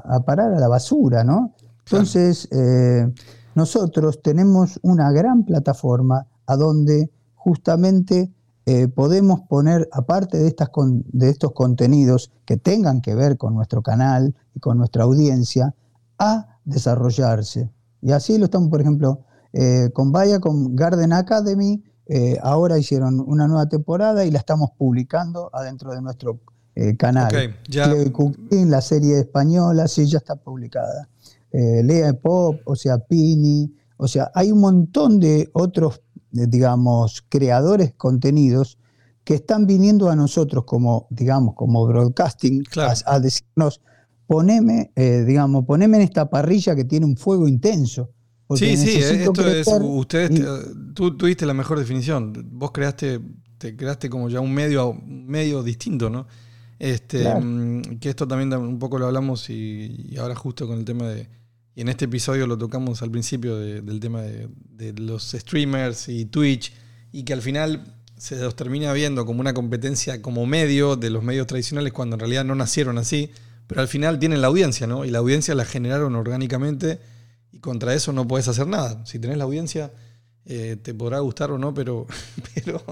a- 0.06 0.16
a 0.16 0.20
parar 0.24 0.52
a 0.54 0.58
la 0.60 0.68
basura, 0.68 1.22
¿no? 1.24 1.52
Entonces, 1.84 2.48
eh, 2.52 3.12
nosotros 3.54 4.22
tenemos 4.22 4.78
una 4.82 5.10
gran 5.12 5.44
plataforma 5.44 6.26
a 6.46 6.56
donde 6.56 7.10
justamente 7.34 8.32
podemos 8.94 9.40
poner, 9.48 9.88
aparte 9.90 10.38
de, 10.38 10.46
estas 10.46 10.68
con- 10.68 11.04
de 11.12 11.28
estos 11.28 11.50
contenidos 11.52 12.30
que 12.44 12.56
tengan 12.56 13.00
que 13.00 13.16
ver 13.16 13.36
con 13.36 13.52
nuestro 13.54 13.82
canal 13.82 14.32
y 14.54 14.60
con 14.60 14.78
nuestra 14.78 15.02
audiencia, 15.02 15.74
a 16.20 16.58
desarrollarse. 16.64 17.68
Y 18.00 18.12
así 18.12 18.38
lo 18.38 18.44
estamos, 18.44 18.68
por 18.68 18.80
ejemplo, 18.80 19.22
eh, 19.52 19.90
con 19.92 20.12
Vaya, 20.12 20.38
con 20.40 20.74
Garden 20.76 21.12
Academy, 21.12 21.82
eh, 22.06 22.36
ahora 22.42 22.78
hicieron 22.78 23.20
una 23.20 23.46
nueva 23.46 23.68
temporada 23.68 24.24
y 24.24 24.30
la 24.30 24.38
estamos 24.38 24.70
publicando 24.76 25.50
adentro 25.52 25.92
de 25.92 26.02
nuestro 26.02 26.40
eh, 26.74 26.96
canal. 26.96 27.34
Ok, 27.34 27.54
ya- 27.68 27.92
Cuquín, 28.12 28.70
la 28.70 28.80
serie 28.80 29.18
española, 29.20 29.86
sí, 29.88 30.06
ya 30.06 30.18
está 30.18 30.36
publicada. 30.36 31.08
Lea 31.52 32.12
Pop, 32.12 32.60
o 32.64 32.76
sea, 32.76 32.98
Pini, 32.98 33.74
o 33.96 34.06
sea, 34.06 34.30
hay 34.34 34.52
un 34.52 34.60
montón 34.60 35.18
de 35.18 35.50
otros, 35.52 36.00
digamos, 36.30 37.24
creadores 37.28 37.92
contenidos 37.96 38.78
que 39.24 39.34
están 39.34 39.66
viniendo 39.66 40.10
a 40.10 40.16
nosotros 40.16 40.64
como, 40.64 41.06
digamos, 41.10 41.54
como 41.56 41.86
broadcasting 41.86 42.62
Claro. 42.64 42.94
a, 43.04 43.14
a 43.14 43.20
decirnos, 43.20 43.80
poneme, 44.28 44.92
eh, 44.94 45.24
digamos, 45.26 45.64
poneme 45.64 45.96
en 45.96 46.04
esta 46.04 46.30
parrilla 46.30 46.74
que 46.76 46.84
tiene 46.84 47.04
un 47.06 47.16
fuego 47.16 47.48
intenso. 47.48 48.10
Porque 48.50 48.76
Sí, 48.76 48.76
sí, 48.76 48.96
necesito 48.98 49.30
esto 49.46 49.48
es, 49.48 49.68
ustedes, 49.80 50.30
y- 50.32 50.34
te- 50.42 50.74
tú 50.92 51.16
tuviste 51.16 51.46
la 51.46 51.54
mejor 51.54 51.78
definición. 51.78 52.32
Vos 52.50 52.72
creaste, 52.72 53.20
te 53.58 53.76
creaste 53.76 54.10
como 54.10 54.28
ya 54.28 54.40
un 54.40 54.52
medio, 54.52 54.92
medio 55.06 55.62
distinto, 55.62 56.10
¿no? 56.10 56.26
Este, 56.80 57.20
Claro. 57.20 57.42
mm, 57.42 57.82
que 58.00 58.08
esto 58.08 58.26
también 58.26 58.52
un 58.54 58.80
poco 58.80 58.98
lo 58.98 59.06
hablamos 59.06 59.48
y, 59.50 60.06
y 60.10 60.16
ahora 60.16 60.34
justo 60.34 60.66
con 60.66 60.78
el 60.78 60.84
tema 60.84 61.06
de, 61.08 61.28
y 61.76 61.82
en 61.82 61.88
este 61.90 62.06
episodio 62.06 62.48
lo 62.48 62.58
tocamos 62.58 63.02
al 63.02 63.10
principio 63.12 63.56
de- 63.56 63.82
del 63.82 64.00
tema 64.00 64.22
de, 64.22 64.48
de 64.72 64.94
los 64.94 65.30
streamers 65.30 66.08
y 66.08 66.24
Twitch, 66.24 66.72
y 67.12 67.22
que 67.22 67.32
al 67.34 67.42
final 67.42 67.84
se 68.16 68.34
los 68.40 68.56
termina 68.56 68.92
viendo 68.92 69.24
como 69.24 69.40
una 69.40 69.54
competencia 69.54 70.20
como 70.20 70.44
medio 70.44 70.96
de 70.96 71.10
los 71.10 71.22
medios 71.22 71.46
tradicionales 71.46 71.92
cuando 71.92 72.16
en 72.16 72.20
realidad 72.20 72.44
no 72.44 72.56
nacieron 72.56 72.98
así, 72.98 73.30
pero 73.68 73.80
al 73.80 73.86
final 73.88 74.18
tienen 74.18 74.40
la 74.40 74.48
audiencia, 74.48 74.88
¿no? 74.88 75.04
Y 75.04 75.10
la 75.10 75.18
audiencia 75.20 75.54
la 75.54 75.64
generaron 75.64 76.16
orgánicamente 76.16 76.98
y 77.52 77.58
contra 77.58 77.94
eso 77.94 78.12
no 78.12 78.26
puedes 78.26 78.48
hacer 78.48 78.66
nada. 78.66 79.04
Si 79.06 79.18
tenés 79.18 79.38
la 79.38 79.44
audiencia, 79.44 79.92
eh, 80.44 80.76
te 80.80 80.94
podrá 80.94 81.20
gustar 81.20 81.50
o 81.50 81.58
no, 81.58 81.74
pero, 81.74 82.06
pero 82.54 82.82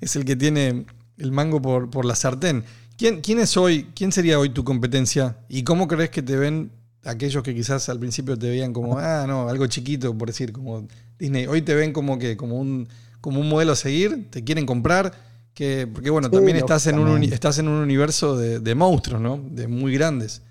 es 0.00 0.16
el 0.16 0.24
que 0.24 0.36
tiene 0.36 0.86
el 1.18 1.32
mango 1.32 1.60
por, 1.60 1.90
por 1.90 2.04
la 2.04 2.14
sartén. 2.14 2.64
¿Quién, 2.96 3.20
¿Quién 3.20 3.38
es 3.38 3.56
hoy, 3.56 3.88
quién 3.94 4.12
sería 4.12 4.38
hoy 4.38 4.50
tu 4.50 4.64
competencia? 4.64 5.38
¿Y 5.48 5.62
cómo 5.62 5.88
crees 5.88 6.10
que 6.10 6.22
te 6.22 6.36
ven 6.36 6.70
aquellos 7.04 7.42
que 7.42 7.54
quizás 7.54 7.88
al 7.88 7.98
principio 7.98 8.38
te 8.38 8.50
veían 8.50 8.72
como, 8.72 8.98
ah, 8.98 9.24
no, 9.26 9.48
algo 9.48 9.66
chiquito, 9.66 10.16
por 10.16 10.28
decir, 10.28 10.52
como 10.52 10.86
Disney? 11.18 11.46
Hoy 11.46 11.62
te 11.62 11.74
ven 11.74 11.92
como 11.92 12.18
que, 12.18 12.36
como 12.36 12.58
un, 12.58 12.88
como 13.20 13.40
un 13.40 13.48
modelo 13.48 13.72
a 13.72 13.76
seguir? 13.76 14.28
¿Te 14.30 14.44
quieren 14.44 14.66
comprar? 14.66 15.14
Que, 15.54 15.86
porque 15.86 16.10
bueno, 16.10 16.28
Sí, 16.28 16.36
también 16.36 16.56
estás 16.58 16.86
en, 16.86 16.98
un, 16.98 17.22
estás 17.24 17.58
en 17.58 17.68
un 17.68 17.80
universo 17.80 18.36
de, 18.36 18.60
de 18.60 18.74
monstruos, 18.74 19.20
¿no? 19.20 19.42
De 19.50 19.66
muy 19.66 19.94
grandes. 19.94 20.42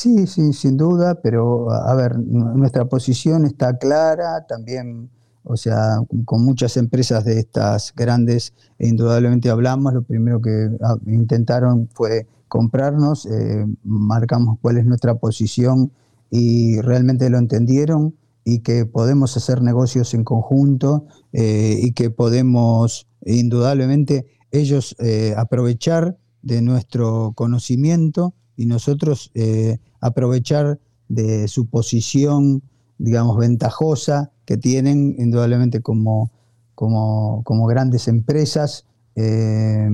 Sí, 0.00 0.26
sí, 0.26 0.52
sin 0.54 0.76
duda, 0.78 1.20
pero 1.22 1.70
a 1.70 1.94
ver, 1.94 2.18
nu- 2.18 2.54
nuestra 2.56 2.86
posición 2.86 3.44
está 3.44 3.76
clara, 3.76 4.46
también, 4.46 5.10
o 5.44 5.56
sea, 5.56 5.98
con 6.24 6.42
muchas 6.44 6.76
empresas 6.78 7.24
de 7.24 7.38
estas 7.40 7.92
grandes, 7.94 8.54
e 8.78 8.88
indudablemente 8.88 9.50
hablamos, 9.50 9.92
lo 9.92 10.02
primero 10.02 10.40
que 10.40 10.70
intentaron 11.06 11.88
fue 11.92 12.26
comprarnos, 12.48 13.26
eh, 13.26 13.66
marcamos 13.84 14.58
cuál 14.62 14.78
es 14.78 14.86
nuestra 14.86 15.16
posición 15.16 15.92
y 16.30 16.80
realmente 16.80 17.28
lo 17.28 17.36
entendieron 17.38 18.14
y 18.44 18.60
que 18.60 18.86
podemos 18.86 19.36
hacer 19.36 19.60
negocios 19.60 20.14
en 20.14 20.24
conjunto 20.24 21.04
eh, 21.32 21.78
y 21.82 21.92
que 21.92 22.10
podemos 22.10 23.06
indudablemente 23.26 24.26
ellos 24.50 24.96
eh, 24.98 25.34
aprovechar 25.36 26.16
de 26.42 26.62
nuestro 26.62 27.32
conocimiento 27.36 28.34
y 28.60 28.66
nosotros 28.66 29.30
eh, 29.32 29.78
aprovechar 30.02 30.78
de 31.08 31.48
su 31.48 31.64
posición, 31.64 32.62
digamos, 32.98 33.38
ventajosa 33.38 34.32
que 34.44 34.58
tienen 34.58 35.14
indudablemente 35.18 35.80
como, 35.80 36.30
como, 36.74 37.42
como 37.44 37.66
grandes 37.66 38.06
empresas. 38.06 38.84
Eh, 39.16 39.88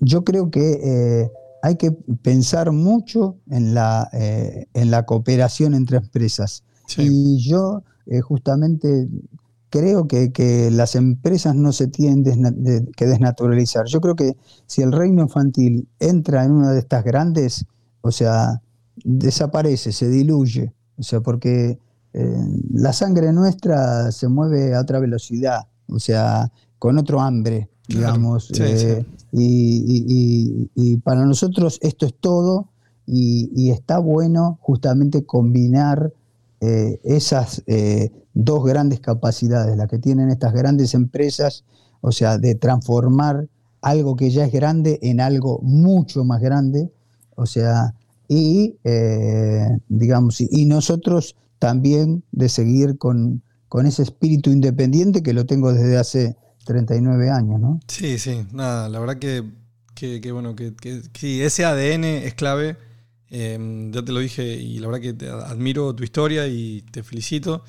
yo 0.00 0.24
creo 0.24 0.50
que 0.50 0.80
eh, 0.82 1.30
hay 1.62 1.76
que 1.76 1.92
pensar 1.92 2.72
mucho 2.72 3.36
en 3.48 3.74
la, 3.74 4.10
eh, 4.12 4.66
en 4.74 4.90
la 4.90 5.06
cooperación 5.06 5.74
entre 5.74 5.98
empresas. 5.98 6.64
Sí. 6.88 7.02
Y 7.08 7.48
yo 7.48 7.84
justamente 8.24 9.08
creo 9.72 10.06
que, 10.06 10.30
que 10.32 10.70
las 10.70 10.94
empresas 10.94 11.56
no 11.56 11.72
se 11.72 11.88
tienen 11.88 12.22
desna- 12.24 12.54
que 12.94 13.06
desnaturalizar. 13.06 13.86
Yo 13.86 14.00
creo 14.02 14.14
que 14.14 14.36
si 14.66 14.82
el 14.82 14.92
reino 14.92 15.22
infantil 15.22 15.88
entra 15.98 16.44
en 16.44 16.52
una 16.52 16.70
de 16.72 16.78
estas 16.78 17.02
grandes, 17.02 17.64
o 18.02 18.12
sea, 18.12 18.60
desaparece, 19.02 19.90
se 19.92 20.08
diluye. 20.08 20.72
O 20.98 21.02
sea, 21.02 21.20
porque 21.20 21.78
eh, 22.12 22.46
la 22.74 22.92
sangre 22.92 23.32
nuestra 23.32 24.12
se 24.12 24.28
mueve 24.28 24.74
a 24.74 24.80
otra 24.80 24.98
velocidad, 25.00 25.62
o 25.88 25.98
sea, 25.98 26.52
con 26.78 26.98
otro 26.98 27.20
hambre, 27.20 27.68
digamos. 27.88 28.48
sí, 28.48 28.62
eh, 28.62 29.06
Y, 29.32 29.42
y- 29.86 30.04
y- 30.06 30.70
y 30.74 30.96
para 30.98 31.24
nosotros 31.24 31.78
esto 31.80 32.04
es 32.04 32.14
todo 32.20 32.68
y, 33.06 33.50
y 33.56 33.70
está 33.70 33.98
bueno 33.98 34.58
justamente 34.60 35.24
combinar 35.24 36.12
eh, 36.60 37.00
esas 37.02 37.62
eh, 37.66 38.12
dos 38.34 38.64
grandes 38.64 39.00
capacidades, 39.00 39.76
las 39.76 39.88
que 39.88 39.98
tienen 39.98 40.30
estas 40.30 40.52
grandes 40.52 40.94
empresas, 40.94 41.64
o 42.00 42.12
sea, 42.12 42.38
de 42.38 42.54
transformar 42.54 43.48
algo 43.80 44.16
que 44.16 44.30
ya 44.30 44.44
es 44.44 44.52
grande 44.52 44.98
en 45.02 45.20
algo 45.20 45.60
mucho 45.62 46.24
más 46.24 46.40
grande, 46.40 46.90
o 47.34 47.46
sea, 47.46 47.94
y 48.28 48.76
eh, 48.84 49.66
digamos, 49.88 50.40
y, 50.40 50.64
nosotros 50.66 51.36
también 51.58 52.22
de 52.32 52.48
seguir 52.48 52.96
con, 52.96 53.42
con 53.68 53.86
ese 53.86 54.02
espíritu 54.02 54.50
independiente 54.50 55.22
que 55.22 55.32
lo 55.32 55.44
tengo 55.44 55.72
desde 55.72 55.98
hace 55.98 56.36
39 56.64 57.30
años, 57.30 57.60
¿no? 57.60 57.80
Sí, 57.88 58.18
sí, 58.18 58.46
nada, 58.52 58.88
la 58.88 59.00
verdad 59.00 59.18
que, 59.18 59.44
que, 59.94 60.32
bueno, 60.32 60.54
que, 60.56 60.74
que- 60.74 61.44
ese 61.44 61.64
ADN 61.64 62.24
es 62.24 62.34
clave. 62.34 62.76
Eh, 63.34 63.90
ya 63.92 64.04
te 64.04 64.12
lo 64.12 64.20
dije 64.20 64.44
y 64.44 64.78
la 64.78 64.88
verdad 64.88 65.00
que 65.00 65.12
te 65.14 65.28
admiro 65.28 65.94
tu 65.94 66.04
historia 66.04 66.46
y 66.46 66.82
te 66.90 67.02
felicito. 67.02 67.64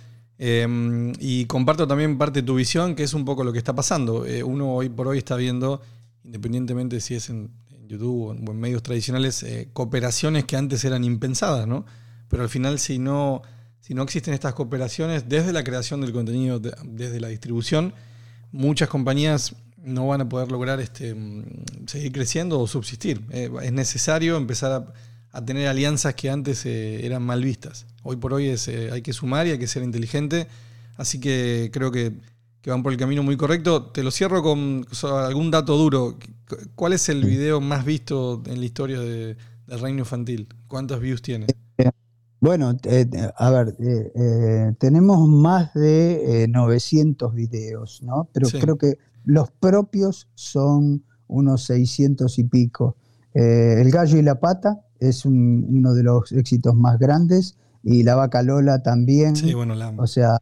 Eh, 0.46 1.14
y 1.20 1.46
comparto 1.46 1.88
también 1.88 2.18
parte 2.18 2.42
de 2.42 2.46
tu 2.46 2.56
visión, 2.56 2.96
que 2.96 3.04
es 3.04 3.14
un 3.14 3.24
poco 3.24 3.46
lo 3.46 3.54
que 3.54 3.60
está 3.60 3.74
pasando. 3.74 4.26
Eh, 4.26 4.44
uno 4.44 4.74
hoy 4.74 4.90
por 4.90 5.08
hoy 5.08 5.20
está 5.20 5.38
viendo, 5.38 5.82
independientemente 6.26 7.00
si 7.00 7.16
es 7.16 7.30
en, 7.30 7.50
YouTube 7.88 8.28
o 8.28 8.34
en, 8.34 8.60
medios 8.60 8.84
tradicionales, 8.84 9.42
eh, 9.44 9.70
cooperaciones 9.72 10.44
que 10.44 10.58
antes 10.58 10.84
eran 10.84 11.06
impensadas, 11.06 11.66
¿no? 11.66 11.86
Pero 12.28 12.44
al 12.44 12.50
final, 12.50 12.78
si 12.80 13.00
no, 13.00 13.42
si 13.80 13.94
no 13.94 14.04
existen 14.04 14.34
estas 14.34 14.54
cooperaciones, 14.54 15.30
desde 15.30 15.54
la 15.54 15.64
creación 15.64 16.02
del 16.02 16.12
contenido, 16.12 16.60
de- 16.60 16.76
desde 16.84 17.22
la 17.22 17.30
distribución, 17.30 17.94
muchas 18.52 18.90
compañías 18.90 19.56
no 19.78 20.08
van 20.08 20.20
a 20.22 20.28
poder 20.28 20.52
lograr 20.52 20.82
este, 20.82 21.16
mm, 21.16 21.88
seguir 21.88 22.12
creciendo 22.12 22.60
o 22.60 22.68
subsistir. 22.68 23.22
Eh, 23.30 23.50
es 23.62 23.72
necesario 23.72 24.36
empezar 24.36 24.94
a, 25.32 25.46
tener 25.46 25.70
alianzas 25.70 26.16
que 26.16 26.30
antes 26.30 26.66
eran 26.66 27.24
mal 27.24 27.42
vistas. 27.44 27.86
Hoy 28.04 28.18
por 28.18 28.34
hoy 28.34 28.48
es, 28.48 28.68
eh, 28.68 28.90
hay 28.92 29.02
que 29.02 29.14
sumar 29.14 29.48
y 29.48 29.52
hay 29.52 29.60
que 29.60 29.68
ser 29.68 29.84
inteligente. 29.84 30.48
Así 30.98 31.20
que 31.20 31.70
creo 31.74 31.92
que, 31.92 32.14
que 32.62 32.70
van 32.70 32.84
por 32.84 32.92
el 32.92 32.98
camino 33.00 33.24
muy 33.24 33.38
correcto. 33.38 33.88
Te 33.92 34.04
lo 34.04 34.12
cierro 34.12 34.44
con 34.44 34.86
algún 35.26 35.50
dato 35.52 35.78
duro. 35.78 36.18
Cu- 36.48 36.58
¿Cuál 36.76 36.94
es 36.94 37.10
el 37.10 37.24
video 37.24 37.62
más 37.62 37.86
visto 37.86 38.44
en 38.46 38.60
la 38.60 38.66
historia 38.66 39.00
de, 39.00 39.38
del 39.68 39.80
Reino 39.80 40.00
Infantil? 40.00 40.48
¿Cuántos 40.68 41.00
views 41.00 41.22
tiene? 41.22 41.48
Bueno, 42.40 42.78
eh, 42.84 43.08
a 43.38 43.50
ver, 43.52 43.76
eh, 43.80 44.12
eh, 44.16 44.74
tenemos 44.78 45.28
más 45.30 45.74
de 45.74 46.44
eh, 46.44 46.48
900 46.50 47.34
videos, 47.34 48.02
¿no? 48.04 48.28
Pero 48.34 48.48
Sí. 48.50 48.60
creo 48.60 48.78
que 48.78 48.98
los 49.24 49.50
propios 49.52 50.28
son 50.36 51.06
unos 51.28 51.64
600 51.64 52.38
y 52.40 52.44
pico. 52.44 52.98
Eh, 53.34 53.78
el 53.80 53.90
gallo 53.92 54.18
y 54.18 54.22
la 54.24 54.42
pata 54.42 54.82
es 55.00 55.24
un- 55.24 55.66
uno 55.70 55.94
de 55.94 56.04
los 56.04 56.34
éxitos 56.34 56.76
más 56.76 57.00
grandes 57.00 57.56
y 57.84 58.04
la 58.04 58.16
vaca 58.16 58.42
Lola 58.44 58.82
también. 58.82 59.36
Sí, 59.36 59.54
bueno, 59.54 59.76
la, 59.76 59.90
O 59.98 60.08
sea, 60.08 60.38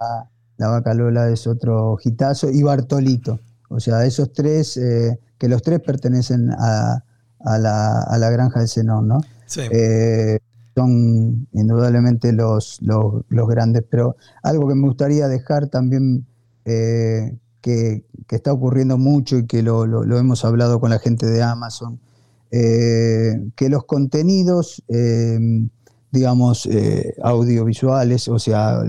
la 0.58 0.68
vaca 0.68 0.94
Lola 0.94 1.30
es 1.30 1.48
otro 1.48 1.98
hitazo 2.04 2.50
y 2.52 2.62
Bartolito. 2.64 3.40
O 3.70 3.80
sea, 3.80 4.06
esos 4.06 4.32
tres, 4.34 4.78
eh, 4.78 5.20
que 5.38 5.48
los 5.50 5.62
tres 5.62 5.80
pertenecen 5.80 6.52
a, 6.52 7.04
a 7.40 7.58
la, 7.58 8.02
a 8.04 8.18
la 8.18 8.30
granja 8.30 8.60
de 8.60 8.68
Zenón, 8.68 9.08
¿no? 9.08 9.22
sí. 9.48 9.62
Eh, 9.72 10.40
son 10.76 11.48
indudablemente 11.52 12.32
los, 12.32 12.78
los, 12.82 13.24
los 13.28 13.48
grandes, 13.50 13.84
pero 13.90 14.16
algo 14.44 14.68
que 14.70 14.76
me 14.76 14.88
gustaría 14.88 15.28
dejar 15.28 15.68
también, 15.68 16.26
eh, 16.64 17.38
que, 17.60 18.06
que 18.28 18.36
está 18.38 18.54
ocurriendo 18.54 18.98
mucho 18.98 19.38
y 19.38 19.46
que 19.48 19.64
lo, 19.64 19.86
lo- 19.86 20.06
lo 20.06 20.18
hemos 20.18 20.46
hablado 20.46 20.80
con 20.80 20.90
la 20.92 21.00
gente 21.00 21.26
de 21.26 21.44
Amazon, 21.44 22.00
que 22.52 23.70
los 23.70 23.84
contenidos, 23.86 24.82
digamos, 26.12 26.66
eh, 26.66 27.16
audiovisuales, 27.24 28.28
o 28.28 28.38
sea, 28.40 28.82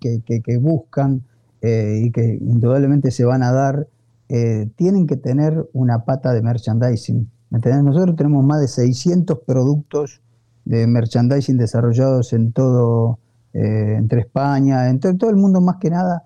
que, 0.00 0.20
que- 0.24 0.56
buscan 0.58 1.22
eh, 1.60 2.02
y 2.04 2.10
que 2.12 2.38
indudablemente 2.40 3.10
se 3.10 3.24
van 3.24 3.42
a 3.42 3.52
dar, 3.52 3.86
eh, 4.28 4.68
tienen 4.76 5.06
que 5.06 5.16
tener 5.16 5.68
una 5.72 6.04
pata 6.04 6.32
de 6.32 6.42
merchandising. 6.42 7.30
¿me 7.50 7.58
entendés? 7.58 7.82
Nosotros 7.82 8.14
tenemos 8.16 8.44
más 8.44 8.60
de 8.60 8.68
600 8.68 9.38
productos 9.46 10.20
de 10.64 10.86
merchandising 10.86 11.56
desarrollados 11.56 12.32
en 12.32 12.52
todo, 12.52 13.18
entre 13.52 14.20
España, 14.20 14.88
en 14.90 15.00
to- 15.00 15.16
todo 15.16 15.30
el 15.30 15.36
mundo 15.36 15.60
más 15.60 15.76
que 15.76 15.90
nada 15.90 16.24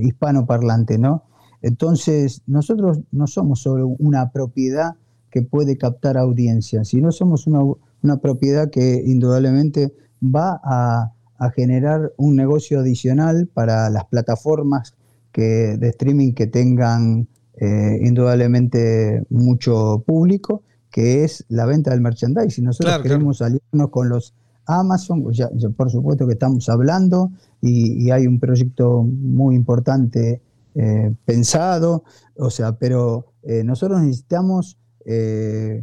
hispanoparlante, 0.00 0.98
¿no? 0.98 1.24
Entonces, 1.62 2.42
nosotros 2.46 3.00
no 3.12 3.26
somos 3.26 3.60
solo 3.62 3.88
una 3.98 4.30
propiedad 4.30 4.94
que 5.30 5.42
puede 5.42 5.78
captar 5.78 6.18
audiencia, 6.18 6.84
sino 6.84 7.12
somos 7.12 7.46
una, 7.46 7.60
una 8.02 8.18
propiedad 8.18 8.70
que 8.70 9.02
indudablemente 9.04 9.92
va 10.22 10.60
a, 10.62 11.12
a 11.38 11.50
generar 11.50 12.12
un 12.16 12.36
negocio 12.36 12.80
adicional 12.80 13.48
para 13.52 13.90
las 13.90 14.04
plataformas 14.06 14.94
que, 15.32 15.76
de 15.78 15.88
streaming 15.88 16.34
que 16.34 16.46
tengan 16.46 17.26
eh, 17.56 17.98
indudablemente 18.02 19.24
mucho 19.30 20.04
público, 20.06 20.62
que 20.90 21.24
es 21.24 21.44
la 21.48 21.66
venta 21.66 21.90
del 21.90 22.00
merchandising. 22.00 22.64
Nosotros 22.64 22.90
Claro, 22.90 23.02
claro. 23.02 23.16
queremos 23.18 23.42
aliarnos 23.42 23.90
con 23.90 24.08
los 24.08 24.34
Amazon, 24.66 25.32
ya, 25.32 25.50
ya 25.54 25.70
por 25.70 25.90
supuesto 25.90 26.26
que 26.26 26.34
estamos 26.34 26.68
hablando 26.68 27.32
y, 27.60 28.04
y 28.04 28.10
hay 28.10 28.26
un 28.26 28.38
proyecto 28.38 29.02
muy 29.02 29.56
importante 29.56 30.40
eh, 30.74 31.12
pensado, 31.24 32.04
o 32.36 32.48
sea, 32.48 32.72
pero 32.78 33.26
eh, 33.42 33.64
nosotros 33.64 34.00
necesitamos 34.00 34.78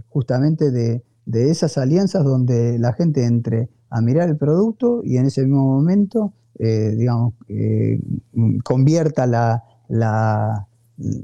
justamente 0.07 0.72
de, 0.72 1.03
de 1.30 1.51
esas 1.51 1.77
alianzas 1.77 2.23
donde 2.23 2.80
la 2.80 2.93
gente 2.93 3.23
entre 3.25 3.69
a 3.91 4.01
mirar 4.01 4.30
el 4.30 4.36
producto 4.38 5.01
y 5.03 5.17
en 5.17 5.27
ese 5.27 5.41
mismo 5.43 5.63
momento, 5.63 6.34
eh, 6.57 6.95
digamos, 6.97 7.34
eh, 7.47 7.99
convierta 8.63 9.27
la, 9.27 9.63
la, 9.89 10.67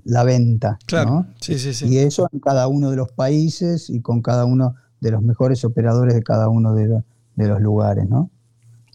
la 0.04 0.24
venta. 0.24 0.78
Claro, 0.86 1.10
¿no? 1.10 1.28
sí, 1.42 1.58
sí, 1.58 1.74
sí. 1.74 1.88
Y 1.88 1.98
eso 1.98 2.28
en 2.32 2.40
cada 2.40 2.68
uno 2.68 2.92
de 2.92 2.98
los 2.98 3.12
países 3.12 3.90
y 3.90 4.02
con 4.02 4.22
cada 4.22 4.46
uno 4.46 4.76
de 5.02 5.12
los 5.12 5.22
mejores 5.24 5.66
operadores 5.66 6.14
de 6.14 6.24
cada 6.24 6.50
uno 6.50 6.74
de, 6.76 6.88
los- 6.88 7.04
de 7.36 7.48
los 7.48 7.60
lugares, 7.62 8.08
¿no? 8.08 8.30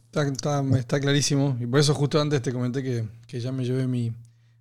Está, 0.06 0.22
está- 0.26 0.64
está 0.78 1.00
clarísimo. 1.00 1.56
Y 1.60 1.66
por 1.66 1.80
eso 1.80 1.92
justo 1.94 2.20
antes 2.20 2.40
te 2.42 2.52
comenté 2.52 2.82
que, 2.82 3.04
que 3.26 3.40
ya 3.40 3.52
me 3.52 3.64
llevé 3.64 3.86
mi, 3.86 4.12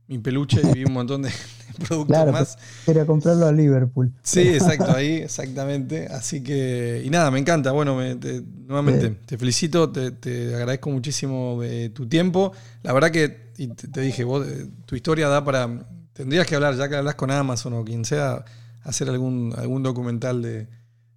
mi 0.08 0.18
peluche 0.20 0.62
y 0.64 0.74
vi 0.74 0.86
un 0.86 0.93
montón 0.93 1.22
de, 1.24 1.30
productos 1.88 2.07
Claro, 2.07 2.32
más. 2.32 2.57
quería 2.86 3.05
comprarlo 3.05 3.45
a 3.47 3.51
Liverpool. 3.51 4.11
Sí, 4.24 4.41
exacto, 4.49 4.91
ahí, 4.95 5.15
exactamente. 5.17 6.07
Así 6.07 6.41
que, 6.43 7.01
y 7.05 7.09
nada, 7.09 7.32
me 7.32 7.39
encanta. 7.39 7.72
Bueno, 7.72 7.95
me- 7.95 8.15
te- 8.15 8.41
nuevamente, 8.41 9.09
Sí. 9.09 9.17
te 9.26 9.38
felicito, 9.38 9.89
te, 9.91 10.11
te 10.11 10.55
agradezco 10.55 10.89
muchísimo 10.89 11.59
de 11.61 11.89
tu 11.89 12.07
tiempo. 12.07 12.51
La 12.84 12.93
verdad 12.93 13.11
que, 13.11 13.51
y 13.57 13.67
te, 13.67 13.88
te 13.88 14.01
dije, 14.01 14.24
vos, 14.24 14.47
eh, 14.47 14.67
tu 14.86 14.95
historia 14.95 15.28
da 15.28 15.43
para. 15.43 15.70
Tendrías 16.13 16.45
que 16.47 16.55
hablar, 16.55 16.76
ya 16.76 16.89
que 16.89 16.95
hablas 16.95 17.15
con 17.15 17.32
Amazon 17.32 17.74
o 17.74 17.86
quien 17.86 18.03
sea, 18.03 18.43
hacer 18.84 19.07
algún, 19.09 19.53
algún 19.57 19.84
documental 19.84 20.41
de, 20.41 20.67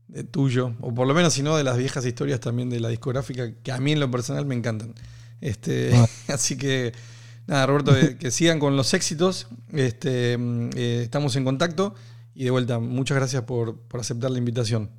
de 0.07 0.23
tuyo, 0.25 0.75
o 0.81 0.95
por 0.95 1.09
lo 1.09 1.15
menos, 1.15 1.33
si 1.33 1.43
no, 1.43 1.57
de 1.57 1.65
las 1.65 1.77
viejas 1.77 2.07
historias 2.07 2.39
también 2.39 2.71
de 2.71 2.79
la 2.79 2.89
discográfica, 2.89 3.51
que 3.65 3.73
a 3.73 3.81
mí 3.81 3.93
en 3.93 4.01
lo 4.01 4.11
personal 4.11 4.47
me 4.47 4.55
encantan. 4.55 4.95
Este, 5.41 5.91
así 6.29 6.57
que, 6.57 6.93
nada, 7.47 7.67
Roberto, 7.67 7.97
eh, 7.97 8.17
que 8.19 8.31
sigan 8.31 8.59
con 8.59 8.77
los 8.77 8.95
éxitos. 8.95 9.49
Este, 9.73 10.37
mm, 10.39 10.71
eh, 10.77 11.01
estamos 11.05 11.37
en 11.37 11.45
contacto. 11.45 11.95
Y 12.35 12.45
de 12.45 12.51
vuelta, 12.51 12.79
muchas 12.79 13.17
gracias 13.19 13.43
por, 13.43 13.79
por 13.89 14.01
aceptar 14.01 14.31
la 14.31 14.39
invitación. 14.39 14.91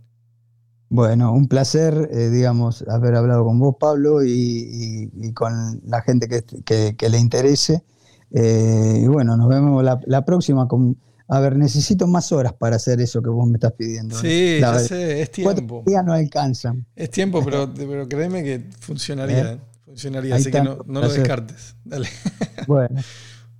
Bueno, 0.90 1.34
un 1.34 1.48
placer, 1.48 2.10
eh, 2.14 2.30
digamos, 2.30 2.84
haber 2.88 3.16
hablado 3.16 3.44
con 3.44 3.58
vos, 3.60 3.76
Pablo, 3.80 4.24
y, 4.24 4.30
y- 4.32 5.10
y 5.28 5.34
con 5.34 5.82
la 5.86 6.02
gente 6.04 6.28
que, 6.28 6.44
que- 6.64 6.96
que 6.96 7.10
le 7.10 7.18
interese. 7.18 7.84
Eh, 8.32 9.00
y 9.04 9.08
bueno, 9.08 9.36
nos 9.36 9.50
vemos 9.50 9.84
la, 9.84 10.00
la 10.06 10.24
próxima. 10.26 10.68
Con, 10.68 10.98
a 11.28 11.40
ver, 11.40 11.58
necesito 11.58 12.06
más 12.06 12.32
horas 12.32 12.54
para 12.54 12.76
hacer 12.76 13.02
eso 13.02 13.24
que 13.24 13.30
vos 13.30 13.48
me 13.48 13.56
estás 13.56 13.72
pidiendo. 13.74 14.16
Sí, 14.20 14.58
ya 14.60 14.78
sé, 14.78 15.24
es 15.24 15.32
Cuatro 15.42 15.62
tiempo. 15.66 15.84
días 15.88 16.06
no 16.06 16.14
alcanzan. 16.14 16.86
Es 16.96 17.10
tiempo, 17.10 17.44
pero, 17.44 17.74
pero 17.76 18.08
créeme 18.08 18.44
que 18.44 18.64
funcionaría. 18.80 19.54
¿Eh? 19.54 19.60
Funcionaría, 19.94 20.34
Ahí 20.34 20.42
así 20.42 20.50
que 20.50 20.60
no, 20.62 20.80
no 20.88 21.02
lo 21.02 21.10
descartes. 21.10 21.76
Dale. 21.84 22.10
Bueno, 22.68 23.00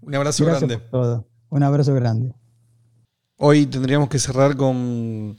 Un 0.02 0.16
abrazo 0.16 0.44
gracias 0.46 0.68
grande. 0.68 0.78
por 0.80 0.90
todo. 1.02 1.28
Un 1.50 1.62
abrazo 1.64 1.94
grande. 1.94 2.34
Hoy 3.38 3.66
tendríamos 3.68 4.10
que 4.10 4.18
cerrar 4.18 4.56
con, 4.56 5.38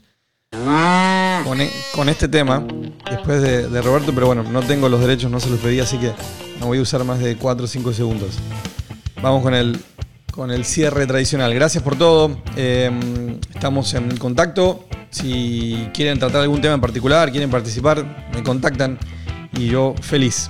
con, 0.51 1.59
e- 1.61 1.69
con 1.93 2.07
este 2.07 2.27
tema, 2.29 2.65
después 3.09 3.41
de, 3.41 3.67
de 3.67 3.81
Roberto, 3.81 4.13
pero 4.13 4.27
bueno, 4.27 4.43
no 4.43 4.61
tengo 4.61 4.87
los 4.87 5.01
derechos, 5.01 5.29
no 5.31 5.39
se 5.41 5.49
los 5.49 5.59
pedí, 5.59 5.79
así 5.81 5.97
que 5.97 6.13
no 6.61 6.67
voy 6.67 6.77
a 6.77 6.81
usar 6.81 7.03
más 7.03 7.19
de 7.19 7.35
4 7.35 7.65
o 7.65 7.67
5 7.67 7.91
segundos. 7.93 8.37
Vamos 9.21 9.41
con 9.41 9.53
el, 9.53 9.77
con 10.31 10.51
el 10.51 10.63
cierre 10.63 11.05
tradicional. 11.07 11.53
Gracias 11.53 11.83
por 11.83 11.97
todo. 11.97 12.41
eh, 12.55 13.37
estamos 13.53 13.93
en 13.95 14.15
contacto. 14.17 14.85
Si 15.09 15.89
quieren 15.93 16.19
tratar 16.19 16.41
algún 16.43 16.61
tema 16.61 16.75
en 16.75 16.81
particular, 16.81 17.31
quieren 17.31 17.49
participar, 17.49 18.27
me 18.33 18.43
contactan 18.43 18.97
y 19.53 19.67
yo 19.69 19.95
feliz. 20.01 20.49